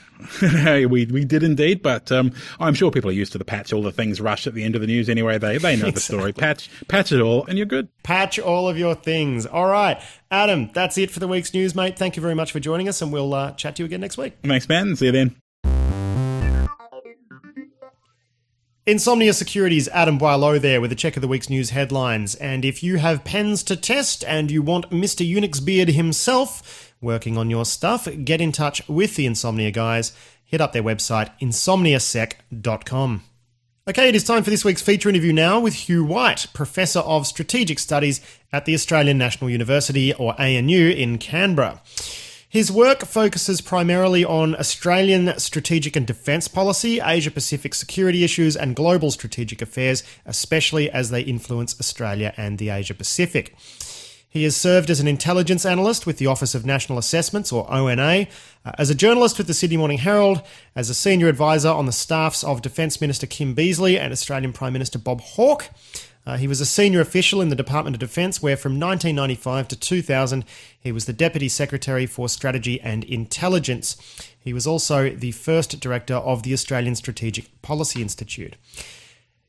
we 0.91 1.07
we 1.07 1.25
did 1.25 1.43
indeed, 1.43 1.83
but 1.83 2.11
um, 2.11 2.33
I'm 2.59 2.75
sure 2.75 2.91
people 2.91 3.11
are 3.11 3.15
used 3.15 3.33
to 3.33 3.39
the 3.39 3.45
patch 3.45 3.73
all 3.73 3.83
the 3.83 3.93
things 3.93 4.21
rush 4.21 4.47
at 4.47 4.55
the 4.55 4.65
end 4.65 4.75
of 4.75 4.81
the 4.81 4.87
news 4.87 5.09
anyway. 5.09 5.39
They 5.39 5.59
they 5.59 5.77
know 5.77 5.89
exactly. 5.89 5.91
the 5.93 6.01
story. 6.01 6.33
Patch 6.39 6.71
patch 6.89 7.13
it 7.13 7.21
all, 7.21 7.45
and 7.47 7.57
you're 7.57 7.67
good. 7.67 7.89
Patch 8.03 8.39
all 8.39 8.69
of 8.69 8.79
your 8.79 8.95
things. 8.95 9.47
All 9.47 9.67
right, 9.67 10.01
Adam. 10.31 10.71
That's 10.73 10.99
it 10.99 11.11
for 11.11 11.21
the 11.21 11.29
week's 11.29 11.53
news, 11.55 11.75
mate. 11.75 11.99
Thank 11.99 12.17
you 12.17 12.23
very 12.23 12.35
much 12.35 12.53
for 12.53 12.61
joining 12.61 12.89
us, 12.89 13.03
and 13.03 13.13
we'll 13.13 13.35
uh, 13.35 13.53
chat 13.53 13.77
to 13.77 13.83
you 13.83 13.87
again 13.87 14.01
next 14.01 14.19
week. 14.19 14.35
Thanks, 14.43 14.69
man. 14.69 14.97
See 14.97 15.07
you 15.07 15.13
then. 15.13 15.37
Insomnia 18.89 19.35
Securities, 19.35 19.87
Adam 19.89 20.17
Boileau 20.17 20.59
there 20.59 20.81
with 20.81 20.91
a 20.91 20.95
check 20.95 21.15
of 21.15 21.21
the 21.21 21.29
week's 21.29 21.51
news 21.51 21.69
headlines. 21.69 22.35
And 22.37 22.65
if 22.65 22.83
you 22.83 22.97
have 22.97 23.23
pens 23.23 23.63
to 23.65 23.77
test 23.77 24.25
and 24.25 24.51
you 24.51 24.63
want 24.63 24.89
Mr. 24.89 25.31
Unix 25.31 25.63
Beard 25.63 25.91
himself 25.91 26.95
working 27.03 27.37
on 27.37 27.51
your 27.51 27.67
stuff, 27.67 28.09
get 28.25 28.41
in 28.41 28.51
touch 28.51 28.89
with 28.89 29.17
the 29.17 29.27
Insomnia 29.27 29.71
guys. 29.73 30.13
Hit 30.43 30.63
up 30.63 30.73
their 30.73 30.83
website, 30.83 31.31
insomniasec.com. 31.39 33.25
Okay, 33.87 34.09
it 34.09 34.17
is 34.17 34.25
time 34.25 34.43
for 34.43 34.49
this 34.49 34.65
week's 34.65 34.81
feature 34.81 35.11
interview 35.11 35.35
now 35.35 35.61
with 35.61 35.75
Hugh 35.75 36.07
White, 36.07 36.47
Professor 36.55 37.01
of 37.01 37.27
Strategic 37.27 37.79
Studies 37.79 38.23
at 38.53 38.65
the 38.65 38.73
Australian 38.73 39.19
National 39.19 39.51
University, 39.51 40.15
or 40.15 40.35
ANU, 40.41 40.89
in 40.89 41.19
Canberra. 41.19 41.83
His 42.51 42.73
work 42.73 43.05
focuses 43.05 43.61
primarily 43.61 44.25
on 44.25 44.57
Australian 44.57 45.39
strategic 45.39 45.97
and 45.97 46.07
defence 46.07 46.49
policy, 46.49 46.99
Asia 46.99 47.31
Pacific 47.31 47.75
security 47.75 48.25
issues, 48.25 48.57
and 48.57 48.75
global 48.75 49.11
strategic 49.11 49.61
affairs, 49.61 50.03
especially 50.25 50.91
as 50.91 51.11
they 51.11 51.21
influence 51.21 51.79
Australia 51.79 52.33
and 52.39 52.57
the 52.57 52.71
Asia 52.71 52.95
Pacific. 52.95 53.55
He 54.31 54.45
has 54.45 54.57
served 54.57 54.89
as 54.89 54.99
an 54.99 55.07
intelligence 55.07 55.67
analyst 55.67 56.07
with 56.07 56.17
the 56.17 56.27
Office 56.27 56.55
of 56.55 56.65
National 56.65 56.97
Assessments, 56.97 57.53
or 57.53 57.71
ONA, 57.71 58.29
uh, 58.65 58.73
as 58.79 58.89
a 58.89 58.95
journalist 58.95 59.37
with 59.37 59.47
the 59.47 59.53
Sydney 59.53 59.77
Morning 59.77 59.99
Herald, 59.99 60.41
as 60.75 60.89
a 60.89 60.95
senior 60.95 61.29
advisor 61.29 61.69
on 61.69 61.85
the 61.85 61.93
staffs 61.93 62.43
of 62.43 62.63
Defence 62.63 62.99
Minister 62.99 63.27
Kim 63.27 63.55
Beazley 63.55 63.99
and 63.99 64.11
Australian 64.11 64.55
Prime 64.55 64.73
Minister 64.73 64.99
Bob 64.99 65.21
Hawke. 65.21 65.69
Uh, 66.29 66.37
he 66.37 66.47
was 66.47 66.61
a 66.61 66.67
senior 66.67 67.01
official 67.01 67.41
in 67.41 67.49
the 67.49 67.57
Department 67.57 67.97
of 67.97 68.01
Defence, 68.01 68.43
where 68.43 68.55
from 68.55 68.73
1995 68.73 69.67
to 69.69 69.77
2000 69.77 70.45
he 70.79 70.93
was 70.93 71.07
the 71.07 71.13
Deputy 71.15 71.49
Secretary 71.49 72.05
for 72.05 72.29
Strategy 72.29 72.79
and 72.83 73.03
Intelligence. 73.05 73.97
He 74.39 74.53
was 74.53 74.67
also 74.67 75.09
the 75.09 75.33
first 75.33 75.81
director 75.81 76.17
of 76.17 76.43
the 76.43 76.53
Australian 76.53 76.97
Strategic 76.97 77.63
Policy 77.63 78.03
Institute. 78.03 78.57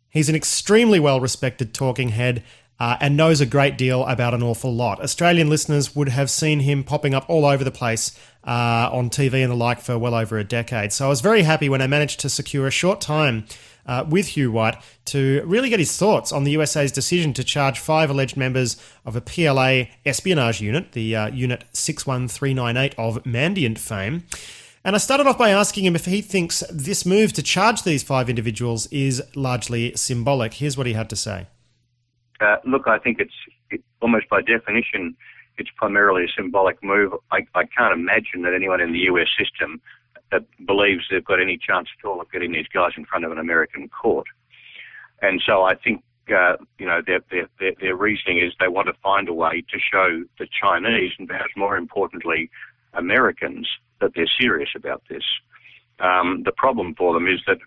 He's 0.10 0.30
an 0.30 0.36
extremely 0.36 1.02
well 1.02 1.20
respected 1.20 1.74
talking 1.74 2.10
head. 2.10 2.44
Uh, 2.82 2.96
and 3.02 3.18
knows 3.18 3.42
a 3.42 3.46
great 3.46 3.78
deal 3.78 4.06
about 4.06 4.34
an 4.34 4.42
awful 4.42 4.74
lot. 4.74 5.02
Australian 5.02 5.50
listeners 5.50 5.94
would 5.98 6.08
have 6.08 6.30
seen 6.30 6.62
him 6.62 6.82
popping 6.82 7.14
up 7.14 7.26
all 7.30 7.44
over 7.44 7.62
the 7.62 7.72
place 7.72 8.18
uh, 8.46 8.90
on 8.94 9.10
TV 9.10 9.44
and 9.44 9.52
the 9.52 9.56
like 9.56 9.82
for 9.82 9.98
well 10.00 10.16
over 10.16 10.38
a 10.38 10.46
decade. 10.46 10.94
So 10.94 11.08
I 11.08 11.10
was 11.10 11.20
very 11.20 11.42
happy 11.42 11.68
when 11.68 11.82
I 11.82 11.88
managed 11.88 12.22
to 12.22 12.30
secure 12.30 12.68
a 12.68 12.72
short 12.72 13.02
time 13.02 13.44
uh, 13.90 14.06
with 14.08 14.28
Hugh 14.28 14.52
White 14.52 14.78
to 15.06 15.42
really 15.46 15.68
get 15.68 15.80
his 15.80 15.98
thoughts 15.98 16.32
on 16.32 16.44
the 16.44 16.52
USA's 16.52 16.92
decision 16.92 17.34
to 17.34 17.44
charge 17.44 17.80
five 17.80 18.12
alleged 18.12 18.38
members 18.38 18.78
of 19.04 19.16
a 19.16 19.22
PLA 19.22 19.86
espionage 20.06 20.62
unit, 20.62 20.92
the 20.92 21.16
uh, 21.16 21.28
Unit 21.30 21.64
61398 21.74 22.94
of 23.00 23.24
Mandiant 23.24 23.80
fame. 23.80 24.24
And 24.86 24.96
I 24.96 25.00
started 25.00 25.26
off 25.26 25.40
by 25.40 25.50
asking 25.50 25.86
him 25.86 25.96
if 25.96 26.06
he 26.06 26.22
thinks 26.22 26.64
this 26.72 27.04
move 27.04 27.34
to 27.34 27.42
charge 27.42 27.82
these 27.82 28.04
five 28.04 28.30
individuals 28.30 28.86
is 28.88 29.24
largely 29.36 29.96
symbolic. 29.96 30.54
Here's 30.54 30.78
what 30.78 30.86
he 30.86 30.94
had 30.94 31.10
to 31.10 31.16
say. 31.16 31.48
Uh, 32.40 32.58
look, 32.66 32.88
I 32.88 33.00
think 33.00 33.20
it's 33.20 33.34
it, 33.72 33.82
almost 34.02 34.30
by 34.30 34.42
definition, 34.42 35.18
it's 35.60 35.70
primarily 35.76 36.24
a 36.24 36.28
symbolic 36.36 36.82
move. 36.84 37.14
I, 37.32 37.40
I 37.56 37.64
can't 37.66 37.94
imagine 37.94 38.42
that 38.44 38.54
anyone 38.54 38.82
in 38.82 38.92
the 38.92 39.00
US 39.12 39.28
system 39.38 39.82
that 40.32 40.44
believes 40.66 41.04
they've 41.10 41.26
got 41.26 41.42
any 41.42 41.58
chance 41.58 41.88
at 41.98 42.08
all 42.08 42.22
of 42.22 42.32
getting 42.32 42.52
these 42.52 42.68
guys 42.74 42.92
in 42.98 43.06
front 43.06 43.26
of 43.26 43.32
an 43.32 43.40
American 43.40 43.90
court. 43.90 44.28
And 45.22 45.42
so 45.46 45.64
I 45.64 45.76
think, 45.76 46.04
uh, 46.30 46.58
you 46.78 46.86
know, 46.86 47.02
their, 47.06 47.20
their, 47.32 47.48
their, 47.60 47.74
their 47.80 47.96
reasoning 47.96 48.40
is 48.40 48.54
they 48.60 48.68
want 48.68 48.88
to 48.88 48.94
find 49.02 49.28
a 49.28 49.34
way 49.34 49.64
to 49.70 49.80
show 49.92 50.24
the 50.38 50.48
Chinese 50.62 51.12
and 51.18 51.28
perhaps 51.28 51.52
more 51.58 51.78
importantly, 51.78 52.50
Americans 52.94 53.68
that 54.02 54.12
they're 54.16 54.30
serious 54.40 54.70
about 54.76 55.04
this. 55.10 55.24
Um, 56.00 56.44
the 56.46 56.54
problem 56.54 56.96
for 56.96 57.14
them 57.14 57.28
is 57.28 57.42
that 57.48 57.58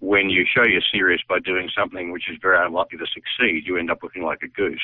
when 0.00 0.30
you 0.30 0.44
show 0.46 0.64
you're 0.64 0.82
serious 0.92 1.20
by 1.28 1.38
doing 1.38 1.68
something 1.76 2.12
which 2.12 2.28
is 2.30 2.38
very 2.40 2.64
unlikely 2.64 2.98
to 2.98 3.06
succeed, 3.06 3.66
you 3.66 3.76
end 3.76 3.90
up 3.90 4.02
looking 4.02 4.22
like 4.22 4.42
a 4.42 4.48
goose. 4.48 4.80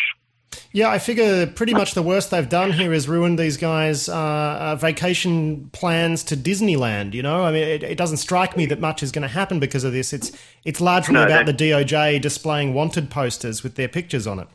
Yeah, 0.74 0.88
I 0.88 0.98
figure 0.98 1.46
pretty 1.46 1.74
much 1.74 1.92
the 1.92 2.02
worst 2.02 2.30
they've 2.30 2.48
done 2.48 2.72
here 2.72 2.94
is 2.94 3.06
ruined 3.06 3.38
these 3.38 3.58
guys' 3.58 4.08
uh, 4.08 4.14
uh, 4.14 4.76
vacation 4.76 5.68
plans 5.72 6.24
to 6.24 6.36
Disneyland. 6.36 7.12
You 7.12 7.22
know, 7.22 7.44
I 7.44 7.52
mean, 7.52 7.62
it, 7.62 7.82
it 7.82 7.98
doesn't 7.98 8.16
strike 8.16 8.56
me 8.56 8.64
that 8.66 8.80
much 8.80 9.02
is 9.02 9.12
going 9.12 9.22
to 9.22 9.28
happen 9.28 9.60
because 9.60 9.84
of 9.84 9.92
this. 9.92 10.14
It's 10.14 10.32
it's 10.64 10.80
largely 10.80 11.14
no, 11.14 11.24
about 11.26 11.44
the 11.44 11.52
DOJ 11.52 12.22
displaying 12.22 12.72
wanted 12.72 13.10
posters 13.10 13.62
with 13.62 13.74
their 13.74 13.88
pictures 13.88 14.26
on 14.26 14.38
it. 14.38 14.48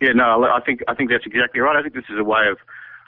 Yeah, 0.00 0.12
no, 0.12 0.44
I 0.44 0.60
think 0.60 0.80
I 0.88 0.94
think 0.94 1.10
that's 1.10 1.26
exactly 1.26 1.60
right. 1.60 1.76
I 1.76 1.82
think 1.82 1.94
this 1.94 2.08
is 2.08 2.18
a 2.18 2.24
way 2.24 2.46
of 2.48 2.56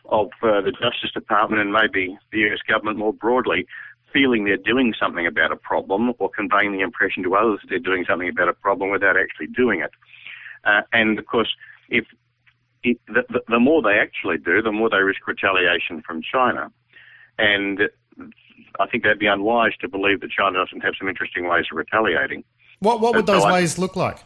of 0.04 0.28
uh, 0.42 0.60
the 0.60 0.72
Justice 0.72 1.12
Department 1.14 1.62
and 1.62 1.72
maybe 1.72 2.18
the 2.32 2.38
US 2.50 2.60
government 2.68 2.98
more 2.98 3.14
broadly 3.14 3.66
feeling 4.12 4.44
they're 4.44 4.56
doing 4.56 4.94
something 5.00 5.26
about 5.26 5.52
a 5.52 5.56
problem 5.56 6.12
or 6.18 6.30
conveying 6.30 6.72
the 6.72 6.80
impression 6.80 7.22
to 7.22 7.34
others 7.34 7.60
that 7.62 7.68
they're 7.70 7.78
doing 7.78 8.04
something 8.08 8.28
about 8.28 8.48
a 8.48 8.52
problem 8.52 8.90
without 8.90 9.16
actually 9.16 9.46
doing 9.48 9.80
it. 9.80 9.90
Uh, 10.64 10.82
and 10.92 11.18
of 11.18 11.26
course 11.26 11.54
if 11.88 12.04
it, 12.82 12.98
the, 13.08 13.22
the, 13.28 13.40
the 13.48 13.60
more 13.60 13.82
they 13.82 13.98
actually 13.98 14.38
do, 14.38 14.62
the 14.62 14.72
more 14.72 14.90
they 14.90 14.98
risk 14.98 15.26
retaliation 15.26 16.02
from 16.06 16.22
China. 16.22 16.70
And 17.38 17.80
I 18.78 18.86
think 18.86 19.04
they'd 19.04 19.18
be 19.18 19.26
unwise 19.26 19.72
to 19.80 19.88
believe 19.88 20.20
that 20.20 20.30
China 20.30 20.64
doesn't 20.64 20.82
have 20.82 20.94
some 20.98 21.08
interesting 21.08 21.48
ways 21.48 21.64
of 21.70 21.76
retaliating. 21.76 22.44
What, 22.80 23.00
what 23.00 23.14
would 23.14 23.26
those 23.26 23.42
so 23.42 23.52
ways 23.52 23.78
look 23.78 23.96
like? 23.96 24.18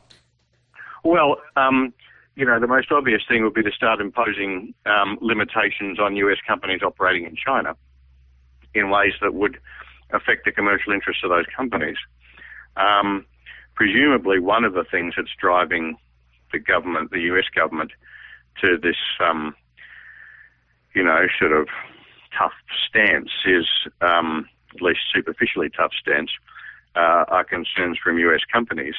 Well, 1.04 1.36
um, 1.56 1.94
you 2.36 2.44
know, 2.44 2.60
the 2.60 2.66
most 2.66 2.90
obvious 2.90 3.22
thing 3.28 3.42
would 3.44 3.54
be 3.54 3.62
to 3.62 3.72
start 3.72 4.00
imposing 4.00 4.74
um, 4.86 5.18
limitations 5.20 5.98
on 5.98 6.16
US 6.16 6.38
companies 6.46 6.80
operating 6.82 7.24
in 7.24 7.36
China 7.36 7.74
in 8.74 8.90
ways 8.90 9.12
that 9.20 9.34
would 9.34 9.58
affect 10.12 10.44
the 10.44 10.52
commercial 10.52 10.92
interests 10.92 11.22
of 11.24 11.30
those 11.30 11.46
companies. 11.56 11.96
Um, 12.76 13.26
presumably, 13.74 14.38
one 14.38 14.64
of 14.64 14.74
the 14.74 14.84
things 14.84 15.14
that's 15.16 15.34
driving 15.40 15.96
the 16.52 16.58
government, 16.58 17.10
the 17.10 17.20
US 17.32 17.46
government, 17.54 17.92
to 18.62 18.78
this, 18.78 18.96
um, 19.20 19.54
you 20.94 21.02
know, 21.02 21.26
sort 21.38 21.52
of 21.52 21.68
tough 22.36 22.52
stance 22.88 23.30
is, 23.46 23.66
um, 24.00 24.48
at 24.74 24.82
least 24.82 25.00
superficially 25.12 25.70
tough 25.70 25.92
stance, 26.00 26.30
uh, 26.94 27.24
are 27.28 27.44
concerns 27.44 27.98
from 28.02 28.18
US 28.18 28.42
companies. 28.52 28.94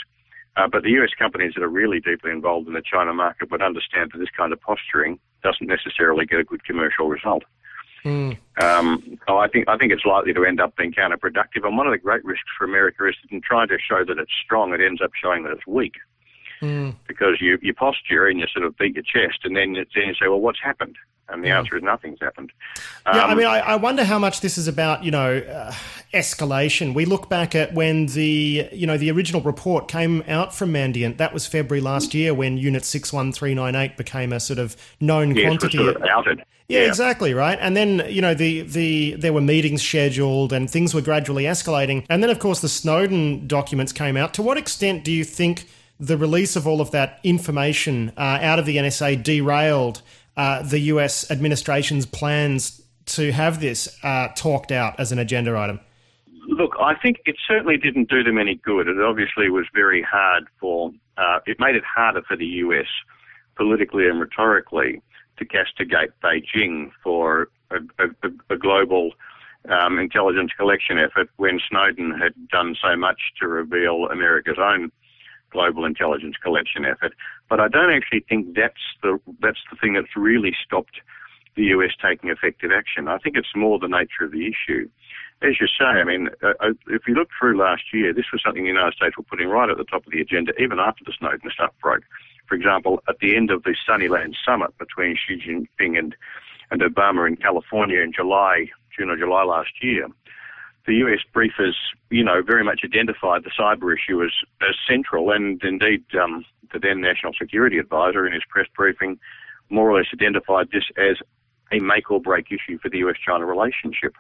Uh, 0.58 0.68
but 0.68 0.84
the 0.84 0.92
US 1.02 1.12
companies 1.18 1.54
that 1.56 1.64
are 1.64 1.70
really 1.70 2.00
deeply 2.00 2.32
involved 2.32 2.68
in 2.68 2.74
the 2.74 2.82
China 2.82 3.14
market 3.14 3.52
would 3.52 3.62
understand 3.62 4.12
that 4.12 4.20
this 4.20 4.30
kind 4.36 4.52
of 4.52 4.60
posturing 4.62 5.20
doesn't 5.44 5.68
necessarily 5.68 6.26
get 6.26 6.40
a 6.40 6.44
good 6.44 6.64
commercial 6.66 7.08
result. 7.08 7.44
Mm. 8.04 8.38
Um, 8.62 9.20
so 9.28 9.38
I 9.38 9.48
think 9.48 9.70
I 9.70 9.78
think 9.78 9.92
it's 9.94 10.06
likely 10.06 10.34
to 10.34 10.44
end 10.44 10.60
up 10.60 10.76
being 10.76 10.92
counterproductive. 10.92 11.64
And 11.64 11.78
one 11.78 11.86
of 11.86 11.92
the 11.92 12.00
great 12.00 12.26
risks 12.26 12.50
for 12.58 12.66
America 12.66 13.08
is 13.08 13.16
that 13.22 13.32
in 13.34 13.42
trying 13.42 13.68
to 13.68 13.78
show 13.78 14.04
that 14.04 14.18
it's 14.18 14.32
strong, 14.44 14.74
it 14.74 14.82
ends 14.82 15.02
up 15.02 15.12
showing 15.22 15.44
that 15.44 15.52
it's 15.52 15.68
weak 15.68 15.94
mm. 16.62 16.96
because 17.08 17.42
you, 17.42 17.58
you 17.62 17.74
posture 17.74 18.28
and 18.28 18.40
you 18.40 18.48
sort 18.48 18.66
of 18.66 18.78
beat 18.78 18.96
your 18.96 19.04
chest, 19.04 19.40
and 19.44 19.56
then, 19.56 19.74
then 19.74 19.86
you 19.96 20.14
say, 20.14 20.28
well, 20.28 20.40
what's 20.40 20.62
happened? 20.62 20.98
And 21.32 21.44
the 21.44 21.50
mm. 21.50 21.58
answer 21.58 21.78
is 21.78 21.84
nothing's 21.84 22.20
happened. 22.20 22.52
Um, 23.06 23.16
yeah, 23.16 23.26
I 23.26 23.32
um, 23.32 23.38
mean, 23.38 23.48
I, 23.48 23.60
I, 23.60 23.76
wonder 23.76 24.04
how 24.04 24.20
much 24.20 24.42
this 24.42 24.58
is 24.58 24.68
about, 24.68 25.04
you 25.04 25.12
know, 25.12 25.38
uh, 25.38 25.72
escalation. 26.14 26.94
We 26.94 27.06
look 27.06 27.30
back 27.30 27.56
at 27.56 27.74
when 27.74 28.08
the, 28.08 28.68
you 28.72 28.86
know, 28.86 28.98
the 28.98 29.10
original 29.12 29.42
report 29.42 29.88
came 29.88 30.24
out 30.28 30.54
from 30.54 30.74
Mandiant. 30.74 31.18
That 31.18 31.34
was 31.34 31.48
February 31.48 31.82
last 31.82 32.14
year 32.14 32.34
when 32.34 32.58
Unit 32.58 32.84
61398 32.84 33.98
became 33.98 34.34
a 34.34 34.40
sort 34.40 34.60
of 34.60 34.76
known 35.00 35.36
yes, 35.36 35.46
quantity. 35.46 35.78
Sort 35.78 35.96
of 35.96 36.04
outed. 36.04 36.44
Yeah, 36.68 36.82
yeah, 36.82 36.88
exactly, 36.88 37.34
right. 37.34 37.58
And 37.62 37.76
then, 37.76 38.04
you 38.10 38.22
know, 38.22 38.34
the, 38.34 38.62
the 38.62 39.16
there 39.16 39.34
were 39.34 39.42
meetings 39.42 39.82
scheduled 39.82 40.54
and 40.54 40.70
things 40.70 40.94
were 40.94 41.02
gradually 41.02 41.44
escalating. 41.44 42.06
And 42.10 42.22
then, 42.22 42.30
of 42.30 42.40
course, 42.40 42.60
the 42.62 42.70
Snowden 42.70 43.48
documents 43.48 43.94
came 43.94 44.18
out. 44.18 44.34
To 44.36 44.42
what 44.42 44.58
extent 44.58 45.06
do 45.06 45.12
you 45.12 45.24
think– 45.24 45.68
the 46.02 46.18
release 46.18 46.56
of 46.56 46.68
all 46.68 46.82
of 46.82 46.90
that 46.92 47.20
information 47.24 48.12
uh, 48.18 48.40
out 48.42 48.58
of 48.58 48.66
the 48.66 48.78
NSA 48.78 49.24
derailed 49.24 50.02
uh, 50.36 50.64
the 50.64 50.80
US 50.80 51.30
administration's 51.30 52.08
plans 52.08 52.82
to 53.06 53.32
have 53.32 53.62
this 53.62 53.98
uh, 54.04 54.30
talked 54.36 54.72
out 54.72 55.00
as 55.00 55.12
an 55.12 55.20
agenda 55.20 55.56
item? 55.56 55.80
Look, 56.48 56.76
I 56.82 56.96
think 56.96 57.18
it 57.26 57.36
certainly 57.48 57.78
didn't 57.78 58.10
do 58.10 58.24
them 58.24 58.40
any 58.40 58.56
good. 58.56 58.88
It 58.88 59.00
obviously 59.00 59.50
was 59.50 59.66
very 59.76 60.02
hard 60.02 60.48
for, 60.60 60.92
uh, 61.18 61.40
it 61.46 61.60
made 61.60 61.76
it 61.76 61.84
harder 61.84 62.24
for 62.24 62.36
the 62.36 62.46
US 62.46 62.88
politically 63.56 64.08
and 64.08 64.20
rhetorically 64.20 65.04
to 65.38 65.46
castigate 65.46 66.10
Beijing 66.24 66.90
for 67.04 67.50
a, 67.70 67.78
a, 68.00 68.32
a 68.50 68.58
global 68.58 69.12
um, 69.70 70.00
intelligence 70.00 70.52
collection 70.58 70.98
effort 70.98 71.30
when 71.38 71.60
Snowden 71.70 72.12
had 72.20 72.34
done 72.48 72.76
so 72.82 72.96
much 72.96 73.20
to 73.40 73.48
reveal 73.48 74.08
America's 74.12 74.58
own 74.60 74.92
global 75.52 75.86
intelligence 75.86 76.36
collection 76.42 76.86
effort. 76.86 77.14
But 77.50 77.60
I 77.60 77.68
don't 77.68 77.92
actually 77.92 78.26
think 78.28 78.56
that's 78.56 78.82
the 79.04 79.20
that's 79.42 79.60
the 79.70 79.78
thing 79.78 79.94
that's 79.94 80.16
really 80.16 80.56
stopped 80.66 81.02
the 81.56 81.64
US 81.76 81.92
taking 82.02 82.30
effective 82.30 82.72
action. 82.72 83.08
I 83.08 83.18
think 83.18 83.36
it's 83.36 83.56
more 83.56 83.80
the 83.80 83.88
nature 83.88 84.24
of 84.24 84.32
the 84.32 84.48
issue. 84.48 84.90
as 85.42 85.60
you 85.60 85.68
say, 85.68 85.86
I 85.86 86.04
mean, 86.04 86.30
uh, 86.44 86.54
uh, 86.60 86.74
if 86.88 87.08
you 87.08 87.16
look 87.16 87.30
through 87.38 87.58
last 87.58 87.94
year, 87.94 88.14
this 88.14 88.32
was 88.32 88.42
something 88.44 88.64
the 88.64 88.70
United 88.70 88.94
States 88.94 89.18
were 89.18 89.24
putting 89.24 89.50
right 89.50 89.70
at 89.70 89.78
the 89.78 89.84
top 89.84 90.06
of 90.06 90.12
the 90.12 90.22
agenda, 90.22 90.54
even 90.60 90.80
after 90.80 91.04
the 91.04 91.14
Snowden 91.18 91.50
stuff 91.52 91.74
broke. 91.82 92.04
For 92.48 92.56
example, 92.56 93.02
at 93.10 93.20
the 93.20 93.36
end 93.36 93.50
of 93.50 93.64
the 93.64 93.76
Sunnyland 93.88 94.36
Summit 94.46 94.78
between 94.78 95.16
Xi 95.16 95.36
Jinping 95.36 95.98
and, 95.98 96.16
and 96.70 96.82
Obama 96.82 97.28
in 97.28 97.38
California 97.38 98.02
in 98.02 98.14
July, 98.14 98.68
June 98.96 99.10
or 99.10 99.18
July 99.18 99.44
last 99.44 99.72
year, 99.82 100.08
the 100.86 100.96
US 100.96 101.20
briefers, 101.34 101.76
you 102.10 102.24
know, 102.24 102.42
very 102.42 102.64
much 102.64 102.82
identified 102.84 103.44
the 103.44 103.52
cyber 103.58 103.94
issue 103.96 104.24
as, 104.24 104.32
as 104.62 104.76
central, 104.88 105.32
and 105.32 105.62
indeed, 105.64 106.04
um, 106.20 106.46
the 106.74 106.80
then 106.80 107.02
National 107.02 107.34
Security 107.34 107.78
Advisor 107.78 108.26
in 108.26 108.34
his 108.34 108.44
press 108.50 108.68
briefing 108.76 109.20
more 109.70 109.90
or 109.90 109.98
less 109.98 110.08
identified 110.14 110.70
this 110.72 110.84
as 110.98 111.18
a 111.72 111.80
make 111.80 112.12
or 112.12 112.20
break 112.20 112.48
issue 112.52 112.78
for 112.80 112.90
the 112.90 113.00
US 113.00 113.16
China 113.26 113.46
relationship. 113.46 114.16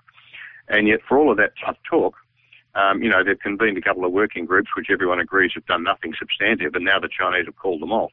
And 0.68 0.88
yet, 0.88 0.99
for 1.07 1.18
all 1.18 1.32
of 1.32 1.38
that 1.38 1.53
tough 1.64 1.78
talk, 1.89 2.16
um, 2.76 3.03
you 3.03 3.09
know, 3.09 3.24
they've 3.24 3.39
convened 3.39 3.78
a 3.78 3.82
couple 3.82 4.05
of 4.05 4.12
working 4.12 4.45
groups, 4.45 4.70
which 4.78 4.88
everyone 4.89 5.20
agrees 5.20 5.51
have 5.55 5.66
done 5.66 5.84
nothing 5.84 6.14
substantive, 6.18 6.76
and 6.76 6.86
now 6.86 6.99
the 6.99 7.09
Chinese 7.09 7.45
have 7.45 7.57
called 7.57 7.82
them 7.82 7.91
off. 7.91 8.12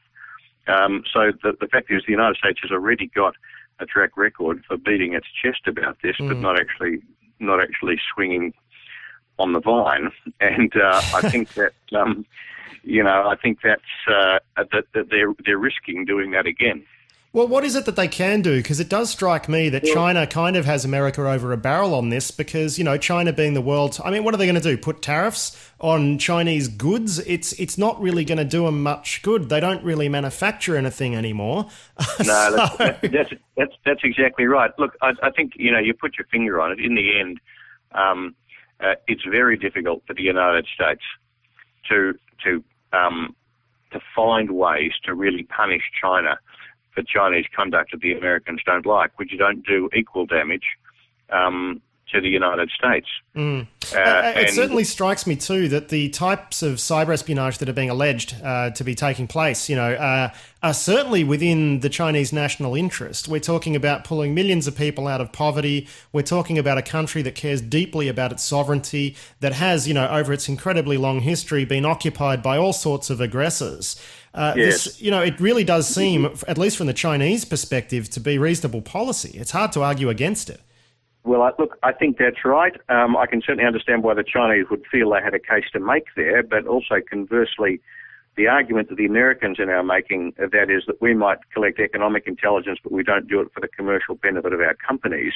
Um, 0.67 1.03
so 1.11 1.31
the, 1.41 1.53
the 1.59 1.67
fact 1.67 1.89
is, 1.89 2.03
the 2.05 2.11
United 2.11 2.35
States 2.37 2.59
has 2.61 2.71
already 2.71 3.07
got 3.07 3.35
a 3.79 3.85
track 3.85 4.17
record 4.17 4.63
for 4.67 4.75
beating 4.75 5.13
its 5.13 5.27
chest 5.41 5.67
about 5.67 5.97
this, 6.03 6.17
mm. 6.19 6.27
but 6.27 6.37
not 6.37 6.59
actually 6.59 6.99
not 7.39 7.61
actually 7.61 7.99
swinging 8.13 8.53
on 9.37 9.53
the 9.53 9.59
vine. 9.59 10.11
And 10.41 10.73
uh, 10.75 11.01
I 11.13 11.29
think 11.29 11.53
that 11.55 11.73
um, 11.93 12.25
you 12.83 13.03
know, 13.03 13.27
I 13.27 13.35
think 13.35 13.59
that's 13.63 13.81
uh, 14.07 14.39
that, 14.55 14.85
that 14.93 15.09
they're 15.09 15.33
they're 15.45 15.57
risking 15.57 16.05
doing 16.05 16.31
that 16.31 16.45
again. 16.45 16.85
Well, 17.31 17.47
what 17.47 17.63
is 17.63 17.75
it 17.75 17.85
that 17.85 17.95
they 17.95 18.07
can 18.07 18.41
do? 18.41 18.57
Because 18.57 18.79
it 18.79 18.89
does 18.89 19.11
strike 19.11 19.47
me 19.47 19.69
that 19.69 19.83
China 19.83 20.25
kind 20.25 20.55
of 20.55 20.65
has 20.65 20.83
America 20.83 21.21
over 21.29 21.51
a 21.51 21.57
barrel 21.57 21.93
on 21.93 22.09
this 22.09 22.31
because, 22.31 22.79
you 22.79 22.83
know, 22.83 22.97
China 22.97 23.31
being 23.31 23.53
the 23.53 23.61
world's. 23.61 24.01
I 24.03 24.09
mean, 24.09 24.23
what 24.23 24.33
are 24.33 24.37
they 24.37 24.47
going 24.47 24.55
to 24.55 24.61
do? 24.61 24.75
Put 24.79 25.03
tariffs 25.03 25.55
on 25.79 26.17
Chinese 26.17 26.67
goods? 26.67 27.19
It's 27.19 27.53
it's 27.53 27.77
not 27.77 28.01
really 28.01 28.25
going 28.25 28.39
to 28.39 28.45
do 28.45 28.65
them 28.65 28.81
much 28.81 29.21
good. 29.21 29.47
They 29.47 29.59
don't 29.59 29.83
really 29.83 30.09
manufacture 30.09 30.75
anything 30.75 31.15
anymore. 31.15 31.67
No, 32.19 32.25
so... 32.25 32.75
that's, 32.77 33.01
that's, 33.01 33.33
that's, 33.55 33.73
that's, 33.85 34.01
exactly 34.03 34.45
right. 34.45 34.71
Look, 34.79 34.97
I, 35.01 35.13
I, 35.21 35.29
think, 35.29 35.53
you 35.55 35.71
know, 35.71 35.79
you 35.79 35.93
put 35.93 36.17
your 36.17 36.25
finger 36.31 36.59
on 36.59 36.71
it. 36.71 36.79
In 36.79 36.95
the 36.95 37.19
end, 37.19 37.39
um, 37.91 38.35
uh, 38.79 38.95
it's 39.07 39.23
very 39.23 39.55
difficult 39.55 40.03
for 40.07 40.13
the 40.13 40.23
United 40.23 40.65
States 40.73 41.01
to, 41.89 42.17
to, 42.43 42.63
um, 42.91 43.35
to 43.91 43.99
find 44.15 44.51
ways 44.51 44.91
to 45.05 45.13
really 45.13 45.43
punish 45.43 45.83
China 46.01 46.39
for 46.93 47.03
Chinese 47.03 47.45
conduct 47.55 47.91
that 47.91 48.01
the 48.01 48.13
Americans 48.13 48.61
don't 48.65 48.85
like, 48.85 49.17
which 49.17 49.31
don't 49.37 49.65
do 49.65 49.89
equal 49.95 50.25
damage 50.25 50.65
um, 51.29 51.81
to 52.11 52.21
the 52.21 52.29
United 52.29 52.69
States. 52.71 53.07
Mm. 53.35 53.67
Uh, 53.93 53.97
uh, 53.97 54.33
it 54.35 54.49
certainly 54.49 54.83
strikes 54.83 55.25
me 55.25 55.35
too 55.35 55.67
that 55.69 55.89
the 55.89 56.09
types 56.09 56.61
of 56.61 56.75
cyber 56.75 57.13
espionage 57.13 57.59
that 57.59 57.69
are 57.69 57.73
being 57.73 57.89
alleged 57.89 58.35
uh, 58.43 58.71
to 58.71 58.83
be 58.83 58.95
taking 58.95 59.27
place, 59.27 59.69
you 59.69 59.75
know, 59.75 59.93
uh, 59.93 60.29
are 60.61 60.73
certainly 60.73 61.23
within 61.23 61.79
the 61.79 61.89
Chinese 61.89 62.33
national 62.33 62.75
interest. 62.75 63.27
We're 63.27 63.39
talking 63.39 63.75
about 63.75 64.03
pulling 64.03 64.33
millions 64.33 64.67
of 64.67 64.75
people 64.75 65.07
out 65.07 65.21
of 65.21 65.31
poverty. 65.31 65.87
We're 66.11 66.21
talking 66.23 66.57
about 66.57 66.77
a 66.77 66.81
country 66.81 67.21
that 67.21 67.35
cares 67.35 67.61
deeply 67.61 68.07
about 68.07 68.31
its 68.31 68.43
sovereignty, 68.43 69.15
that 69.39 69.53
has, 69.53 69.87
you 69.87 69.93
know, 69.93 70.07
over 70.09 70.33
its 70.33 70.49
incredibly 70.49 70.97
long 70.97 71.21
history, 71.21 71.63
been 71.65 71.85
occupied 71.85 72.43
by 72.43 72.57
all 72.57 72.73
sorts 72.73 73.09
of 73.09 73.21
aggressors. 73.21 74.01
Uh, 74.33 74.53
yes. 74.55 74.83
This, 74.83 75.01
you 75.01 75.11
know, 75.11 75.21
it 75.21 75.39
really 75.39 75.63
does 75.63 75.87
seem, 75.87 76.25
at 76.47 76.57
least 76.57 76.77
from 76.77 76.87
the 76.87 76.93
Chinese 76.93 77.45
perspective, 77.45 78.09
to 78.11 78.19
be 78.19 78.37
reasonable 78.37 78.81
policy. 78.81 79.37
It's 79.37 79.51
hard 79.51 79.71
to 79.73 79.81
argue 79.81 80.09
against 80.09 80.49
it. 80.49 80.61
Well, 81.23 81.41
I, 81.41 81.51
look, 81.59 81.77
I 81.83 81.91
think 81.91 82.17
that's 82.17 82.45
right. 82.45 82.73
Um, 82.89 83.17
I 83.17 83.25
can 83.25 83.41
certainly 83.41 83.65
understand 83.65 84.03
why 84.03 84.13
the 84.13 84.23
Chinese 84.23 84.65
would 84.69 84.83
feel 84.91 85.09
they 85.09 85.21
had 85.21 85.33
a 85.33 85.39
case 85.39 85.65
to 85.73 85.79
make 85.79 86.05
there, 86.15 86.43
but 86.43 86.65
also 86.65 87.01
conversely, 87.07 87.81
the 88.37 88.47
argument 88.47 88.89
that 88.89 88.95
the 88.95 89.05
Americans 89.05 89.59
are 89.59 89.65
now 89.65 89.81
making 89.81 90.33
uh, 90.41 90.47
that 90.51 90.69
is 90.69 90.83
that 90.87 91.01
we 91.01 91.13
might 91.13 91.39
collect 91.53 91.79
economic 91.79 92.25
intelligence, 92.25 92.79
but 92.81 92.93
we 92.93 93.03
don't 93.03 93.27
do 93.27 93.41
it 93.41 93.51
for 93.53 93.59
the 93.59 93.67
commercial 93.67 94.15
benefit 94.15 94.53
of 94.53 94.61
our 94.61 94.75
companies, 94.75 95.33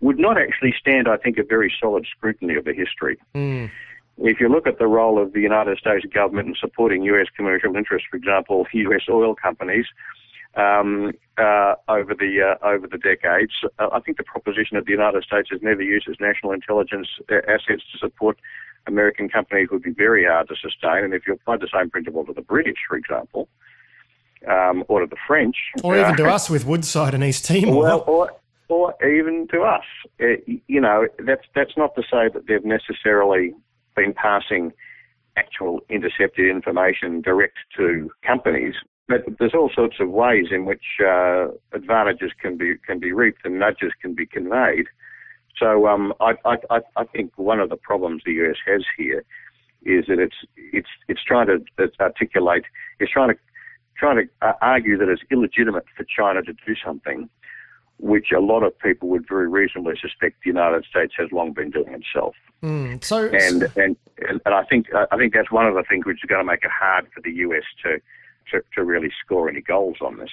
would 0.00 0.18
not 0.18 0.38
actually 0.38 0.74
stand, 0.78 1.08
I 1.08 1.16
think, 1.16 1.38
a 1.38 1.42
very 1.42 1.72
solid 1.80 2.06
scrutiny 2.06 2.54
of 2.54 2.64
the 2.64 2.72
history. 2.72 3.18
Mm. 3.34 3.70
If 4.20 4.38
you 4.38 4.48
look 4.48 4.66
at 4.66 4.78
the 4.78 4.86
role 4.86 5.20
of 5.20 5.32
the 5.32 5.40
United 5.40 5.78
States 5.78 6.04
government 6.12 6.48
in 6.48 6.54
supporting 6.54 7.02
U.S. 7.04 7.26
commercial 7.34 7.74
interests, 7.74 8.06
for 8.10 8.16
example, 8.16 8.66
U.S. 8.72 9.02
oil 9.08 9.34
companies, 9.34 9.86
um, 10.56 11.12
uh, 11.38 11.74
over 11.88 12.14
the 12.14 12.56
uh, 12.60 12.66
over 12.66 12.86
the 12.86 12.98
decades. 12.98 13.52
Uh, 13.78 13.88
I 13.92 14.00
think 14.00 14.16
the 14.16 14.24
proposition 14.24 14.76
that 14.76 14.84
the 14.84 14.92
United 14.92 15.22
States 15.22 15.48
has 15.52 15.62
never 15.62 15.82
used 15.82 16.08
its 16.08 16.20
national 16.20 16.52
intelligence 16.52 17.08
uh, 17.30 17.36
assets 17.48 17.82
to 17.92 17.98
support 17.98 18.38
American 18.86 19.28
companies 19.28 19.68
would 19.70 19.82
be 19.82 19.92
very 19.92 20.26
hard 20.26 20.48
to 20.48 20.56
sustain. 20.56 21.04
And 21.04 21.14
if 21.14 21.26
you 21.26 21.34
applied 21.34 21.60
the 21.60 21.68
same 21.72 21.90
principle 21.90 22.24
to 22.26 22.32
the 22.32 22.42
British, 22.42 22.78
for 22.88 22.96
example, 22.96 23.48
um, 24.48 24.84
or 24.88 25.00
to 25.00 25.06
the 25.06 25.16
French, 25.26 25.56
or 25.84 25.96
even 25.96 26.16
to 26.16 26.26
uh, 26.28 26.34
us 26.34 26.50
with 26.50 26.66
Woodside 26.66 27.14
and 27.14 27.22
East 27.22 27.44
Timor, 27.46 27.76
well, 27.80 28.04
or, 28.08 28.32
or 28.68 28.94
even 29.06 29.46
to 29.48 29.62
us, 29.62 29.84
you 30.66 30.80
know, 30.80 31.06
that's 31.20 31.44
that's 31.54 31.76
not 31.76 31.94
to 31.94 32.02
say 32.02 32.28
that 32.28 32.48
they've 32.48 32.64
necessarily 32.64 33.54
been 33.94 34.12
passing 34.12 34.72
actual 35.36 35.80
intercepted 35.88 36.48
information 36.48 37.20
direct 37.20 37.56
to 37.76 38.10
companies. 38.26 38.74
But 39.08 39.24
there's 39.38 39.54
all 39.54 39.70
sorts 39.74 39.96
of 40.00 40.08
ways 40.10 40.46
in 40.50 40.64
which 40.66 40.84
uh, 41.04 41.48
advantages 41.72 42.30
can 42.40 42.56
be 42.56 42.74
can 42.86 43.00
be 43.00 43.12
reaped 43.12 43.44
and 43.44 43.58
nudges 43.58 43.92
can 44.00 44.14
be 44.14 44.26
conveyed. 44.26 44.86
So 45.58 45.88
um, 45.88 46.14
I, 46.20 46.34
I, 46.44 46.80
I 46.96 47.04
think 47.04 47.32
one 47.36 47.60
of 47.60 47.70
the 47.70 47.76
problems 47.76 48.22
the 48.24 48.32
US 48.44 48.56
has 48.66 48.82
here 48.96 49.24
is 49.82 50.04
that 50.08 50.18
it's 50.18 50.36
it's 50.56 50.88
it's 51.08 51.24
trying 51.24 51.48
to 51.48 51.58
articulate, 52.00 52.64
it's 53.00 53.10
trying 53.10 53.30
to 53.30 53.38
trying 53.96 54.16
to 54.16 54.46
uh, 54.46 54.52
argue 54.62 54.96
that 54.96 55.08
it's 55.08 55.22
illegitimate 55.30 55.84
for 55.96 56.04
China 56.04 56.42
to 56.42 56.52
do 56.52 56.74
something 56.84 57.28
which 58.00 58.28
a 58.34 58.40
lot 58.40 58.62
of 58.62 58.78
people 58.78 59.08
would 59.08 59.26
very 59.28 59.48
reasonably 59.48 59.94
suspect 60.00 60.36
the 60.42 60.50
United 60.50 60.84
States 60.84 61.12
has 61.18 61.30
long 61.32 61.52
been 61.52 61.70
doing 61.70 61.92
itself. 61.92 62.34
Mm, 62.62 63.02
so, 63.02 63.28
and, 63.28 63.62
and 63.76 63.96
and 64.28 64.40
I 64.46 64.64
think 64.64 64.86
I 64.94 65.16
think 65.16 65.34
that's 65.34 65.50
one 65.50 65.66
of 65.66 65.74
the 65.74 65.82
things 65.88 66.06
which 66.06 66.22
is 66.22 66.28
going 66.28 66.40
to 66.40 66.44
make 66.44 66.62
it 66.62 66.70
hard 66.70 67.06
for 67.14 67.20
the 67.20 67.32
US 67.32 67.64
to 67.82 67.98
to, 68.50 68.62
to 68.74 68.84
really 68.84 69.10
score 69.24 69.48
any 69.48 69.60
goals 69.60 69.98
on 70.00 70.18
this. 70.18 70.30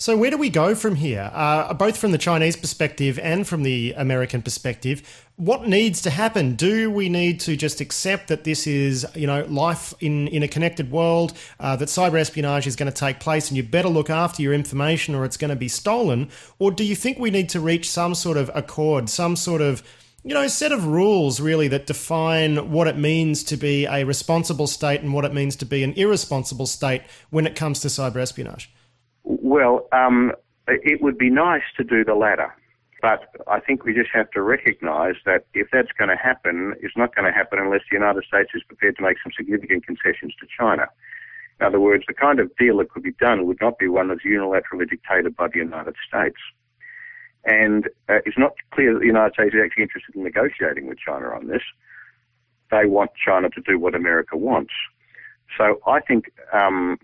So, 0.00 0.16
where 0.16 0.30
do 0.30 0.38
we 0.38 0.48
go 0.48 0.76
from 0.76 0.94
here? 0.94 1.30
Uh, 1.32 1.74
both 1.74 1.96
from 1.96 2.12
the 2.12 2.18
Chinese 2.18 2.56
perspective 2.56 3.18
and 3.18 3.46
from 3.46 3.64
the 3.64 3.94
American 3.96 4.42
perspective, 4.42 5.24
what 5.34 5.66
needs 5.66 6.02
to 6.02 6.10
happen? 6.10 6.54
Do 6.54 6.88
we 6.90 7.08
need 7.08 7.40
to 7.40 7.56
just 7.56 7.80
accept 7.80 8.28
that 8.28 8.44
this 8.44 8.66
is, 8.66 9.06
you 9.14 9.26
know, 9.26 9.44
life 9.46 9.94
in, 10.00 10.28
in 10.28 10.44
a 10.44 10.48
connected 10.48 10.90
world, 10.90 11.32
uh, 11.58 11.74
that 11.76 11.88
cyber 11.88 12.18
espionage 12.18 12.66
is 12.66 12.76
going 12.76 12.90
to 12.90 12.96
take 12.96 13.18
place 13.18 13.48
and 13.48 13.56
you 13.56 13.62
better 13.62 13.88
look 13.88 14.08
after 14.08 14.40
your 14.40 14.52
information 14.52 15.14
or 15.16 15.24
it's 15.24 15.36
going 15.36 15.50
to 15.50 15.56
be 15.56 15.68
stolen? 15.68 16.28
Or 16.58 16.70
do 16.70 16.84
you 16.84 16.94
think 16.94 17.18
we 17.18 17.30
need 17.30 17.48
to 17.50 17.60
reach 17.60 17.90
some 17.90 18.14
sort 18.14 18.36
of 18.36 18.50
accord, 18.54 19.08
some 19.08 19.36
sort 19.36 19.60
of 19.60 19.82
you 20.24 20.34
know, 20.34 20.46
set 20.48 20.72
of 20.72 20.86
rules 20.86 21.40
really 21.40 21.68
that 21.68 21.86
define 21.86 22.70
what 22.70 22.86
it 22.86 22.96
means 22.96 23.42
to 23.44 23.56
be 23.56 23.86
a 23.86 24.04
responsible 24.04 24.66
state 24.66 25.00
and 25.00 25.14
what 25.14 25.24
it 25.24 25.32
means 25.32 25.56
to 25.56 25.64
be 25.64 25.82
an 25.82 25.92
irresponsible 25.94 26.66
state 26.66 27.02
when 27.30 27.46
it 27.46 27.56
comes 27.56 27.80
to 27.80 27.88
cyber 27.88 28.16
espionage? 28.16 28.70
Well, 29.28 29.86
um, 29.92 30.32
it 30.66 31.02
would 31.02 31.18
be 31.18 31.28
nice 31.28 31.62
to 31.76 31.84
do 31.84 32.02
the 32.02 32.14
latter. 32.14 32.54
But 33.02 33.28
I 33.46 33.60
think 33.60 33.84
we 33.84 33.92
just 33.92 34.08
have 34.14 34.30
to 34.30 34.42
recognize 34.42 35.16
that 35.26 35.44
if 35.52 35.68
that's 35.70 35.92
going 35.98 36.08
to 36.08 36.16
happen, 36.16 36.74
it's 36.80 36.96
not 36.96 37.14
going 37.14 37.26
to 37.26 37.32
happen 37.32 37.58
unless 37.58 37.82
the 37.90 37.96
United 37.96 38.24
States 38.24 38.50
is 38.54 38.62
prepared 38.66 38.96
to 38.96 39.02
make 39.02 39.18
some 39.22 39.32
significant 39.36 39.86
concessions 39.86 40.34
to 40.40 40.46
China. 40.58 40.86
In 41.60 41.66
other 41.66 41.78
words, 41.78 42.04
the 42.08 42.14
kind 42.14 42.40
of 42.40 42.50
deal 42.56 42.78
that 42.78 42.90
could 42.90 43.02
be 43.02 43.12
done 43.12 43.46
would 43.46 43.60
not 43.60 43.78
be 43.78 43.86
one 43.86 44.08
that's 44.08 44.24
unilaterally 44.24 44.88
dictated 44.88 45.36
by 45.36 45.48
the 45.48 45.58
United 45.58 45.94
States. 46.08 46.38
And 47.44 47.86
uh, 48.08 48.20
it's 48.24 48.38
not 48.38 48.54
clear 48.72 48.94
that 48.94 49.00
the 49.00 49.06
United 49.06 49.34
States 49.34 49.54
is 49.54 49.60
actually 49.62 49.82
interested 49.82 50.16
in 50.16 50.24
negotiating 50.24 50.86
with 50.86 50.98
China 50.98 51.26
on 51.26 51.48
this. 51.48 51.62
They 52.70 52.86
want 52.86 53.10
China 53.22 53.50
to 53.50 53.60
do 53.60 53.78
what 53.78 53.94
America 53.94 54.38
wants. 54.38 54.72
So 55.56 55.80
I 55.86 56.00
think, 56.00 56.32
um, 56.52 56.98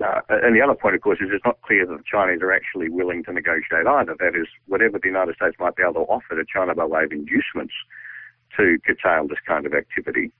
uh, 0.00 0.20
and 0.28 0.54
the 0.54 0.62
other 0.62 0.74
point, 0.74 0.94
of 0.94 1.00
course, 1.00 1.18
is 1.20 1.28
it's 1.32 1.44
not 1.44 1.60
clear 1.62 1.86
that 1.86 1.96
the 1.96 2.04
Chinese 2.10 2.40
are 2.42 2.52
actually 2.52 2.88
willing 2.88 3.24
to 3.24 3.32
negotiate 3.32 3.86
either. 3.86 4.14
That 4.18 4.36
is, 4.36 4.46
whatever 4.66 4.98
the 4.98 5.08
United 5.08 5.34
States 5.34 5.56
might 5.58 5.76
be 5.76 5.82
able 5.82 5.94
to 5.94 6.00
offer 6.00 6.36
to 6.36 6.44
China 6.44 6.74
by 6.74 6.84
way 6.84 7.04
of 7.04 7.12
inducements 7.12 7.74
to 8.56 8.78
curtail 8.86 9.26
this 9.28 9.38
kind 9.46 9.66
of 9.66 9.74
activity 9.74 10.32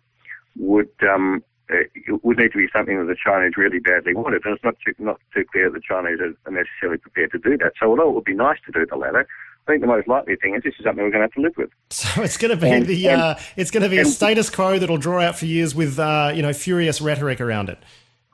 would 0.56 0.90
um, 1.02 1.42
it 1.70 2.24
would 2.24 2.38
need 2.38 2.52
to 2.52 2.58
be 2.58 2.66
something 2.72 2.98
that 2.98 3.06
the 3.06 3.16
Chinese 3.22 3.56
really 3.56 3.78
badly 3.78 4.14
wanted, 4.14 4.42
and 4.44 4.54
it's 4.54 4.64
not 4.64 4.76
too, 4.84 4.94
not 4.98 5.20
too 5.34 5.44
clear 5.52 5.70
that 5.70 5.78
the 5.78 5.82
Chinese 5.86 6.18
are 6.20 6.50
necessarily 6.50 6.98
prepared 6.98 7.32
to 7.32 7.38
do 7.38 7.58
that. 7.58 7.72
So, 7.80 7.90
although 7.90 8.08
it 8.08 8.14
would 8.14 8.24
be 8.24 8.34
nice 8.34 8.58
to 8.66 8.72
do 8.72 8.86
the 8.86 8.96
latter, 8.96 9.26
I 9.66 9.72
think 9.72 9.82
the 9.82 9.86
most 9.86 10.08
likely 10.08 10.36
thing 10.36 10.54
is 10.54 10.62
this 10.62 10.74
is 10.78 10.84
something 10.84 11.04
we're 11.04 11.10
going 11.10 11.20
to 11.20 11.26
have 11.26 11.32
to 11.32 11.40
live 11.40 11.56
with. 11.56 11.70
So 11.90 12.22
it's 12.22 12.38
going 12.38 12.50
to 12.50 12.56
be 12.56 12.70
and, 12.70 12.86
the 12.86 13.08
uh, 13.08 13.34
it's 13.56 13.70
going 13.70 13.82
to 13.82 13.88
be 13.88 13.98
and, 13.98 14.06
a 14.06 14.10
status 14.10 14.50
quo 14.50 14.78
that'll 14.78 14.98
draw 14.98 15.20
out 15.20 15.36
for 15.36 15.46
years 15.46 15.74
with 15.74 15.98
uh, 15.98 16.32
you 16.34 16.42
know 16.42 16.52
furious 16.52 17.00
rhetoric 17.00 17.40
around 17.40 17.68
it. 17.68 17.78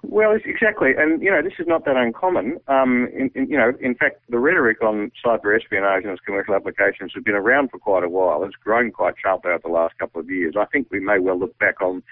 Well, 0.08 0.36
exactly, 0.44 0.90
and 0.96 1.22
you 1.22 1.30
know 1.30 1.42
this 1.42 1.54
is 1.58 1.66
not 1.66 1.84
that 1.86 1.96
uncommon. 1.96 2.58
Um, 2.68 3.08
in, 3.12 3.30
in, 3.34 3.48
you 3.48 3.56
know, 3.56 3.72
in 3.80 3.94
fact, 3.94 4.20
the 4.28 4.38
rhetoric 4.38 4.82
on 4.82 5.10
cyber 5.24 5.56
espionage 5.58 6.04
and 6.04 6.12
its 6.12 6.20
commercial 6.20 6.54
applications 6.54 7.12
has 7.14 7.24
been 7.24 7.34
around 7.34 7.70
for 7.70 7.78
quite 7.78 8.04
a 8.04 8.08
while. 8.08 8.44
It's 8.44 8.56
grown 8.56 8.90
quite 8.90 9.14
sharply 9.20 9.50
over 9.50 9.62
the 9.64 9.72
last 9.72 9.98
couple 9.98 10.20
of 10.20 10.30
years. 10.30 10.54
I 10.58 10.66
think 10.66 10.88
we 10.90 11.00
may 11.00 11.18
well 11.18 11.38
look 11.38 11.56
back 11.58 11.80
on, 11.80 12.02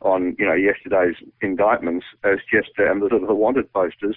on 0.00 0.34
you 0.38 0.46
know, 0.46 0.54
yesterday's 0.54 1.16
indictments 1.40 2.06
as 2.24 2.38
just 2.50 2.70
um, 2.78 3.00
the, 3.00 3.08
the 3.08 3.34
wanted 3.34 3.72
posters 3.72 4.16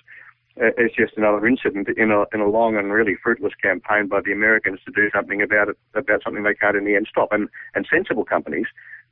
as 0.57 0.91
just 0.97 1.17
another 1.17 1.45
incident 1.45 1.89
in 1.97 2.11
a 2.11 2.23
in 2.33 2.39
a 2.39 2.47
long 2.49 2.77
and 2.77 2.93
really 2.93 3.15
fruitless 3.21 3.53
campaign 3.61 4.07
by 4.07 4.21
the 4.23 4.31
Americans 4.31 4.79
to 4.85 4.91
do 4.91 5.09
something 5.13 5.41
about 5.41 5.67
it 5.67 5.77
about 5.93 6.23
something 6.23 6.43
they 6.43 6.53
can't 6.53 6.77
in 6.77 6.85
the 6.85 6.95
end 6.95 7.07
stop. 7.09 7.29
And 7.31 7.49
and 7.73 7.85
sensible 7.91 8.23
companies, 8.23 8.67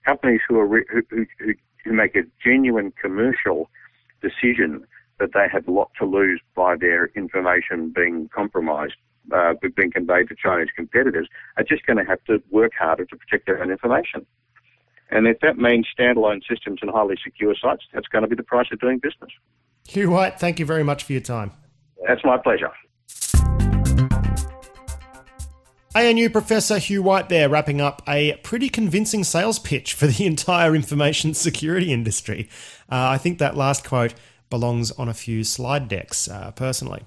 companies 0.06 0.40
who 0.48 0.58
are 0.60 0.68
re, 0.68 0.86
who, 0.90 1.26
who, 1.40 1.54
who 1.84 1.94
make 1.94 2.16
a 2.16 2.22
genuine 2.44 2.94
commercial 3.02 3.70
decision 4.24 4.86
that 5.20 5.30
they 5.34 5.48
have 5.52 5.68
a 5.68 5.72
lot 5.72 5.92
to 6.00 6.06
lose 6.06 6.42
by 6.56 6.76
their 6.76 7.08
information 7.16 7.94
being 7.96 8.30
compromised, 8.34 8.96
uh, 9.32 9.54
being 9.76 9.92
conveyed 9.92 10.28
to 10.30 10.36
Chinese 10.36 10.70
competitors, 10.76 11.28
are 11.58 11.64
just 11.64 11.86
going 11.86 11.98
to 11.98 12.04
have 12.04 12.24
to 12.26 12.42
work 12.50 12.72
harder 12.78 13.06
to 13.06 13.16
protect 13.16 13.46
their 13.46 13.62
own 13.62 13.70
information. 13.70 14.26
And 15.12 15.28
if 15.28 15.40
that 15.42 15.58
means 15.58 15.88
standalone 15.98 16.42
systems 16.50 16.80
and 16.82 16.90
highly 16.90 17.16
secure 17.24 17.54
sites, 17.62 17.84
that's 17.94 18.08
going 18.08 18.24
to 18.24 18.28
be 18.28 18.36
the 18.36 18.44
price 18.44 18.68
of 18.72 18.80
doing 18.80 18.98
business. 18.98 19.32
Hugh 19.88 20.10
White, 20.10 20.40
thank 20.40 20.60
you 20.60 20.66
very 20.66 20.84
much 20.84 21.04
for 21.04 21.12
your 21.14 21.22
time. 21.22 21.52
That's 22.08 22.24
my 22.24 22.38
pleasure. 22.38 22.72
ANU 25.96 26.28
Professor 26.28 26.80
Hugh 26.80 27.04
White 27.04 27.30
there, 27.30 27.48
wrapping 27.48 27.80
up 27.80 28.02
a 28.08 28.34
pretty 28.38 28.68
convincing 28.68 29.24
sales 29.24 29.60
pitch 29.60 29.94
for 29.94 30.08
the 30.08 30.26
entire 30.26 30.76
information 30.76 31.36
security 31.36 31.94
industry. 31.94 32.50
Uh, 32.92 33.10
I 33.10 33.20
think 33.20 33.38
that 33.38 33.56
last 33.56 33.86
quote 33.86 34.16
belongs 34.50 34.92
on 34.92 35.08
a 35.08 35.14
few 35.14 35.44
slide 35.44 35.88
decks, 35.88 36.28
uh, 36.28 36.50
personally. 36.52 37.04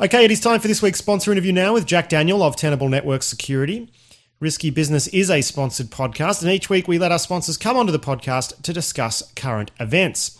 Okay, 0.00 0.24
it 0.24 0.30
is 0.30 0.40
time 0.40 0.60
for 0.60 0.68
this 0.68 0.80
week's 0.80 1.00
sponsor 1.00 1.32
interview 1.32 1.52
now 1.52 1.74
with 1.74 1.86
Jack 1.86 2.08
Daniel 2.08 2.40
of 2.40 2.54
Tenable 2.54 2.88
Network 2.88 3.24
Security. 3.24 3.90
Risky 4.38 4.70
Business 4.70 5.08
is 5.08 5.28
a 5.28 5.40
sponsored 5.40 5.90
podcast, 5.90 6.42
and 6.42 6.52
each 6.52 6.70
week 6.70 6.86
we 6.86 7.00
let 7.00 7.10
our 7.10 7.18
sponsors 7.18 7.56
come 7.56 7.76
onto 7.76 7.90
the 7.90 7.98
podcast 7.98 8.62
to 8.62 8.72
discuss 8.72 9.32
current 9.32 9.72
events. 9.80 10.38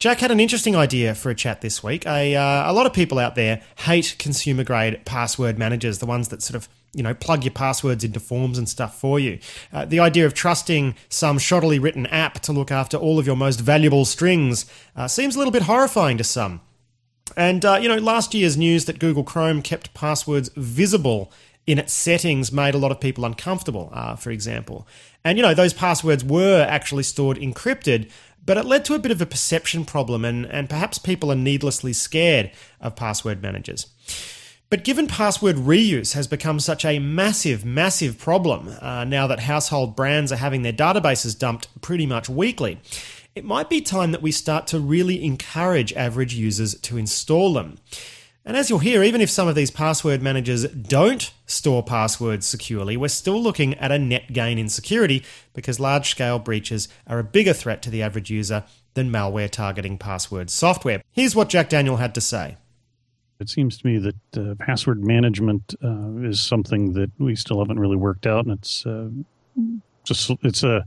Jack 0.00 0.18
had 0.18 0.32
an 0.32 0.40
interesting 0.40 0.74
idea 0.74 1.14
for 1.14 1.30
a 1.30 1.36
chat 1.36 1.60
this 1.60 1.84
week. 1.84 2.04
A, 2.06 2.34
uh, 2.34 2.70
a 2.70 2.72
lot 2.72 2.86
of 2.86 2.92
people 2.92 3.20
out 3.20 3.36
there 3.36 3.60
hate 3.80 4.16
consumer 4.18 4.64
grade 4.64 5.04
password 5.04 5.56
managers, 5.56 6.00
the 6.00 6.06
ones 6.06 6.28
that 6.28 6.42
sort 6.42 6.56
of 6.56 6.68
you 6.92 7.02
know, 7.02 7.14
plug 7.14 7.44
your 7.44 7.52
passwords 7.52 8.02
into 8.02 8.18
forms 8.20 8.58
and 8.58 8.68
stuff 8.68 8.98
for 8.98 9.20
you. 9.20 9.38
Uh, 9.72 9.84
the 9.84 10.00
idea 10.00 10.26
of 10.26 10.34
trusting 10.34 10.94
some 11.08 11.38
shoddily 11.38 11.80
written 11.80 12.06
app 12.06 12.40
to 12.40 12.52
look 12.52 12.70
after 12.70 12.96
all 12.96 13.18
of 13.18 13.26
your 13.26 13.36
most 13.36 13.60
valuable 13.60 14.04
strings 14.04 14.66
uh, 14.96 15.06
seems 15.06 15.34
a 15.34 15.38
little 15.38 15.52
bit 15.52 15.62
horrifying 15.62 16.18
to 16.18 16.24
some. 16.24 16.60
And, 17.36 17.64
uh, 17.64 17.78
you 17.80 17.88
know, 17.88 17.98
last 17.98 18.34
year's 18.34 18.56
news 18.56 18.86
that 18.86 18.98
Google 18.98 19.22
Chrome 19.22 19.62
kept 19.62 19.94
passwords 19.94 20.50
visible 20.56 21.32
in 21.66 21.78
its 21.78 21.92
settings 21.92 22.50
made 22.50 22.74
a 22.74 22.78
lot 22.78 22.90
of 22.90 23.00
people 23.00 23.24
uncomfortable, 23.24 23.90
uh, 23.92 24.16
for 24.16 24.30
example. 24.30 24.88
And, 25.24 25.38
you 25.38 25.42
know, 25.42 25.54
those 25.54 25.72
passwords 25.72 26.24
were 26.24 26.66
actually 26.68 27.04
stored 27.04 27.36
encrypted, 27.36 28.10
but 28.44 28.56
it 28.56 28.64
led 28.64 28.84
to 28.86 28.94
a 28.94 28.98
bit 28.98 29.12
of 29.12 29.20
a 29.20 29.26
perception 29.26 29.84
problem, 29.84 30.24
and, 30.24 30.46
and 30.46 30.68
perhaps 30.68 30.98
people 30.98 31.30
are 31.30 31.36
needlessly 31.36 31.92
scared 31.92 32.50
of 32.80 32.96
password 32.96 33.42
managers. 33.42 33.86
But 34.70 34.84
given 34.84 35.08
password 35.08 35.56
reuse 35.56 36.14
has 36.14 36.28
become 36.28 36.60
such 36.60 36.84
a 36.84 37.00
massive, 37.00 37.64
massive 37.64 38.18
problem 38.18 38.72
uh, 38.80 39.02
now 39.02 39.26
that 39.26 39.40
household 39.40 39.96
brands 39.96 40.30
are 40.30 40.36
having 40.36 40.62
their 40.62 40.72
databases 40.72 41.36
dumped 41.36 41.66
pretty 41.80 42.06
much 42.06 42.28
weekly, 42.28 42.78
it 43.34 43.44
might 43.44 43.68
be 43.68 43.80
time 43.80 44.12
that 44.12 44.22
we 44.22 44.30
start 44.30 44.68
to 44.68 44.78
really 44.78 45.24
encourage 45.24 45.92
average 45.94 46.34
users 46.34 46.76
to 46.82 46.96
install 46.96 47.52
them. 47.52 47.78
And 48.44 48.56
as 48.56 48.70
you'll 48.70 48.78
hear, 48.78 49.02
even 49.02 49.20
if 49.20 49.28
some 49.28 49.48
of 49.48 49.56
these 49.56 49.72
password 49.72 50.22
managers 50.22 50.64
don't 50.68 51.32
store 51.46 51.82
passwords 51.82 52.46
securely, 52.46 52.96
we're 52.96 53.08
still 53.08 53.42
looking 53.42 53.74
at 53.74 53.90
a 53.90 53.98
net 53.98 54.32
gain 54.32 54.56
in 54.56 54.68
security 54.68 55.24
because 55.52 55.80
large 55.80 56.10
scale 56.10 56.38
breaches 56.38 56.88
are 57.08 57.18
a 57.18 57.24
bigger 57.24 57.52
threat 57.52 57.82
to 57.82 57.90
the 57.90 58.02
average 58.02 58.30
user 58.30 58.62
than 58.94 59.10
malware 59.10 59.50
targeting 59.50 59.98
password 59.98 60.48
software. 60.48 61.02
Here's 61.10 61.34
what 61.34 61.48
Jack 61.48 61.68
Daniel 61.68 61.96
had 61.96 62.14
to 62.14 62.20
say. 62.20 62.56
It 63.40 63.48
seems 63.48 63.78
to 63.78 63.86
me 63.86 63.98
that 63.98 64.38
uh, 64.38 64.54
password 64.56 65.02
management 65.02 65.74
uh, 65.82 66.18
is 66.18 66.40
something 66.40 66.92
that 66.92 67.10
we 67.18 67.34
still 67.34 67.58
haven't 67.58 67.80
really 67.80 67.96
worked 67.96 68.26
out, 68.26 68.44
and 68.44 68.58
it's 68.58 68.84
uh, 68.84 69.08
just 70.04 70.30
it's 70.42 70.62
a 70.62 70.84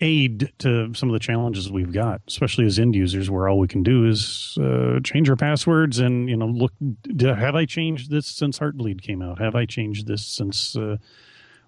aid 0.00 0.52
to 0.58 0.92
some 0.94 1.08
of 1.08 1.12
the 1.12 1.18
challenges 1.18 1.70
we've 1.70 1.92
got, 1.92 2.20
especially 2.28 2.64
as 2.66 2.78
end 2.78 2.94
users, 2.94 3.30
where 3.30 3.48
all 3.48 3.58
we 3.58 3.68
can 3.68 3.82
do 3.82 4.06
is 4.06 4.56
uh, 4.60 5.00
change 5.04 5.28
our 5.28 5.36
passwords 5.36 5.98
and 5.98 6.30
you 6.30 6.36
know 6.36 6.46
look. 6.46 6.72
Have 7.20 7.54
I 7.54 7.66
changed 7.66 8.10
this 8.10 8.26
since 8.26 8.58
Heartbleed 8.58 9.02
came 9.02 9.20
out? 9.20 9.38
Have 9.38 9.54
I 9.54 9.66
changed 9.66 10.06
this 10.06 10.26
since? 10.26 10.76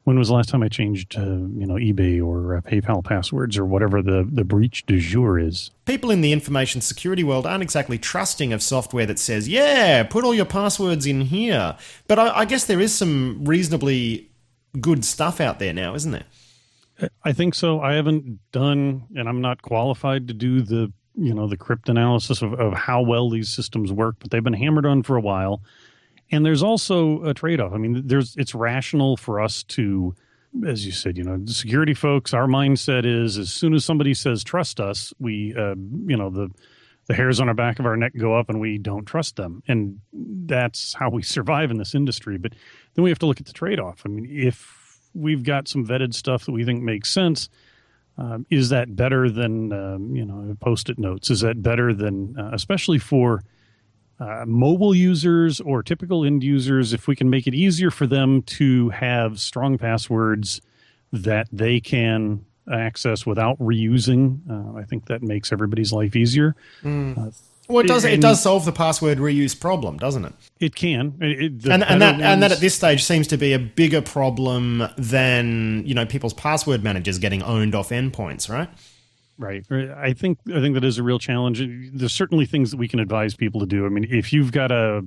When 0.08 0.18
was 0.18 0.28
the 0.28 0.34
last 0.34 0.48
time 0.48 0.62
I 0.62 0.68
changed, 0.68 1.18
uh, 1.18 1.20
you 1.20 1.66
know, 1.66 1.74
eBay 1.74 2.26
or 2.26 2.56
uh, 2.56 2.60
PayPal 2.62 3.04
passwords 3.04 3.58
or 3.58 3.66
whatever 3.66 4.00
the, 4.00 4.26
the 4.26 4.42
breach 4.42 4.86
du 4.86 4.98
jour 4.98 5.38
is? 5.38 5.70
People 5.84 6.10
in 6.10 6.22
the 6.22 6.32
information 6.32 6.80
security 6.80 7.22
world 7.22 7.46
aren't 7.46 7.62
exactly 7.62 7.98
trusting 7.98 8.54
of 8.54 8.62
software 8.62 9.04
that 9.04 9.18
says, 9.18 9.50
yeah, 9.50 10.02
put 10.04 10.24
all 10.24 10.32
your 10.34 10.46
passwords 10.46 11.04
in 11.04 11.20
here. 11.20 11.76
But 12.06 12.18
I, 12.18 12.38
I 12.38 12.44
guess 12.46 12.64
there 12.64 12.80
is 12.80 12.94
some 12.94 13.44
reasonably 13.44 14.30
good 14.80 15.04
stuff 15.04 15.42
out 15.42 15.58
there 15.58 15.74
now, 15.74 15.94
isn't 15.94 16.12
there? 16.12 17.10
I 17.22 17.34
think 17.34 17.54
so. 17.54 17.82
I 17.82 17.92
haven't 17.92 18.38
done, 18.50 19.08
and 19.14 19.28
I'm 19.28 19.42
not 19.42 19.60
qualified 19.60 20.26
to 20.28 20.32
do 20.32 20.62
the, 20.62 20.90
you 21.16 21.34
know, 21.34 21.46
the 21.46 21.58
cryptanalysis 21.58 22.40
of, 22.40 22.58
of 22.58 22.72
how 22.72 23.02
well 23.02 23.28
these 23.28 23.50
systems 23.50 23.92
work, 23.92 24.16
but 24.20 24.30
they've 24.30 24.42
been 24.42 24.54
hammered 24.54 24.86
on 24.86 25.02
for 25.02 25.18
a 25.18 25.20
while 25.20 25.60
and 26.30 26.44
there's 26.44 26.62
also 26.62 27.22
a 27.24 27.34
trade-off. 27.34 27.72
I 27.72 27.78
mean, 27.78 28.02
there's 28.06 28.34
it's 28.36 28.54
rational 28.54 29.16
for 29.16 29.40
us 29.40 29.62
to 29.64 30.14
as 30.66 30.86
you 30.86 30.92
said, 30.92 31.18
you 31.18 31.24
know, 31.24 31.44
security 31.46 31.94
folks, 31.94 32.32
our 32.32 32.46
mindset 32.46 33.04
is 33.04 33.36
as 33.36 33.52
soon 33.52 33.74
as 33.74 33.84
somebody 33.84 34.14
says 34.14 34.42
trust 34.42 34.80
us, 34.80 35.12
we 35.18 35.54
uh, 35.54 35.74
you 36.06 36.16
know, 36.16 36.30
the 36.30 36.50
the 37.06 37.14
hairs 37.14 37.40
on 37.40 37.48
our 37.48 37.54
back 37.54 37.78
of 37.78 37.86
our 37.86 37.96
neck 37.96 38.12
go 38.18 38.34
up 38.34 38.50
and 38.50 38.60
we 38.60 38.76
don't 38.76 39.06
trust 39.06 39.36
them. 39.36 39.62
And 39.66 39.98
that's 40.12 40.92
how 40.94 41.08
we 41.08 41.22
survive 41.36 41.70
in 41.70 41.78
this 41.78 41.94
industry. 41.94 42.38
But 42.38 42.52
then 42.94 43.02
we 43.02 43.10
have 43.10 43.18
to 43.20 43.26
look 43.26 43.40
at 43.40 43.46
the 43.46 43.52
trade-off. 43.52 44.02
I 44.04 44.10
mean, 44.10 44.28
if 44.30 45.00
we've 45.14 45.42
got 45.42 45.68
some 45.68 45.86
vetted 45.86 46.14
stuff 46.14 46.44
that 46.44 46.52
we 46.52 46.64
think 46.64 46.82
makes 46.82 47.10
sense, 47.10 47.48
um, 48.18 48.46
is 48.50 48.68
that 48.70 48.94
better 48.96 49.30
than 49.30 49.72
um, 49.72 50.14
you 50.14 50.24
know 50.24 50.56
post-it 50.60 50.98
notes? 50.98 51.30
Is 51.30 51.40
that 51.40 51.62
better 51.62 51.94
than, 51.94 52.38
uh, 52.38 52.50
especially 52.52 52.98
for 52.98 53.42
uh, 54.20 54.44
mobile 54.46 54.94
users 54.94 55.60
or 55.60 55.82
typical 55.82 56.24
end 56.24 56.42
users, 56.42 56.92
if 56.92 57.06
we 57.06 57.14
can 57.14 57.30
make 57.30 57.46
it 57.46 57.54
easier 57.54 57.90
for 57.90 58.06
them 58.06 58.42
to 58.42 58.88
have 58.90 59.38
strong 59.38 59.78
passwords 59.78 60.60
that 61.12 61.46
they 61.52 61.80
can 61.80 62.44
access 62.70 63.24
without 63.24 63.58
reusing, 63.58 64.40
uh, 64.50 64.78
I 64.78 64.84
think 64.84 65.06
that 65.06 65.22
makes 65.22 65.52
everybody's 65.52 65.92
life 65.92 66.16
easier. 66.16 66.56
Mm. 66.82 67.28
Uh, 67.28 67.30
well, 67.68 67.84
it 67.84 67.88
does. 67.88 68.04
it 68.04 68.20
does 68.22 68.42
solve 68.42 68.64
the 68.64 68.72
password 68.72 69.18
reuse 69.18 69.58
problem, 69.58 69.98
doesn't 69.98 70.24
it? 70.24 70.32
It 70.58 70.74
can, 70.74 71.14
it, 71.20 71.66
and, 71.66 71.84
and 71.84 72.00
that 72.00 72.12
ones, 72.12 72.24
and 72.24 72.42
that 72.42 72.50
at 72.50 72.60
this 72.60 72.74
stage 72.74 73.04
seems 73.04 73.26
to 73.28 73.36
be 73.36 73.52
a 73.52 73.58
bigger 73.58 74.00
problem 74.00 74.88
than 74.96 75.82
you 75.86 75.94
know 75.94 76.06
people's 76.06 76.32
password 76.32 76.82
managers 76.82 77.18
getting 77.18 77.42
owned 77.42 77.74
off 77.74 77.90
endpoints, 77.90 78.48
right? 78.48 78.70
Right. 79.38 79.64
I 79.70 80.12
think 80.14 80.38
I 80.48 80.60
think 80.60 80.74
that 80.74 80.84
is 80.84 80.98
a 80.98 81.02
real 81.02 81.18
challenge. 81.18 81.62
There's 81.92 82.12
certainly 82.12 82.44
things 82.44 82.72
that 82.72 82.76
we 82.76 82.88
can 82.88 82.98
advise 82.98 83.36
people 83.36 83.60
to 83.60 83.66
do. 83.66 83.86
I 83.86 83.88
mean, 83.88 84.04
if 84.10 84.32
you've 84.32 84.50
got 84.50 84.72
a 84.72 85.02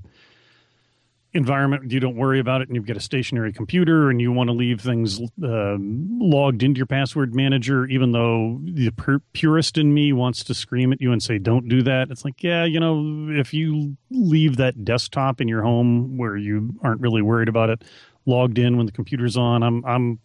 environment 1.33 1.89
you 1.91 1.99
don't 1.99 2.17
worry 2.17 2.39
about 2.39 2.61
it 2.61 2.67
and 2.67 2.75
you've 2.75 2.85
got 2.85 2.97
a 2.97 3.01
stationary 3.01 3.53
computer 3.53 4.09
and 4.09 4.19
you 4.19 4.31
want 4.31 4.49
to 4.49 4.53
leave 4.53 4.81
things 4.81 5.21
uh, 5.43 5.77
logged 5.79 6.61
into 6.61 6.77
your 6.77 6.85
password 6.85 7.33
manager 7.33 7.85
even 7.85 8.11
though 8.11 8.59
the 8.63 8.91
pur- 8.91 9.21
purist 9.31 9.77
in 9.77 9.93
me 9.93 10.11
wants 10.11 10.43
to 10.43 10.53
scream 10.53 10.91
at 10.91 10.99
you 10.99 11.11
and 11.13 11.23
say 11.23 11.37
don't 11.37 11.69
do 11.69 11.81
that 11.81 12.11
it's 12.11 12.25
like 12.25 12.43
yeah 12.43 12.65
you 12.65 12.79
know 12.81 13.27
if 13.29 13.53
you 13.53 13.95
leave 14.09 14.57
that 14.57 14.83
desktop 14.83 15.39
in 15.39 15.47
your 15.47 15.61
home 15.61 16.17
where 16.17 16.35
you 16.35 16.73
aren't 16.83 16.99
really 16.99 17.21
worried 17.21 17.47
about 17.47 17.69
it 17.69 17.81
logged 18.25 18.57
in 18.57 18.75
when 18.75 18.85
the 18.85 18.91
computer's 18.91 19.37
on 19.37 19.63
i'm 19.63 19.85
i'm 19.85 20.19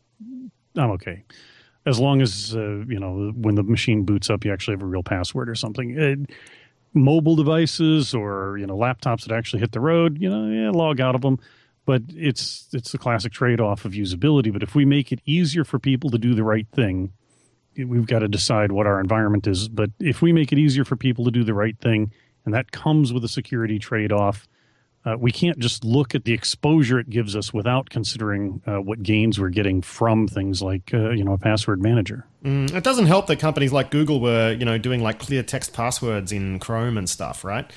i'm 0.77 0.91
okay 0.91 1.23
as 1.87 2.01
long 2.01 2.21
as 2.21 2.55
uh, 2.55 2.85
you 2.89 2.99
know 2.99 3.33
when 3.37 3.55
the 3.55 3.63
machine 3.63 4.05
boots 4.05 4.29
up, 4.29 4.45
you 4.45 4.53
actually 4.53 4.75
have 4.75 4.83
a 4.83 4.87
real 4.87 5.03
password 5.03 5.49
or 5.49 5.55
something. 5.55 5.99
It, 5.99 6.31
mobile 6.97 7.37
devices 7.37 8.15
or 8.15 8.57
you 8.59 8.67
know 8.67 8.77
laptops 8.77 9.27
that 9.27 9.33
actually 9.33 9.61
hit 9.61 9.73
the 9.73 9.81
road, 9.81 10.21
you 10.21 10.29
know, 10.29 10.51
yeah, 10.51 10.71
log 10.71 11.01
out 11.01 11.15
of 11.15 11.21
them. 11.21 11.39
But 11.85 12.03
it's 12.09 12.69
it's 12.73 12.91
the 12.91 12.99
classic 12.99 13.33
trade 13.33 13.61
off 13.61 13.85
of 13.85 13.93
usability. 13.93 14.53
But 14.53 14.65
if 14.65 14.75
we 14.75 14.85
make 14.85 15.13
it 15.13 15.21
easier 15.25 15.65
for 15.65 15.79
people 15.79 16.11
to 16.11 16.19
do 16.19 16.35
the 16.35 16.43
right 16.43 16.67
thing, 16.73 17.13
we've 17.77 18.07
got 18.07 18.21
to 18.21 18.29
decide 18.29 18.73
what 18.73 18.87
our 18.87 19.01
environment 19.01 19.47
is. 19.47 19.69
But 19.69 19.91
if 20.01 20.21
we 20.21 20.33
make 20.33 20.53
it 20.53 20.59
easier 20.59 20.85
for 20.85 20.97
people 20.97 21.25
to 21.27 21.31
do 21.31 21.45
the 21.45 21.55
right 21.55 21.79
thing, 21.79 22.13
and 22.45 22.53
that 22.55 22.73
comes 22.73 23.13
with 23.13 23.25
a 23.25 23.29
security 23.29 23.79
trade 23.79 24.11
off, 24.11 24.49
uh, 25.07 25.17
we 25.17 25.31
can't 25.31 25.59
just 25.59 25.85
look 25.85 26.15
at 26.15 26.25
the 26.25 26.33
exposure 26.33 26.99
it 26.99 27.09
gives 27.09 27.37
us 27.37 27.55
without 27.55 27.91
considering 27.91 28.61
uh, 28.67 28.81
what 28.81 29.03
gains 29.03 29.39
we're 29.39 29.49
getting 29.49 29.81
from 29.81 30.27
things 30.27 30.61
like 30.61 30.93
uh, 30.93 31.11
you 31.11 31.23
know 31.23 31.33
a 31.33 31.39
password 31.39 31.81
manager. 31.81 32.27
Mm, 32.45 32.75
it 32.75 32.83
doesn't 32.83 33.07
help 33.07 33.29
that 33.29 33.39
companies 33.39 33.73
like 33.73 33.91
Google 33.91 34.21
were 34.21 34.53
you 34.53 34.65
know 34.65 34.79
doing 34.79 35.03
like 35.03 35.21
clear 35.21 35.45
text 35.45 35.73
passwords 35.73 36.33
in 36.33 36.59
Chrome 36.59 36.99
and 36.99 37.09
stuff, 37.09 37.45
right? 37.45 37.71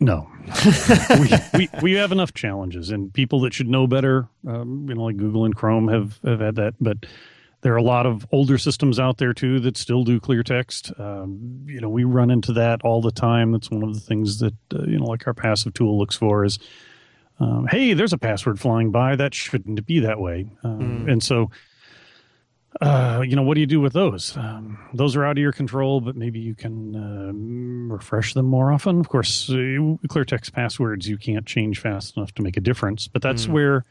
No, 0.00 0.28
we, 1.20 1.30
we, 1.54 1.68
we 1.80 1.92
have 1.92 2.12
enough 2.12 2.34
challenges, 2.34 2.90
and 2.90 3.14
people 3.14 3.40
that 3.42 3.54
should 3.54 3.68
know 3.68 3.86
better, 3.86 4.28
um, 4.46 4.86
you 4.88 4.94
know, 4.94 5.04
like 5.04 5.16
Google 5.16 5.44
and 5.44 5.54
Chrome 5.54 5.88
have 5.88 6.18
have 6.24 6.40
had 6.40 6.56
that, 6.56 6.74
but 6.80 7.06
there 7.64 7.72
are 7.72 7.78
a 7.78 7.82
lot 7.82 8.04
of 8.04 8.26
older 8.30 8.58
systems 8.58 9.00
out 9.00 9.16
there 9.16 9.32
too 9.32 9.58
that 9.60 9.78
still 9.78 10.04
do 10.04 10.20
clear 10.20 10.42
text. 10.42 10.92
Um, 10.98 11.64
you 11.66 11.80
know, 11.80 11.88
we 11.88 12.04
run 12.04 12.30
into 12.30 12.52
that 12.52 12.82
all 12.84 13.00
the 13.00 13.10
time. 13.10 13.52
That's 13.52 13.70
one 13.70 13.82
of 13.82 13.94
the 13.94 14.00
things 14.00 14.38
that 14.40 14.52
uh, 14.72 14.82
you 14.82 14.98
know, 14.98 15.06
like 15.06 15.26
our 15.26 15.32
passive 15.32 15.72
tool 15.72 15.98
looks 15.98 16.14
for 16.14 16.44
is, 16.44 16.58
um, 17.40 17.66
hey, 17.70 17.94
there's 17.94 18.12
a 18.12 18.18
password 18.18 18.60
flying 18.60 18.90
by. 18.90 19.16
That 19.16 19.32
shouldn't 19.32 19.86
be 19.86 20.00
that 20.00 20.20
way. 20.20 20.46
Um, 20.62 21.06
mm. 21.06 21.10
And 21.10 21.22
so, 21.22 21.50
uh, 22.82 23.24
you 23.26 23.34
know, 23.34 23.42
what 23.42 23.54
do 23.54 23.60
you 23.60 23.66
do 23.66 23.80
with 23.80 23.94
those? 23.94 24.36
Um, 24.36 24.78
those 24.92 25.16
are 25.16 25.24
out 25.24 25.38
of 25.38 25.42
your 25.42 25.52
control, 25.52 26.02
but 26.02 26.16
maybe 26.16 26.40
you 26.40 26.54
can 26.54 26.94
um, 26.94 27.90
refresh 27.90 28.34
them 28.34 28.44
more 28.44 28.72
often. 28.72 29.00
Of 29.00 29.08
course, 29.08 29.48
uh, 29.48 29.96
clear 30.08 30.26
text 30.26 30.52
passwords 30.52 31.08
you 31.08 31.16
can't 31.16 31.46
change 31.46 31.80
fast 31.80 32.18
enough 32.18 32.32
to 32.34 32.42
make 32.42 32.58
a 32.58 32.60
difference, 32.60 33.08
but 33.08 33.22
that's 33.22 33.46
mm. 33.46 33.52
where 33.52 33.84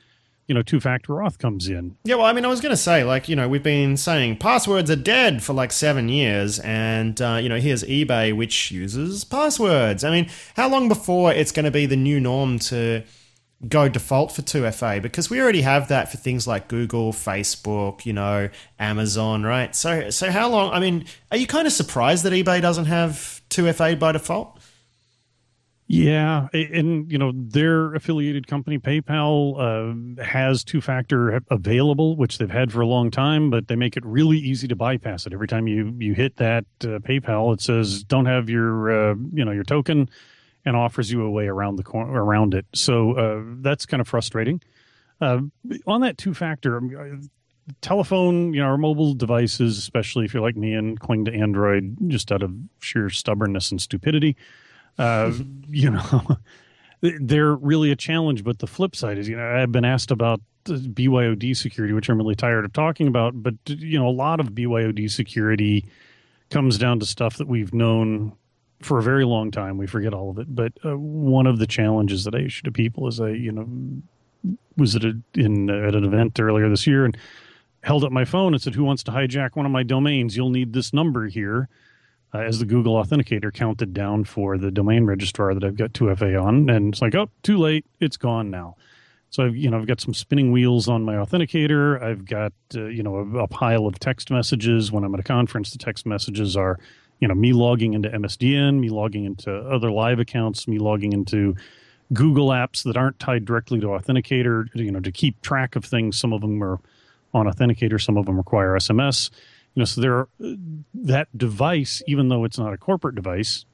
you 0.48 0.56
know, 0.56 0.62
two 0.62 0.80
factor 0.80 1.14
auth 1.14 1.38
comes 1.38 1.68
in. 1.70 1.96
Yeah, 2.04 2.16
well, 2.16 2.26
I 2.26 2.34
mean, 2.34 2.46
I 2.46 2.50
was 2.50 2.60
going 2.60 2.72
to 2.72 2.78
say, 2.78 3.04
like, 3.04 3.30
you 3.30 3.36
know, 3.36 3.48
we've 3.48 3.64
been 3.64 3.96
saying 3.96 4.38
passwords 4.38 4.92
are 4.92 4.96
dead 4.96 5.42
for 5.42 5.54
like 5.54 5.72
seven 5.72 6.10
years, 6.10 6.60
and, 6.60 7.22
uh, 7.22 7.40
you 7.42 7.50
know, 7.50 7.60
here's 7.60 7.84
eBay, 7.84 8.36
which 8.36 8.72
uses 8.72 9.24
passwords. 9.24 10.04
I 10.04 10.12
mean, 10.12 10.30
how 10.56 10.70
long 10.70 10.88
before 10.88 11.32
it's 11.32 11.52
going 11.52 11.66
to 11.66 11.72
be 11.72 11.86
the 11.86 11.96
new 11.96 12.20
norm 12.20 12.60
to 12.60 13.04
go 13.70 13.88
default 13.88 14.34
for 14.34 14.42
2FA? 14.42 15.02
Because 15.02 15.30
we 15.30 15.42
already 15.42 15.62
have 15.62 15.88
that 15.88 16.12
for 16.12 16.18
things 16.18 16.46
like 16.46 16.68
Google, 16.68 17.14
Facebook, 17.14 18.06
you 18.06 18.14
know, 18.14 18.50
Amazon, 18.80 19.44
right? 19.44 19.74
So, 19.74 20.10
so 20.10 20.30
how 20.30 20.50
long? 20.50 20.74
I 20.74 20.80
mean, 20.80 21.06
are 21.32 21.38
you 21.38 21.48
kind 21.48 21.68
of 21.68 21.74
surprised 21.74 22.24
that 22.26 22.34
eBay 22.34 22.62
doesn't 22.62 22.86
have 22.86 23.42
2FA 23.50 23.98
by 23.98 24.12
default? 24.12 24.60
Yeah, 25.88 26.48
and 26.54 27.12
you 27.12 27.18
know 27.18 27.34
their 27.36 27.94
affiliated 27.94 28.48
company 28.48 28.80
PayPal 28.80 30.18
uh, 30.18 30.24
has 30.24 30.64
two-factor 30.64 31.42
available, 31.52 32.16
which 32.16 32.38
they've 32.38 32.50
had 32.50 32.72
for 32.72 32.82
a 32.82 32.88
long 32.88 33.12
time, 33.12 33.50
but 33.50 33.68
they 33.68 33.76
make 33.76 33.98
it 33.98 34.06
really 34.06 34.38
easy 34.38 34.68
to 34.70 34.76
bypass 34.78 35.26
it. 35.26 35.34
Every 35.34 35.48
time 35.48 35.68
you 35.68 35.94
you 36.00 36.14
hit 36.14 36.38
that 36.38 36.66
uh, 36.84 37.00
PayPal, 37.00 37.54
it 37.54 37.62
says 37.62 38.04
don't 38.04 38.26
have 38.26 38.50
your 38.50 39.12
uh, 39.12 39.16
you 39.34 39.44
know 39.44 39.52
your 39.52 39.66
token, 39.66 40.10
and 40.66 40.78
offers 40.78 41.12
you 41.12 41.22
a 41.26 41.30
way 41.30 41.48
around 41.48 41.76
the 41.76 41.84
cor- 41.84 42.10
around 42.10 42.54
it. 42.54 42.66
So 42.74 43.14
uh, 43.14 43.44
that's 43.58 43.86
kind 43.86 44.00
of 44.00 44.08
frustrating. 44.08 44.62
Uh, 45.20 45.42
on 45.86 46.02
that 46.02 46.18
two-factor, 46.18 46.78
um, 46.78 47.30
telephone, 47.82 48.54
you 48.54 48.62
know, 48.62 48.68
our 48.68 48.78
mobile 48.78 49.14
devices, 49.14 49.78
especially 49.78 50.26
if 50.26 50.34
you're 50.34 50.44
like 50.44 50.56
me 50.56 50.74
and 50.74 51.00
cling 51.00 51.26
to 51.26 51.34
Android 51.34 51.98
just 52.08 52.32
out 52.32 52.42
of 52.42 52.54
sheer 52.80 53.10
stubbornness 53.10 53.70
and 53.70 53.82
stupidity 53.82 54.38
uh, 54.98 55.32
you 55.70 55.92
know, 55.92 56.38
they're 57.02 57.56
really 57.56 57.92
a 57.92 57.96
challenge. 57.96 58.44
But 58.44 58.60
the 58.60 58.68
flip 58.68 58.96
side 58.96 59.18
is, 59.18 59.28
you 59.28 59.38
know, 59.38 59.46
I've 59.46 59.72
been 59.72 59.86
asked 59.86 60.12
about 60.12 60.42
BYOD 60.66 61.56
security, 61.56 61.94
which 61.94 62.10
I'm 62.10 62.18
really 62.18 62.36
tired 62.36 62.66
of 62.66 62.74
talking 62.74 63.08
about. 63.08 63.42
But 63.42 63.56
you 63.68 64.00
know, 64.00 64.08
a 64.08 64.12
lot 64.12 64.40
of 64.40 64.50
BYOD 64.50 65.10
security 65.12 65.86
comes 66.50 66.78
down 66.78 67.00
to 67.00 67.06
stuff 67.06 67.38
that 67.38 67.48
we've 67.48 67.74
known 67.74 68.34
for 68.82 69.00
a 69.00 69.04
very 69.04 69.26
long 69.26 69.52
time. 69.52 69.78
We 69.78 69.88
forget 69.88 70.14
all 70.14 70.30
of 70.30 70.38
it. 70.38 70.54
But 70.54 70.74
uh, 70.86 70.98
one 70.98 71.48
of 71.48 71.60
the 71.60 71.68
challenges 71.68 72.24
that 72.26 72.36
I 72.36 72.40
issue 72.40 72.64
to 72.64 72.72
people 72.72 73.08
is 73.08 73.20
I, 73.20 73.30
you 73.30 73.52
know, 73.52 73.68
was 74.78 74.96
at 74.96 75.04
a, 75.04 75.20
in 75.36 75.70
uh, 75.70 75.88
at 75.88 75.96
an 75.96 76.04
event 76.04 76.40
earlier 76.40 76.70
this 76.70 76.88
year 76.88 77.06
and 77.06 77.18
held 77.82 78.04
up 78.04 78.12
my 78.12 78.26
phone 78.26 78.54
and 78.54 78.62
said, 78.62 78.76
"Who 78.76 78.84
wants 78.84 79.04
to 79.04 79.12
hijack 79.12 79.56
one 79.56 79.66
of 79.66 79.72
my 79.72 79.84
domains? 79.84 80.38
You'll 80.38 80.50
need 80.50 80.74
this 80.74 80.94
number 80.94 81.28
here." 81.28 81.70
Uh, 82.34 82.40
as 82.40 82.60
the 82.60 82.66
Google 82.66 83.02
Authenticator 83.02 83.54
counted 83.54 83.94
down 83.94 84.24
for 84.24 84.58
the 84.58 84.72
domain 84.72 85.06
registrar 85.06 85.54
that 85.54 85.64
I've 85.64 85.78
got 85.78 85.94
2FA 85.94 86.42
on, 86.42 86.70
and 86.70 86.94
it's 86.94 87.02
like, 87.02 87.16
oh, 87.16 87.30
too 87.44 87.58
late, 87.58 87.86
it's 88.00 88.18
gone 88.18 88.50
now. 88.50 88.76
So 89.30 89.46
I've 89.46 89.56
you 89.56 89.72
know 89.72 89.80
I've 89.80 89.88
got 89.88 90.00
some 90.00 90.14
spinning 90.14 90.52
wheels 90.52 90.88
on 90.88 91.04
my 91.04 91.16
authenticator. 91.16 92.00
I've 92.02 92.24
got 92.24 92.54
uh, 92.76 92.86
you 92.86 93.02
know 93.02 93.18
a, 93.18 93.40
a, 93.40 93.48
pile 93.48 93.88
of 93.88 93.98
text 93.98 94.30
messages. 94.30 94.92
When 94.92 95.04
I'm 95.04 95.12
at 95.16 95.20
a 95.20 95.24
conference, 95.24 95.72
the 95.72 95.80
text 95.80 96.06
messages 96.06 96.56
are 96.56 96.78
you 97.20 97.28
know 97.28 97.34
me 97.34 97.52
logging 97.52 97.96
into 97.96 98.10
MSDN, 98.10 98.80
me 98.80 98.90
logging 98.90 99.26
into 99.26 99.52
other 99.52 99.90
live 99.90 100.20
accounts, 100.20 100.68
me 100.68 100.78
logging 100.78 101.14
into 101.14 101.56
Google 102.14 102.50
apps 102.50 102.84
that 102.84 102.96
aren't 102.96 103.18
tied 103.18 103.44
directly 103.44 103.80
to 103.80 103.88
Authenticator. 103.88 104.68
You 104.76 104.92
know 104.92 105.00
to 105.00 105.12
keep 105.12 105.42
track 105.42 105.76
of 105.76 105.84
things. 105.84 106.20
Some 106.20 106.32
of 106.32 106.42
them 106.42 106.64
are 106.64 106.80
on 107.34 107.48
Authenticator, 107.48 108.00
some 108.00 108.18
of 108.18 108.28
them 108.28 108.38
require 108.38 108.74
SMS 108.74 109.32
you 109.74 109.82
know 109.82 109.86
so 109.86 110.02
there 110.02 110.14
are, 110.14 110.30
that 110.94 111.36
device 111.38 112.02
even 112.08 112.30
though 112.30 112.44
it's 112.44 112.58
not 112.58 112.74
a 112.74 112.78
corporate 112.78 113.16
device 113.16 113.66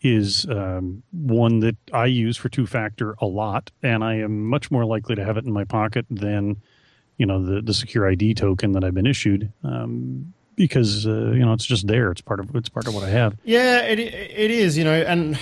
is 0.00 0.46
um, 0.48 1.02
one 1.12 1.60
that 1.60 1.76
i 1.92 2.06
use 2.06 2.36
for 2.36 2.48
two 2.48 2.66
factor 2.66 3.14
a 3.20 3.26
lot 3.26 3.70
and 3.82 4.04
i 4.04 4.14
am 4.14 4.46
much 4.46 4.70
more 4.70 4.84
likely 4.84 5.14
to 5.14 5.24
have 5.24 5.36
it 5.36 5.44
in 5.44 5.52
my 5.52 5.64
pocket 5.64 6.06
than 6.10 6.56
you 7.16 7.26
know 7.26 7.44
the, 7.44 7.60
the 7.60 7.72
SecurID 7.72 8.36
token 8.36 8.72
that 8.72 8.84
i've 8.84 8.94
been 8.94 9.06
issued 9.06 9.52
um, 9.64 10.32
because 10.58 11.06
uh, 11.06 11.30
you 11.30 11.44
know 11.44 11.52
it's 11.52 11.64
just 11.64 11.86
there. 11.86 12.10
It's 12.10 12.20
part 12.20 12.40
of 12.40 12.54
it's 12.54 12.68
part 12.68 12.88
of 12.88 12.94
what 12.94 13.04
i 13.04 13.08
have. 13.08 13.36
Yeah 13.44 13.82
it, 13.82 14.00
it 14.00 14.50
is 14.50 14.76
you 14.76 14.84
know 14.84 14.92
and 14.92 15.38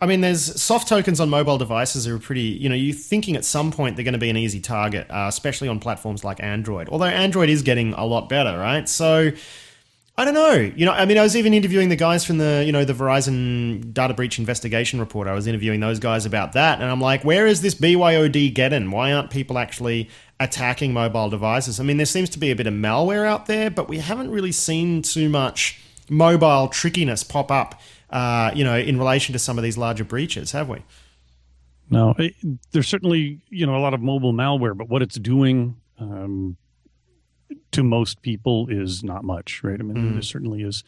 I 0.00 0.06
mean, 0.06 0.20
there's 0.20 0.60
soft 0.60 0.88
tokens 0.88 1.18
on 1.18 1.28
mobile 1.28 1.58
devices 1.58 2.06
are 2.06 2.18
pretty, 2.18 2.42
you 2.42 2.68
know, 2.68 2.74
you're 2.74 2.94
thinking 2.94 3.34
at 3.34 3.44
some 3.44 3.72
point 3.72 3.96
they're 3.96 4.04
going 4.04 4.12
to 4.12 4.18
be 4.18 4.30
an 4.30 4.36
easy 4.36 4.60
target, 4.60 5.10
uh, 5.10 5.26
especially 5.28 5.66
on 5.66 5.80
platforms 5.80 6.22
like 6.22 6.40
Android. 6.40 6.88
Although 6.88 7.06
Android 7.06 7.48
is 7.48 7.62
getting 7.62 7.94
a 7.94 8.04
lot 8.04 8.28
better, 8.28 8.56
right? 8.56 8.88
So 8.88 9.32
I 10.16 10.24
don't 10.24 10.34
know. 10.34 10.52
You 10.52 10.84
know, 10.84 10.92
I 10.92 11.04
mean, 11.04 11.16
I 11.16 11.22
was 11.22 11.36
even 11.36 11.54
interviewing 11.54 11.88
the 11.88 11.96
guys 11.96 12.24
from 12.24 12.38
the, 12.38 12.64
you 12.66 12.72
know, 12.72 12.84
the 12.84 12.92
Verizon 12.92 13.92
data 13.92 14.14
breach 14.14 14.38
investigation 14.38 14.98
report. 14.98 15.28
I 15.28 15.32
was 15.32 15.46
interviewing 15.46 15.78
those 15.78 16.00
guys 16.00 16.26
about 16.26 16.54
that, 16.54 16.80
and 16.80 16.90
I'm 16.90 17.00
like, 17.00 17.24
where 17.24 17.46
is 17.46 17.60
this 17.60 17.76
BYOD 17.76 18.52
getting? 18.52 18.90
Why 18.90 19.12
aren't 19.12 19.30
people 19.30 19.58
actually 19.58 20.10
attacking 20.40 20.92
mobile 20.92 21.30
devices? 21.30 21.78
I 21.78 21.84
mean, 21.84 21.98
there 21.98 22.06
seems 22.06 22.30
to 22.30 22.38
be 22.40 22.50
a 22.50 22.56
bit 22.56 22.66
of 22.66 22.74
malware 22.74 23.26
out 23.26 23.46
there, 23.46 23.70
but 23.70 23.88
we 23.88 23.98
haven't 23.98 24.30
really 24.30 24.50
seen 24.50 25.02
too 25.02 25.28
much 25.28 25.80
mobile 26.10 26.66
trickiness 26.66 27.22
pop 27.22 27.52
up 27.52 27.80
uh, 28.10 28.50
you 28.54 28.64
know, 28.64 28.76
in 28.76 28.98
relation 28.98 29.32
to 29.34 29.38
some 29.38 29.58
of 29.58 29.64
these 29.64 29.76
larger 29.76 30.04
breaches, 30.04 30.52
have 30.52 30.68
we? 30.68 30.82
No, 31.90 32.14
it, 32.18 32.34
there's 32.72 32.88
certainly 32.88 33.40
you 33.48 33.66
know 33.66 33.76
a 33.76 33.80
lot 33.80 33.94
of 33.94 34.00
mobile 34.00 34.32
malware, 34.32 34.76
but 34.76 34.88
what 34.88 35.02
it's 35.02 35.18
doing 35.18 35.76
um, 35.98 36.56
to 37.72 37.82
most 37.82 38.22
people 38.22 38.68
is 38.68 39.02
not 39.02 39.24
much, 39.24 39.62
right? 39.62 39.78
I 39.78 39.82
mean, 39.82 39.96
mm. 39.96 40.12
there 40.12 40.22
certainly 40.22 40.62
is. 40.62 40.84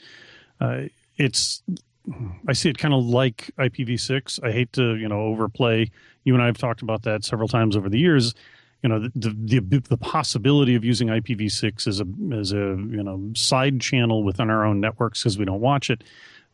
Uh, 0.60 0.82
it's 1.16 1.62
I 2.48 2.52
see 2.52 2.68
it 2.70 2.78
kind 2.78 2.94
of 2.94 3.04
like 3.04 3.50
IPv6. 3.58 4.42
I 4.42 4.52
hate 4.52 4.72
to 4.74 4.96
you 4.96 5.08
know 5.08 5.20
overplay. 5.20 5.90
You 6.24 6.34
and 6.34 6.42
I 6.42 6.46
have 6.46 6.58
talked 6.58 6.82
about 6.82 7.02
that 7.02 7.24
several 7.24 7.48
times 7.48 7.76
over 7.76 7.88
the 7.88 7.98
years. 7.98 8.34
You 8.82 8.88
know 8.88 9.08
the 9.14 9.60
the, 9.60 9.80
the 9.88 9.98
possibility 9.98 10.74
of 10.74 10.84
using 10.84 11.08
IPv6 11.08 11.86
as 11.86 12.00
a 12.00 12.06
as 12.34 12.52
a 12.52 12.56
you 12.56 13.02
know 13.02 13.30
side 13.34 13.80
channel 13.80 14.22
within 14.24 14.50
our 14.50 14.64
own 14.64 14.80
networks 14.80 15.22
because 15.22 15.38
we 15.38 15.44
don't 15.44 15.60
watch 15.60 15.90
it 15.90 16.02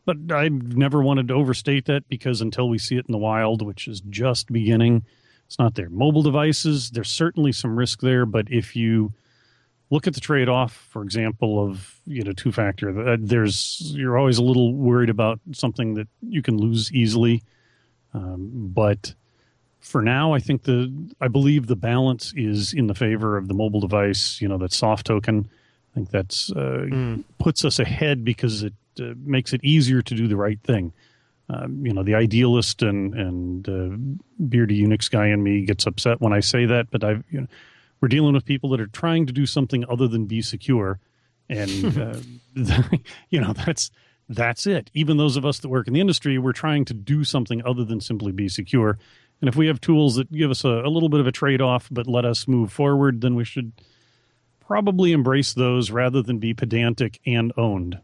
but 0.07 0.31
I've 0.31 0.77
never 0.77 1.03
wanted 1.03 1.27
to 1.27 1.33
overstate 1.33 1.85
that 1.85 2.07
because 2.07 2.39
until 2.39 2.69
we 2.69 2.77
see 2.77 2.95
it 2.95 3.05
in 3.07 3.11
the 3.11 3.17
wild, 3.17 3.61
which 3.61 3.89
is 3.89 3.99
just 4.09 4.51
beginning, 4.51 5.03
it's 5.45 5.59
not 5.59 5.75
there. 5.75 5.89
Mobile 5.89 6.23
devices, 6.23 6.91
there's 6.91 7.09
certainly 7.09 7.51
some 7.51 7.77
risk 7.77 7.99
there, 7.99 8.25
but 8.25 8.49
if 8.49 8.73
you 8.73 9.11
look 9.89 10.07
at 10.07 10.13
the 10.13 10.21
trade-off, 10.21 10.73
for 10.89 11.03
example, 11.03 11.61
of 11.61 11.99
you 12.05 12.23
know 12.23 12.31
two-factor, 12.31 13.09
uh, 13.09 13.17
there's 13.19 13.81
you're 13.93 14.17
always 14.17 14.37
a 14.37 14.43
little 14.43 14.73
worried 14.73 15.09
about 15.09 15.41
something 15.51 15.95
that 15.95 16.07
you 16.21 16.41
can 16.41 16.57
lose 16.57 16.89
easily, 16.93 17.43
um, 18.13 18.49
but 18.73 19.13
for 19.81 20.01
now, 20.01 20.33
I 20.33 20.39
think 20.39 20.63
the 20.63 20.89
I 21.19 21.27
believe 21.27 21.67
the 21.67 21.75
balance 21.75 22.33
is 22.33 22.73
in 22.73 22.87
the 22.87 22.95
favor 22.95 23.35
of 23.35 23.49
the 23.49 23.53
mobile 23.53 23.81
device. 23.81 24.41
You 24.41 24.47
know 24.47 24.57
that 24.59 24.71
soft 24.71 25.05
token. 25.05 25.49
I 25.91 25.95
think 25.95 26.11
that's 26.11 26.49
uh, 26.51 26.87
mm. 26.89 27.25
puts 27.39 27.65
us 27.65 27.79
ahead 27.79 28.23
because 28.23 28.63
it 28.63 28.73
uh, 28.99 29.13
makes 29.23 29.53
it 29.53 29.63
easier 29.63 30.01
to 30.01 30.15
do 30.15 30.27
the 30.27 30.35
right 30.35 30.59
thing. 30.61 30.93
Um, 31.49 31.85
you 31.85 31.93
know, 31.93 32.03
the 32.03 32.15
idealist 32.15 32.81
and 32.81 33.13
and 33.13 33.69
uh, 33.69 33.95
beardy 34.39 34.85
Unix 34.85 35.09
guy 35.09 35.27
in 35.27 35.43
me 35.43 35.65
gets 35.65 35.85
upset 35.85 36.19
when 36.19 36.33
I 36.33 36.41
say 36.41 36.65
that, 36.65 36.91
but 36.91 37.03
I've 37.03 37.23
you 37.29 37.41
know, 37.41 37.47
we're 38.01 38.09
dealing 38.09 38.33
with 38.33 38.45
people 38.45 38.69
that 38.71 38.81
are 38.81 38.87
trying 38.87 39.25
to 39.27 39.33
do 39.33 39.45
something 39.45 39.85
other 39.89 40.07
than 40.07 40.25
be 40.25 40.41
secure, 40.41 40.99
and 41.49 41.97
uh, 42.67 42.83
you 43.29 43.39
know 43.39 43.53
that's 43.53 43.91
that's 44.29 44.67
it. 44.67 44.91
Even 44.93 45.17
those 45.17 45.37
of 45.37 45.45
us 45.45 45.59
that 45.59 45.69
work 45.69 45.87
in 45.87 45.93
the 45.93 46.01
industry, 46.01 46.37
we're 46.37 46.51
trying 46.51 46.85
to 46.85 46.93
do 46.93 47.23
something 47.23 47.65
other 47.65 47.85
than 47.85 48.01
simply 48.01 48.31
be 48.31 48.49
secure. 48.49 48.97
And 49.39 49.47
if 49.47 49.55
we 49.55 49.67
have 49.67 49.79
tools 49.79 50.15
that 50.15 50.31
give 50.31 50.51
us 50.51 50.63
a, 50.65 50.69
a 50.69 50.89
little 50.89 51.09
bit 51.09 51.19
of 51.19 51.27
a 51.27 51.31
trade 51.31 51.61
off, 51.61 51.87
but 51.91 52.07
let 52.07 52.25
us 52.25 52.47
move 52.47 52.71
forward, 52.71 53.21
then 53.21 53.35
we 53.35 53.45
should 53.45 53.71
probably 54.59 55.11
embrace 55.11 55.53
those 55.53 55.91
rather 55.91 56.21
than 56.21 56.39
be 56.39 56.53
pedantic 56.53 57.21
and 57.25 57.53
owned. 57.55 57.99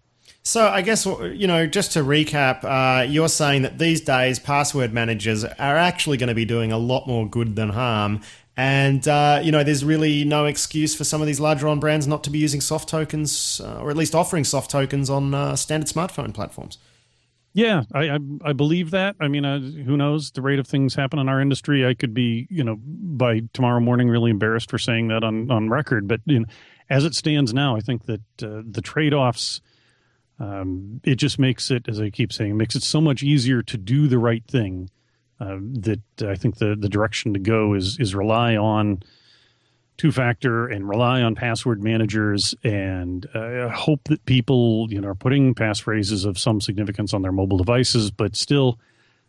So 0.46 0.68
I 0.68 0.82
guess 0.82 1.06
you 1.06 1.48
know, 1.48 1.66
just 1.66 1.94
to 1.94 2.00
recap, 2.00 2.64
uh, 2.66 3.04
you're 3.04 3.30
saying 3.30 3.62
that 3.62 3.80
these 3.80 4.02
days 4.02 4.40
password 4.40 4.92
managers 4.92 5.46
are 5.46 5.78
actually 5.78 6.18
going 6.18 6.28
to 6.28 6.36
be 6.36 6.44
doing 6.44 6.74
a 6.74 6.78
lot 6.78 7.08
more 7.08 7.26
good 7.28 7.56
than 7.56 7.70
harm, 7.70 8.20
and 8.58 9.08
uh, 9.08 9.40
you 9.42 9.54
know, 9.54 9.64
there's 9.64 9.86
really 9.86 10.26
no 10.26 10.46
excuse 10.46 10.94
for 10.96 11.06
some 11.06 11.22
of 11.22 11.28
these 11.28 11.40
larger 11.40 11.68
on 11.70 11.80
brands 11.80 12.08
not 12.08 12.26
to 12.26 12.30
be 12.30 12.40
using 12.40 12.60
soft 12.60 12.90
tokens, 12.90 13.62
uh, 13.64 13.80
or 13.80 13.90
at 13.90 13.96
least 13.96 14.14
offering 14.14 14.44
soft 14.44 14.70
tokens 14.70 15.10
on 15.10 15.34
uh, 15.34 15.56
standard 15.56 15.88
smartphone 15.88 16.34
platforms. 16.34 16.78
Yeah, 17.54 17.84
I, 17.94 18.10
I, 18.10 18.20
I 18.46 18.54
believe 18.54 18.92
that. 18.92 19.16
I 19.22 19.28
mean, 19.30 19.46
uh, 19.46 19.60
who 19.60 19.96
knows 19.96 20.32
the 20.32 20.42
rate 20.42 20.60
of 20.60 20.68
things 20.68 20.96
happen 20.96 21.20
in 21.20 21.30
our 21.30 21.40
industry? 21.40 21.86
I 21.86 21.94
could 21.94 22.14
be, 22.14 22.48
you 22.50 22.64
know, 22.64 22.80
by 22.84 23.42
tomorrow 23.54 23.80
morning, 23.80 24.10
really 24.10 24.32
embarrassed 24.32 24.70
for 24.70 24.78
saying 24.78 25.08
that 25.08 25.24
on 25.24 25.50
on 25.50 25.70
record. 25.70 26.06
But 26.08 26.20
you 26.26 26.42
know, 26.42 26.46
as 26.90 27.06
it 27.06 27.16
stands 27.16 27.54
now, 27.54 27.78
I 27.78 27.80
think 27.80 28.08
that 28.08 28.22
uh, 28.44 28.62
the 28.70 28.82
trade 28.84 29.14
offs. 29.14 29.62
Um, 30.40 31.00
it 31.04 31.16
just 31.16 31.40
makes 31.40 31.70
it, 31.72 31.88
as 31.88 32.00
I 32.00 32.10
keep 32.10 32.34
saying, 32.34 32.58
makes 32.58 32.76
it 32.76 32.84
so 32.84 33.00
much 33.00 33.24
easier 33.24 33.62
to 33.64 33.78
do 33.78 34.08
the 34.08 34.18
right 34.18 34.44
thing 34.46 34.90
uh, 35.40 35.58
that 35.60 36.02
I 36.22 36.36
think 36.36 36.58
the 36.58 36.76
the 36.76 36.90
direction 36.90 37.34
to 37.34 37.40
go 37.40 37.74
is 37.74 37.98
is 38.00 38.16
rely 38.16 38.56
on 38.56 39.04
two 39.98 40.12
factor 40.12 40.68
and 40.68 40.88
rely 40.88 41.22
on 41.22 41.36
password 41.36 41.84
managers 41.84 42.56
and 42.64 43.28
uh, 43.36 43.70
hope 43.70 44.02
that 44.06 44.26
people 44.26 44.88
you 44.90 45.00
know 45.00 45.10
are 45.10 45.16
putting 45.16 45.54
passphrases 45.54 46.26
of 46.26 46.38
some 46.38 46.62
significance 46.62 47.14
on 47.14 47.22
their 47.22 47.32
mobile 47.32 47.58
devices, 47.58 48.12
but 48.12 48.36
still 48.36 48.80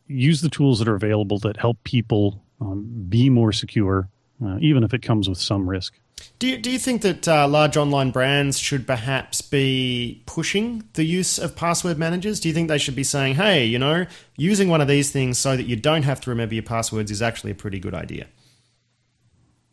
use 0.07 0.41
the 0.41 0.49
tools 0.49 0.79
that 0.79 0.89
are 0.89 0.95
available 0.95 1.39
that 1.39 1.57
help 1.57 1.83
people 1.85 2.43
um, 2.61 3.07
be 3.09 3.31
more 3.31 3.53
secure, 3.53 4.09
uh, 4.45 4.59
even 4.61 4.85
if 4.85 4.95
it 4.95 5.03
comes 5.03 5.29
with 5.29 5.39
some 5.39 5.69
risk. 5.69 5.95
Do 6.41 6.49
you, 6.49 6.59
do 6.59 6.71
you 6.71 6.79
think 6.79 7.03
that 7.03 7.29
uh, 7.29 7.47
large 7.47 7.77
online 7.77 8.11
brands 8.11 8.59
should 8.59 8.87
perhaps 8.87 9.41
be 9.41 10.23
pushing 10.27 10.85
the 10.95 11.05
use 11.05 11.39
of 11.39 11.55
password 11.55 11.97
managers? 11.97 12.41
Do 12.41 12.49
you 12.49 12.55
think 12.55 12.69
they 12.69 12.79
should 12.79 12.97
be 12.97 13.05
saying, 13.05 13.37
hey, 13.37 13.65
you 13.65 13.79
know, 13.79 14.07
using 14.37 14.69
one 14.69 14.81
of 14.81 14.89
these 14.89 15.11
things 15.11 15.39
so 15.39 15.57
that 15.57 15.65
you 15.65 15.77
don't 15.77 16.03
have 16.03 16.21
to 16.23 16.31
remember 16.31 16.55
your 16.55 16.65
passwords 16.65 17.11
is 17.11 17.23
actually 17.23 17.53
a 17.53 17.55
pretty 17.55 17.79
good 17.79 17.95
idea? 17.95 18.27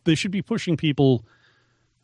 They 0.04 0.14
should 0.14 0.30
be 0.30 0.42
pushing 0.42 0.76
people. 0.76 1.24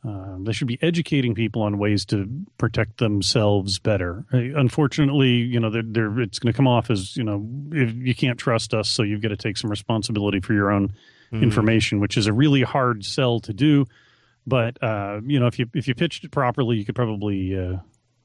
Uh, 0.07 0.37
they 0.41 0.53
should 0.53 0.69
be 0.69 0.79
educating 0.83 1.35
people 1.35 1.63
on 1.63 1.79
ways 1.79 2.05
to 2.07 2.29
protect 2.59 2.99
themselves 2.99 3.79
better. 3.79 4.25
Uh, 4.33 4.39
unfortunately, 4.39 5.31
you 5.31 5.61
know, 5.61 5.71
they're, 5.71 5.83
they're, 5.85 6.21
it's 6.21 6.41
going 6.41 6.53
to 6.53 6.57
come 6.57 6.69
off 6.69 6.91
as 6.91 7.17
you 7.17 7.25
know, 7.25 7.47
you 7.73 8.15
can't 8.15 8.39
trust 8.39 8.75
us, 8.75 8.89
so 8.89 9.03
you've 9.03 9.23
got 9.23 9.29
to 9.29 9.37
take 9.37 9.57
some 9.57 9.71
responsibility 9.71 10.41
for 10.41 10.53
your 10.53 10.71
own 10.71 10.93
mm. 11.33 11.43
information, 11.43 12.01
which 12.01 12.17
is 12.17 12.27
a 12.27 12.33
really 12.33 12.63
hard 12.63 13.05
sell 13.05 13.41
to 13.41 13.53
do 13.53 13.87
but 14.49 14.83
uh, 14.83 15.21
you 15.25 15.39
know, 15.39 15.47
if 15.47 15.59
you 15.59 15.67
if 15.75 15.87
you 15.87 15.95
pitched 15.95 16.25
it 16.25 16.31
properly, 16.31 16.77
you 16.77 16.85
could 16.85 16.95
probably 16.95 17.59
uh, 17.59 17.79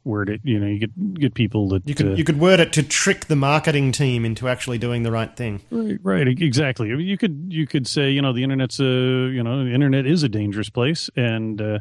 word 0.03 0.30
it. 0.30 0.41
You 0.43 0.59
know, 0.59 0.67
you 0.67 0.80
could 0.80 1.19
get 1.19 1.34
people 1.34 1.69
that 1.69 1.88
you 1.88 1.95
could 1.95 2.07
uh, 2.07 2.11
you 2.11 2.24
could 2.24 2.39
word 2.39 2.59
it 2.59 2.74
to 2.74 2.84
trick 2.84 3.26
the 3.26 3.36
marketing 3.36 3.91
team 3.91 4.26
into 4.26 4.47
actually 4.47 4.78
doing 4.78 5.03
the 5.03 5.11
right 5.11 5.36
thing. 5.36 5.61
Right, 5.69 5.99
right, 6.01 6.28
exactly. 6.28 6.89
you 6.89 7.17
could 7.17 7.47
you 7.49 7.67
could 7.67 7.88
say, 7.88 8.11
you 8.11 8.21
know, 8.21 8.34
the 8.34 8.43
internet's 8.43 8.80
a 8.80 8.84
you 8.84 9.43
know, 9.43 9.65
the 9.65 9.74
internet 9.74 10.05
is 10.05 10.24
a 10.24 10.30
dangerous 10.30 10.69
place, 10.69 11.09
and 11.15 11.61
uh, 11.61 11.80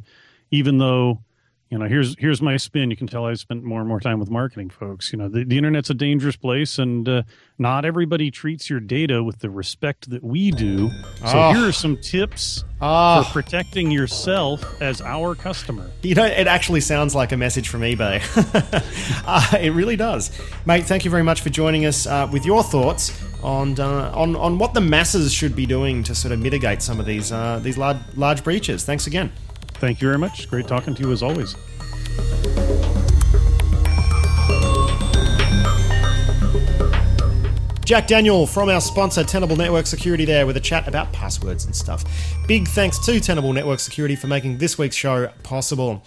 even 0.51 0.79
though 0.79 1.21
you 1.73 1.79
know 1.79 1.87
here's 1.87 2.15
here's 2.19 2.43
my 2.43 2.59
spin. 2.59 2.91
You 2.91 2.97
can 2.99 3.07
tell 3.07 3.25
i've 3.25 3.41
spent 3.41 3.65
more 3.65 3.81
and 3.81 3.89
more 3.89 3.99
time 3.99 4.21
with 4.21 4.29
marketing 4.29 4.69
folks. 4.69 5.11
You 5.11 5.19
know 5.19 5.31
the, 5.31 5.43
the 5.43 5.57
internet's 5.57 5.89
a 5.89 5.95
dangerous 5.95 6.37
place 6.37 6.79
and 6.79 7.09
uh, 7.09 7.23
not 7.59 7.87
everybody 7.87 8.31
treats 8.31 8.69
your 8.69 8.79
data 8.79 9.25
with 9.25 9.39
the 9.39 9.49
respect 9.49 10.11
that 10.11 10.23
we 10.23 10.51
do. 10.51 10.91
So 11.25 11.33
oh. 11.39 11.53
here 11.55 11.67
are 11.67 11.73
some 11.73 11.97
tips 11.97 12.65
oh. 12.83 13.23
for 13.23 13.33
protecting 13.33 13.91
yourself 13.91 14.83
as 14.83 15.01
our 15.01 15.35
customer. 15.35 15.91
You 16.03 16.15
know 16.15 16.27
it 16.27 16.47
actually 16.47 16.83
sounds 16.83 17.15
like 17.15 17.33
a 17.33 17.39
message 17.39 17.71
from 17.71 17.81
ebay. 17.81 18.21
Uh, 19.25 19.57
it 19.59 19.73
really 19.73 19.97
does. 19.97 20.31
Mate 20.67 20.85
thank 20.85 21.05
you 21.05 21.11
very 21.11 21.23
much 21.23 21.41
for 21.41 21.49
joining 21.49 21.87
us 21.87 22.07
uh, 22.07 22.29
with 22.31 22.45
your 22.45 22.63
thoughts 22.63 23.19
on, 23.43 23.79
uh, 23.79 24.13
on 24.15 24.37
on 24.37 24.59
what 24.59 24.75
the 24.75 24.81
masses 24.81 25.33
should 25.33 25.57
be 25.57 25.65
doing 25.65 26.03
to 26.03 26.15
sort 26.15 26.33
of 26.33 26.41
mitigate 26.41 26.83
some 26.83 27.01
of 27.01 27.07
these 27.07 27.33
uh, 27.33 27.61
these 27.63 27.79
large 27.79 27.97
large 28.15 28.45
breaches. 28.45 28.85
Thanks 28.85 29.07
again 29.07 29.33
Thank 29.83 30.01
you 30.01 30.07
very 30.07 30.19
much. 30.19 30.49
Great 30.49 30.69
talking 30.69 30.95
to 30.95 31.03
you 31.03 31.11
as 31.11 31.25
always. 31.25 31.57
Jack 37.85 38.07
Daniel 38.07 38.47
from 38.47 38.69
our 38.69 38.81
sponsor, 38.81 39.25
Tenable 39.25 39.57
Network 39.57 39.89
Security, 39.89 40.25
there 40.25 40.47
with 40.47 40.57
a 40.57 40.61
chat 40.61 40.87
about 40.87 41.13
passwords 41.13 41.65
and 41.65 41.75
stuff. 41.75 42.05
Big 42.47 42.69
thanks 42.69 43.05
to 43.07 43.19
Tenable 43.19 43.53
Network 43.53 43.81
Security 43.81 44.15
for 44.15 44.29
making 44.29 44.59
this 44.59 44.79
week's 44.79 44.95
show 44.95 45.27
possible. 45.43 46.05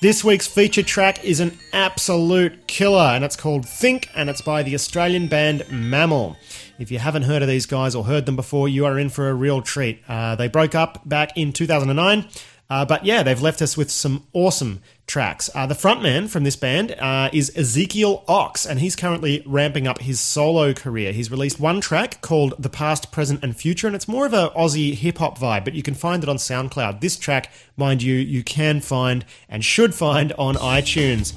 This 0.00 0.24
week's 0.24 0.46
feature 0.46 0.82
track 0.82 1.22
is 1.22 1.40
an 1.40 1.58
absolute 1.74 2.66
killer, 2.68 3.12
and 3.14 3.22
it's 3.22 3.36
called 3.36 3.68
Think, 3.68 4.08
and 4.14 4.30
it's 4.30 4.40
by 4.40 4.62
the 4.62 4.74
Australian 4.74 5.28
band 5.28 5.70
Mammal. 5.70 6.38
If 6.78 6.90
you 6.90 6.98
haven't 6.98 7.24
heard 7.24 7.42
of 7.42 7.48
these 7.48 7.66
guys 7.66 7.94
or 7.94 8.04
heard 8.04 8.24
them 8.24 8.34
before, 8.34 8.66
you 8.66 8.86
are 8.86 8.98
in 8.98 9.10
for 9.10 9.28
a 9.28 9.34
real 9.34 9.60
treat. 9.60 10.02
Uh, 10.08 10.36
they 10.36 10.48
broke 10.48 10.74
up 10.74 11.06
back 11.06 11.36
in 11.36 11.52
2009. 11.52 12.26
Uh, 12.70 12.84
but 12.84 13.04
yeah, 13.04 13.22
they've 13.24 13.42
left 13.42 13.60
us 13.60 13.76
with 13.76 13.90
some 13.90 14.26
awesome 14.32 14.80
tracks. 15.08 15.50
Uh, 15.54 15.66
the 15.66 15.74
frontman 15.74 16.28
from 16.28 16.44
this 16.44 16.54
band 16.54 16.92
uh, 16.92 17.28
is 17.32 17.54
Ezekiel 17.56 18.24
Ox, 18.28 18.64
and 18.64 18.78
he's 18.78 18.94
currently 18.94 19.42
ramping 19.44 19.88
up 19.88 20.00
his 20.00 20.20
solo 20.20 20.72
career. 20.72 21.12
He's 21.12 21.30
released 21.30 21.58
one 21.58 21.80
track 21.80 22.20
called 22.20 22.54
The 22.58 22.70
Past, 22.70 23.10
Present, 23.10 23.42
and 23.42 23.56
Future, 23.56 23.88
and 23.88 23.96
it's 23.96 24.06
more 24.06 24.24
of 24.24 24.32
a 24.32 24.50
Aussie 24.50 24.94
hip 24.94 25.18
hop 25.18 25.36
vibe, 25.36 25.64
but 25.64 25.74
you 25.74 25.82
can 25.82 25.94
find 25.94 26.22
it 26.22 26.28
on 26.28 26.36
SoundCloud. 26.36 27.00
This 27.00 27.16
track, 27.16 27.50
mind 27.76 28.02
you, 28.02 28.14
you 28.14 28.44
can 28.44 28.80
find 28.80 29.24
and 29.48 29.64
should 29.64 29.92
find 29.92 30.32
on 30.34 30.54
iTunes. 30.54 31.34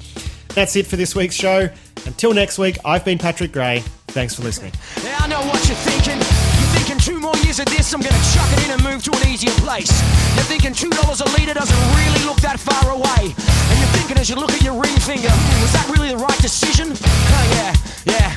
That's 0.54 0.76
it 0.76 0.86
for 0.86 0.94
this 0.94 1.16
week's 1.16 1.34
show. 1.34 1.68
Until 2.06 2.32
next 2.32 2.58
week, 2.58 2.78
I've 2.84 3.04
been 3.04 3.18
Patrick 3.18 3.50
Gray. 3.50 3.80
Thanks 4.08 4.36
for 4.36 4.42
listening. 4.42 4.72
Two 7.04 7.20
more 7.20 7.36
years 7.44 7.60
of 7.60 7.68
this, 7.68 7.92
I'm 7.92 8.00
gonna 8.00 8.24
chuck 8.32 8.48
it 8.56 8.64
in 8.64 8.70
and 8.72 8.80
move 8.80 9.04
to 9.04 9.12
an 9.12 9.28
easier 9.28 9.52
place. 9.60 9.92
You're 10.32 10.48
thinking 10.48 10.72
two 10.72 10.88
dollars 10.88 11.20
a 11.20 11.28
litre 11.36 11.52
doesn't 11.52 11.82
really 11.92 12.24
look 12.24 12.40
that 12.40 12.56
far 12.56 12.96
away. 12.96 13.28
And 13.28 13.76
you're 13.76 13.92
thinking 13.92 14.16
as 14.16 14.32
you 14.32 14.40
look 14.40 14.56
at 14.56 14.64
your 14.64 14.72
ring 14.72 14.96
finger, 15.04 15.28
was 15.60 15.68
that 15.76 15.84
really 15.92 16.16
the 16.16 16.16
right 16.16 16.40
decision? 16.40 16.96
Oh 16.96 17.44
yeah, 17.60 17.76
yeah. 18.08 18.32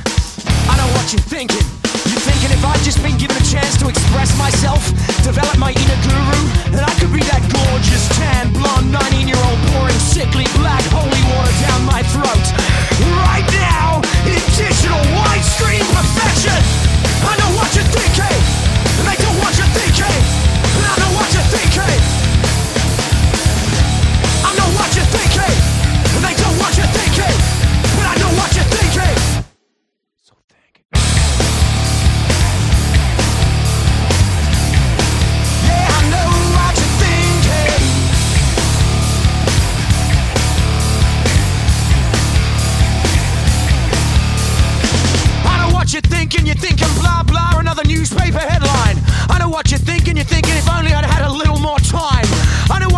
I 0.67 0.75
know 0.75 0.89
what 0.99 1.07
you're 1.15 1.23
thinking. 1.23 1.63
You're 2.11 2.19
thinking 2.27 2.51
if 2.51 2.59
I'd 2.59 2.83
just 2.83 2.99
been 2.99 3.15
given 3.15 3.39
a 3.39 3.45
chance 3.47 3.79
to 3.79 3.87
express 3.87 4.35
myself, 4.35 4.83
develop 5.23 5.55
my 5.55 5.71
inner 5.71 5.99
guru, 6.03 6.41
then 6.75 6.83
I 6.83 6.91
could 6.99 7.15
be 7.15 7.23
that 7.31 7.47
gorgeous, 7.47 8.03
tan, 8.19 8.51
blonde, 8.51 8.91
19 8.91 9.31
year 9.31 9.39
old 9.47 9.59
pouring 9.71 10.01
sickly 10.03 10.43
black 10.59 10.83
holy 10.91 11.23
water 11.31 11.55
down 11.63 11.87
my 11.87 12.03
throat. 12.11 12.45
Right 13.31 13.47
now, 13.63 14.03
in 14.27 14.43
digital 14.59 14.99
widescreen 15.15 15.87
perfection. 15.95 16.86
I 17.23 17.35
know 17.37 17.57
what 17.57 17.75
you're 17.75 17.83
thinking. 17.85 18.66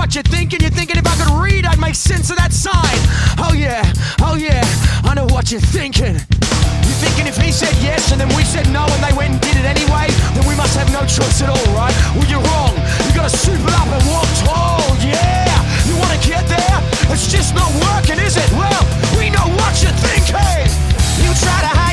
What 0.10 0.16
you're 0.16 0.34
thinking. 0.34 0.60
You're 0.62 0.74
thinking 0.74 0.98
if 0.98 1.06
I 1.06 1.14
could 1.22 1.30
read, 1.38 1.70
I'd 1.70 1.78
make 1.78 1.94
sense 1.94 2.32
of 2.32 2.38
that 2.42 2.50
sign. 2.50 2.98
Oh 3.38 3.54
yeah, 3.54 3.86
oh 4.26 4.34
yeah, 4.34 4.66
I 5.06 5.14
know 5.14 5.30
what 5.30 5.54
you're 5.54 5.62
thinking. 5.62 6.18
You're 6.18 7.00
thinking 7.06 7.30
if 7.30 7.38
he 7.38 7.54
said 7.54 7.78
yes 7.78 8.10
and 8.10 8.18
then 8.18 8.26
we 8.34 8.42
said 8.42 8.66
no 8.74 8.90
and 8.90 9.02
they 9.06 9.14
went 9.14 9.38
and 9.38 9.42
did 9.46 9.54
it 9.54 9.70
anyway, 9.70 10.10
then 10.34 10.50
we 10.50 10.58
must 10.58 10.74
have 10.82 10.90
no 10.90 11.06
choice 11.06 11.46
at 11.46 11.54
all, 11.54 11.62
right? 11.78 11.94
Well, 12.18 12.26
you're 12.26 12.42
wrong. 12.42 12.74
You 13.06 13.14
gotta 13.14 13.30
soup 13.30 13.62
it 13.62 13.76
up 13.78 13.86
and 13.86 14.02
walk 14.10 14.26
tall, 14.42 14.82
yeah. 15.06 15.46
You 15.86 15.94
wanna 16.02 16.18
get 16.26 16.42
there? 16.50 16.78
It's 17.14 17.30
just 17.30 17.54
not 17.54 17.70
working, 17.78 18.18
is 18.18 18.34
it? 18.34 18.50
Well, 18.58 18.82
we 19.14 19.30
know 19.30 19.46
what 19.62 19.78
you're 19.78 19.94
thinking. 20.10 20.74
You 21.22 21.30
try 21.38 21.62
to 21.62 21.70
hide 21.70 21.89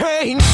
thinking. 0.00 0.49